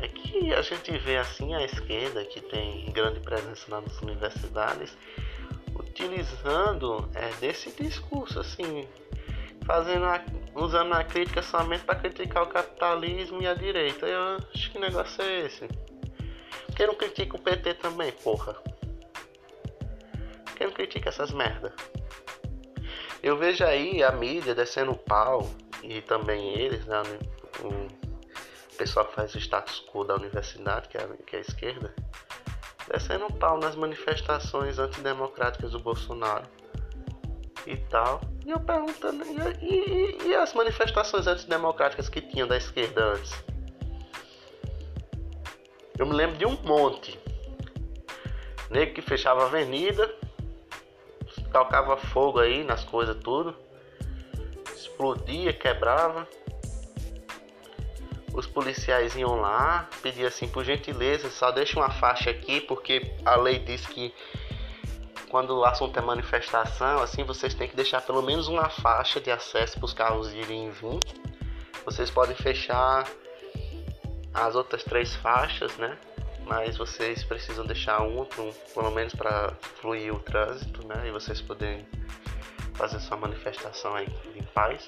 É 0.00 0.06
que 0.06 0.54
a 0.54 0.62
gente 0.62 0.96
vê 0.98 1.16
assim 1.16 1.54
a 1.54 1.64
esquerda, 1.64 2.24
que 2.24 2.40
tem 2.40 2.86
grande 2.92 3.18
presença 3.18 3.68
nas 3.68 4.00
universidades, 4.00 4.96
utilizando 5.74 7.08
é, 7.14 7.30
desse 7.40 7.72
discurso, 7.72 8.38
assim, 8.38 8.86
fazendo 9.66 10.04
a, 10.04 10.22
usando 10.54 10.92
a 10.92 11.02
crítica 11.02 11.42
somente 11.42 11.82
para 11.82 11.98
criticar 11.98 12.44
o 12.44 12.46
capitalismo 12.46 13.42
e 13.42 13.46
a 13.48 13.54
direita. 13.54 14.06
Eu 14.06 14.38
acho 14.54 14.70
que 14.70 14.78
negócio 14.78 15.20
é 15.20 15.46
esse. 15.46 15.66
Por 15.66 16.76
que 16.76 16.86
não 16.86 16.94
critica 16.94 17.36
o 17.36 17.40
PT 17.40 17.74
também, 17.74 18.12
porra? 18.12 18.54
Por 20.44 20.54
que 20.54 20.64
não 20.64 20.72
critica 20.72 21.08
essas 21.08 21.32
merda? 21.32 21.74
Eu 23.20 23.36
vejo 23.36 23.64
aí 23.64 24.00
a 24.04 24.12
mídia 24.12 24.54
descendo 24.54 24.92
o 24.92 24.96
pau 24.96 25.50
e 25.82 26.00
também 26.02 26.54
eles, 26.56 26.86
né, 26.86 27.02
o 27.64 28.07
pessoal 28.78 29.06
que 29.06 29.14
faz 29.14 29.34
o 29.34 29.38
status 29.38 29.84
quo 29.92 30.04
da 30.04 30.14
universidade, 30.14 30.88
que 30.88 30.96
é 30.96 31.02
a, 31.02 31.08
que 31.08 31.34
é 31.36 31.40
a 31.40 31.42
esquerda, 31.42 31.92
descendo 32.90 33.26
o 33.26 33.32
pau 33.32 33.58
nas 33.58 33.74
manifestações 33.74 34.78
antidemocráticas 34.78 35.72
do 35.72 35.80
Bolsonaro 35.80 36.46
e 37.66 37.76
tal. 37.76 38.20
E 38.46 38.50
eu 38.50 38.60
perguntando, 38.60 39.24
e, 39.24 39.66
e, 39.66 40.28
e 40.28 40.34
as 40.34 40.54
manifestações 40.54 41.26
antidemocráticas 41.26 42.08
que 42.08 42.22
tinha 42.22 42.46
da 42.46 42.56
esquerda 42.56 43.04
antes? 43.14 43.32
Eu 45.98 46.06
me 46.06 46.14
lembro 46.14 46.38
de 46.38 46.46
um 46.46 46.56
monte. 46.62 47.18
Nego 48.70 48.94
que 48.94 49.02
fechava 49.02 49.42
a 49.42 49.46
avenida, 49.46 50.14
tocava 51.52 51.96
fogo 51.96 52.38
aí 52.38 52.62
nas 52.62 52.84
coisas 52.84 53.16
tudo, 53.16 53.56
explodia, 54.72 55.52
quebrava. 55.52 56.28
Os 58.38 58.46
policiais 58.46 59.16
iam 59.16 59.34
lá, 59.40 59.88
pediam 60.00 60.28
assim, 60.28 60.46
por 60.46 60.64
gentileza, 60.64 61.28
só 61.28 61.50
deixa 61.50 61.76
uma 61.76 61.90
faixa 61.90 62.30
aqui, 62.30 62.60
porque 62.60 63.12
a 63.24 63.34
lei 63.34 63.58
diz 63.58 63.84
que 63.84 64.14
quando 65.28 65.58
o 65.58 65.64
assunto 65.64 65.98
é 65.98 66.00
manifestação, 66.00 67.02
assim, 67.02 67.24
vocês 67.24 67.52
têm 67.52 67.66
que 67.66 67.74
deixar 67.74 68.00
pelo 68.00 68.22
menos 68.22 68.46
uma 68.46 68.68
faixa 68.68 69.20
de 69.20 69.28
acesso 69.28 69.74
para 69.78 69.86
os 69.86 69.92
carros 69.92 70.32
irem 70.32 70.68
e 70.68 70.70
vir. 70.70 71.00
Vocês 71.84 72.12
podem 72.12 72.36
fechar 72.36 73.08
as 74.32 74.54
outras 74.54 74.84
três 74.84 75.16
faixas, 75.16 75.76
né? 75.76 75.98
Mas 76.46 76.76
vocês 76.76 77.24
precisam 77.24 77.66
deixar 77.66 78.02
uma, 78.02 78.24
pelo 78.72 78.92
menos 78.92 79.16
para 79.16 79.52
fluir 79.80 80.14
o 80.14 80.20
trânsito, 80.20 80.86
né? 80.86 81.08
E 81.08 81.10
vocês 81.10 81.40
poderem 81.40 81.84
fazer 82.74 83.00
sua 83.00 83.16
manifestação 83.16 83.96
aí 83.96 84.06
em 84.36 84.44
paz. 84.44 84.86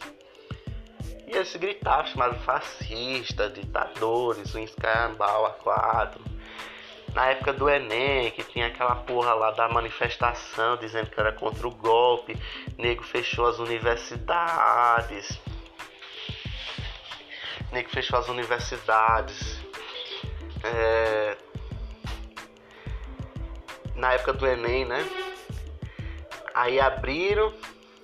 E 1.31 1.37
eles 1.37 1.55
gritavam, 1.55 2.07
chamavam 2.07 2.41
fascista, 2.41 3.49
ditadores, 3.49 4.53
o 4.53 4.59
Inscambau 4.59 5.61
A4, 5.65 6.19
na 7.15 7.27
época 7.27 7.53
do 7.53 7.71
Enem, 7.71 8.33
que 8.33 8.43
tinha 8.43 8.67
aquela 8.67 8.97
porra 8.97 9.33
lá 9.35 9.53
da 9.53 9.69
manifestação 9.69 10.77
dizendo 10.77 11.09
que 11.09 11.21
era 11.21 11.31
contra 11.31 11.69
o 11.69 11.71
golpe, 11.71 12.37
nego 12.77 13.05
fechou 13.05 13.47
as 13.47 13.61
universidades. 13.61 15.41
Nego 17.71 17.91
fechou 17.91 18.19
as 18.19 18.29
universidades. 18.29 19.61
É... 20.65 21.37
Na 23.95 24.15
época 24.15 24.33
do 24.33 24.47
Enem, 24.49 24.85
né? 24.85 25.09
Aí 26.55 26.81
abriram, 26.81 27.55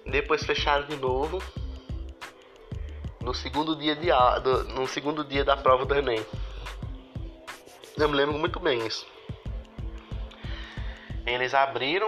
depois 0.05 0.45
fecharam 0.45 0.87
de 0.87 0.97
novo. 0.97 1.43
No 3.27 3.35
segundo 3.35 3.75
dia 3.75 3.97
de 3.97 4.09
no 4.73 4.87
segundo 4.87 5.25
dia 5.25 5.45
da 5.45 5.57
prova 5.57 5.85
do 5.85 5.93
Enem. 5.97 6.25
Eu 7.97 8.09
me 8.09 8.15
lembro 8.15 8.39
muito 8.39 8.61
bem 8.61 8.87
isso. 8.87 9.05
Eles 11.27 11.53
abriram, 11.53 12.07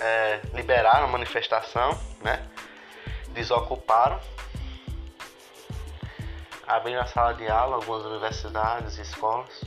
é, 0.00 0.40
liberaram 0.54 1.06
a 1.06 1.08
manifestação, 1.08 1.98
né? 2.22 2.46
Desocuparam. 3.30 4.20
Abriram 6.64 7.00
a 7.00 7.06
sala 7.06 7.34
de 7.34 7.48
aula, 7.48 7.74
algumas 7.74 8.04
universidades 8.04 8.98
escolas. 8.98 9.64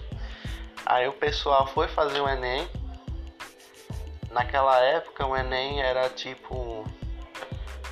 Aí 0.85 1.09
o 1.09 1.13
pessoal 1.13 1.67
foi 1.67 1.89
fazer 1.89 2.21
o 2.21 2.29
Enem. 2.29 2.65
Naquela 4.31 4.79
época 4.79 5.27
o 5.27 5.35
Enem 5.35 5.81
era 5.81 6.07
tipo. 6.07 6.85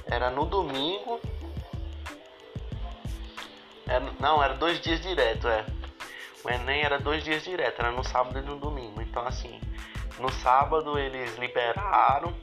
Era 0.05 0.29
no 0.29 0.45
domingo. 0.45 1.19
Era, 3.87 4.11
não, 4.19 4.43
era 4.43 4.53
dois 4.55 4.79
dias 4.81 5.01
direto, 5.01 5.47
é. 5.47 5.65
O 6.43 6.49
Enem 6.49 6.81
era 6.81 6.99
dois 6.99 7.23
dias 7.23 7.43
direto, 7.43 7.79
era 7.79 7.91
no 7.91 8.03
sábado 8.03 8.39
e 8.39 8.41
no 8.41 8.57
domingo. 8.57 9.01
Então, 9.01 9.25
assim, 9.25 9.59
no 10.19 10.31
sábado 10.31 10.97
eles 10.97 11.37
liberaram. 11.37 12.33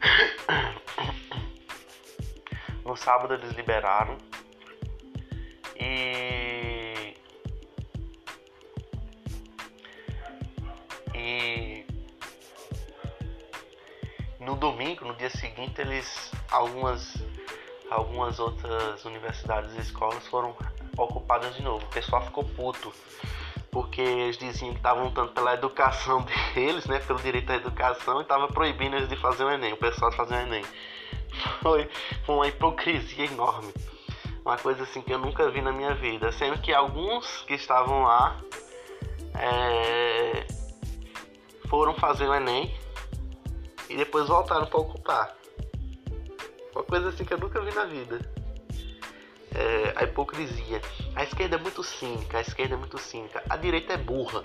No 2.84 2.94
sábado 2.98 3.32
eles 3.32 3.50
liberaram. 3.52 4.18
E. 5.74 7.16
E. 11.14 11.86
No 14.38 14.54
domingo, 14.56 15.06
no 15.06 15.14
dia 15.14 15.30
seguinte, 15.30 15.80
eles. 15.80 16.30
Algumas. 16.50 17.14
Algumas 17.90 18.38
outras 18.38 19.04
universidades 19.04 19.74
e 19.74 19.80
escolas 19.80 20.26
foram 20.26 20.56
ocupadas 20.96 21.54
de 21.54 21.62
novo. 21.62 21.84
O 21.84 21.88
pessoal 21.88 22.22
ficou 22.22 22.44
puto. 22.44 22.92
Porque 23.70 24.00
eles 24.00 24.38
diziam 24.38 24.70
que 24.70 24.78
estavam 24.78 25.04
lutando 25.04 25.32
pela 25.32 25.54
educação 25.54 26.24
deles, 26.54 26.86
né? 26.86 27.00
Pelo 27.00 27.18
direito 27.20 27.50
à 27.50 27.56
educação 27.56 28.20
e 28.20 28.22
estava 28.22 28.48
proibindo 28.48 28.96
eles 28.96 29.08
de 29.08 29.16
fazer 29.16 29.44
o 29.44 29.50
Enem, 29.50 29.72
o 29.72 29.76
pessoal 29.76 30.10
de 30.10 30.16
fazer 30.16 30.34
o 30.34 30.38
Enem. 30.38 30.64
Foi, 31.62 31.90
uma 32.28 32.46
hipocrisia 32.46 33.26
enorme. 33.26 33.72
Uma 34.44 34.56
coisa 34.58 34.82
assim 34.84 35.00
que 35.00 35.12
eu 35.12 35.18
nunca 35.18 35.50
vi 35.50 35.60
na 35.60 35.72
minha 35.72 35.94
vida. 35.94 36.30
Sendo 36.32 36.60
que 36.60 36.72
alguns 36.72 37.42
que 37.42 37.54
estavam 37.54 38.02
lá 38.02 38.38
é, 39.34 40.46
foram 41.68 41.94
fazer 41.94 42.28
o 42.28 42.34
Enem 42.34 42.72
e 43.88 43.96
depois 43.96 44.28
voltaram 44.28 44.66
para 44.66 44.78
ocupar. 44.78 45.43
Uma 46.74 46.84
coisa 46.84 47.08
assim 47.08 47.24
que 47.24 47.32
eu 47.32 47.38
nunca 47.38 47.60
vi 47.60 47.72
na 47.74 47.84
vida 47.84 48.20
é, 49.54 49.92
a 49.96 50.04
hipocrisia. 50.04 50.82
A 51.14 51.22
esquerda 51.22 51.56
é 51.56 51.58
muito 51.58 51.82
cínica, 51.82 52.38
a 52.38 52.40
esquerda 52.40 52.74
é 52.74 52.78
muito 52.78 52.98
cínica. 52.98 53.42
A 53.48 53.56
direita 53.56 53.92
é 53.92 53.96
burra. 53.96 54.44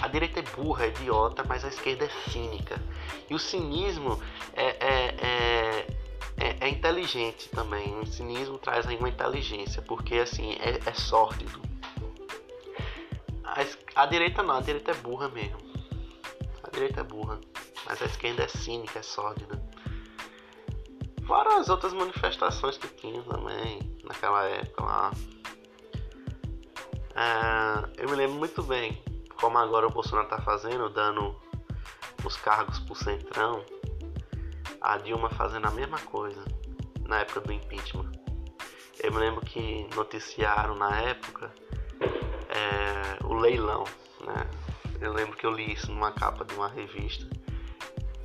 A 0.00 0.08
direita 0.08 0.40
é 0.40 0.42
burra, 0.42 0.86
é 0.86 0.88
idiota, 0.88 1.44
mas 1.46 1.64
a 1.64 1.68
esquerda 1.68 2.06
é 2.06 2.30
cínica. 2.30 2.82
E 3.28 3.34
o 3.34 3.38
cinismo 3.38 4.20
é, 4.54 4.64
é, 4.64 5.14
é, 5.20 5.86
é, 6.38 6.56
é 6.60 6.68
inteligente 6.68 7.50
também. 7.50 7.98
O 8.00 8.06
cinismo 8.06 8.58
traz 8.58 8.86
aí 8.86 8.96
uma 8.96 9.10
inteligência, 9.10 9.82
porque 9.82 10.14
assim, 10.16 10.52
é, 10.54 10.80
é 10.88 10.94
sórdido. 10.94 11.60
A, 13.44 14.02
a 14.02 14.06
direita 14.06 14.42
não, 14.42 14.56
a 14.56 14.60
direita 14.62 14.92
é 14.92 14.94
burra 14.94 15.28
mesmo. 15.28 15.58
A 16.62 16.70
direita 16.70 17.00
é 17.00 17.04
burra. 17.04 17.38
Mas 17.84 18.00
a 18.00 18.06
esquerda 18.06 18.44
é 18.44 18.48
cínica, 18.48 19.00
é 19.00 19.02
sórdida. 19.02 19.59
Fora 21.30 21.60
as 21.60 21.68
outras 21.68 21.92
manifestações 21.92 22.76
que 22.76 22.88
tinha 22.88 23.22
também 23.22 23.78
naquela 24.02 24.42
época 24.46 24.82
lá. 24.82 25.12
É, 27.14 28.02
eu 28.02 28.08
me 28.08 28.16
lembro 28.16 28.36
muito 28.36 28.64
bem 28.64 29.00
como 29.40 29.56
agora 29.56 29.86
o 29.86 29.90
Bolsonaro 29.92 30.26
está 30.26 30.42
fazendo, 30.42 30.88
dando 30.88 31.36
os 32.24 32.36
cargos 32.36 32.80
pro 32.80 32.96
Centrão, 32.96 33.64
a 34.80 34.98
Dilma 34.98 35.30
fazendo 35.30 35.68
a 35.68 35.70
mesma 35.70 36.00
coisa 36.00 36.44
na 37.06 37.20
época 37.20 37.42
do 37.42 37.52
impeachment. 37.52 38.10
Eu 39.00 39.12
me 39.12 39.18
lembro 39.18 39.40
que 39.42 39.88
noticiaram 39.94 40.74
na 40.74 41.00
época 41.00 41.54
é, 42.48 43.24
o 43.24 43.34
leilão, 43.34 43.84
né? 44.26 44.50
Eu 45.00 45.12
lembro 45.12 45.36
que 45.36 45.46
eu 45.46 45.52
li 45.52 45.74
isso 45.74 45.92
numa 45.92 46.10
capa 46.10 46.44
de 46.44 46.56
uma 46.56 46.66
revista, 46.66 47.24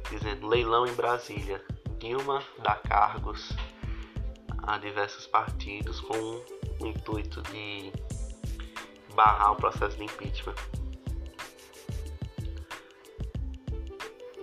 dizendo 0.09 0.47
leilão 0.47 0.87
em 0.87 0.93
Brasília. 0.95 1.63
Dilma 2.05 2.39
dá 2.59 2.75
cargos 2.75 3.49
a 4.61 4.77
diversos 4.77 5.25
partidos 5.25 5.99
com 6.01 6.15
o 6.79 6.85
intuito 6.85 7.41
de 7.41 7.91
barrar 9.15 9.53
o 9.53 9.55
processo 9.55 9.97
de 9.97 10.03
impeachment. 10.03 10.53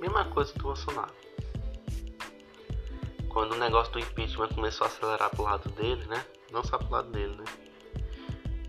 Mesma 0.01 0.25
coisa 0.25 0.53
do 0.55 0.63
Bolsonaro. 0.65 1.15
quando 3.29 3.53
o 3.53 3.59
negócio 3.59 3.93
do 3.93 4.01
impeachment 4.01 4.49
começou 4.49 4.85
a 4.85 4.91
acelerar 4.91 5.31
pro 5.31 5.45
lado 5.45 5.71
dele, 5.71 6.05
né? 6.07 6.27
Não 6.51 6.65
só 6.65 6.79
pro 6.79 6.91
lado 6.91 7.13
dele, 7.13 7.37
né? 7.37 7.45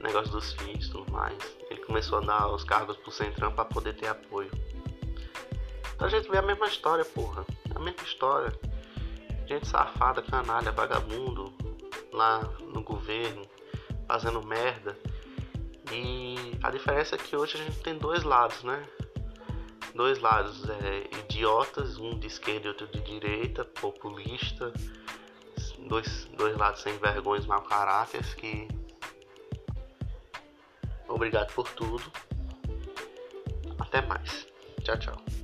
O 0.02 0.04
negócio 0.04 0.32
dos 0.32 0.54
filhos 0.54 0.86
e 0.86 0.92
tudo 0.92 1.12
mais. 1.12 1.40
Ele 1.68 1.84
começou 1.84 2.20
a 2.20 2.22
dar 2.22 2.48
os 2.54 2.64
cargos 2.64 2.96
pro 2.98 3.12
Centrão 3.12 3.52
para 3.54 3.66
poder 3.66 3.96
ter 3.96 4.10
apoio. 4.10 4.52
Então 5.96 6.06
a 6.06 6.10
gente 6.12 6.30
vê 6.30 6.38
a 6.38 6.44
mesma 6.44 6.68
história, 6.68 7.04
porra. 7.04 7.44
A 7.74 7.80
mesma 7.80 8.04
história. 8.04 8.54
Gente 9.46 9.68
safada, 9.68 10.22
canalha, 10.22 10.72
vagabundo 10.72 11.54
lá 12.12 12.42
no 12.74 12.82
governo, 12.82 13.42
fazendo 14.08 14.46
merda. 14.46 14.98
E 15.92 16.58
a 16.64 16.72
diferença 16.72 17.16
é 17.16 17.18
que 17.18 17.36
hoje 17.36 17.58
a 17.58 17.64
gente 17.64 17.80
tem 17.82 17.98
dois 17.98 18.24
lados, 18.24 18.64
né? 18.64 18.88
Dois 19.94 20.20
lados 20.20 20.68
é, 20.70 21.20
idiotas, 21.20 21.98
um 21.98 22.18
de 22.18 22.28
esquerda 22.28 22.68
e 22.68 22.70
outro 22.70 22.88
de 22.88 23.02
direita, 23.02 23.64
populista, 23.66 24.74
dois, 25.88 26.26
dois 26.36 26.58
lados 26.58 26.82
sem 26.82 26.98
vergonhas, 26.98 27.46
mau 27.46 27.62
caráter 27.62 28.24
que. 28.36 28.68
Obrigado 31.08 31.54
por 31.54 31.70
tudo. 31.70 32.04
Até 33.78 34.02
mais. 34.02 34.48
Tchau, 34.84 34.98
tchau. 34.98 35.43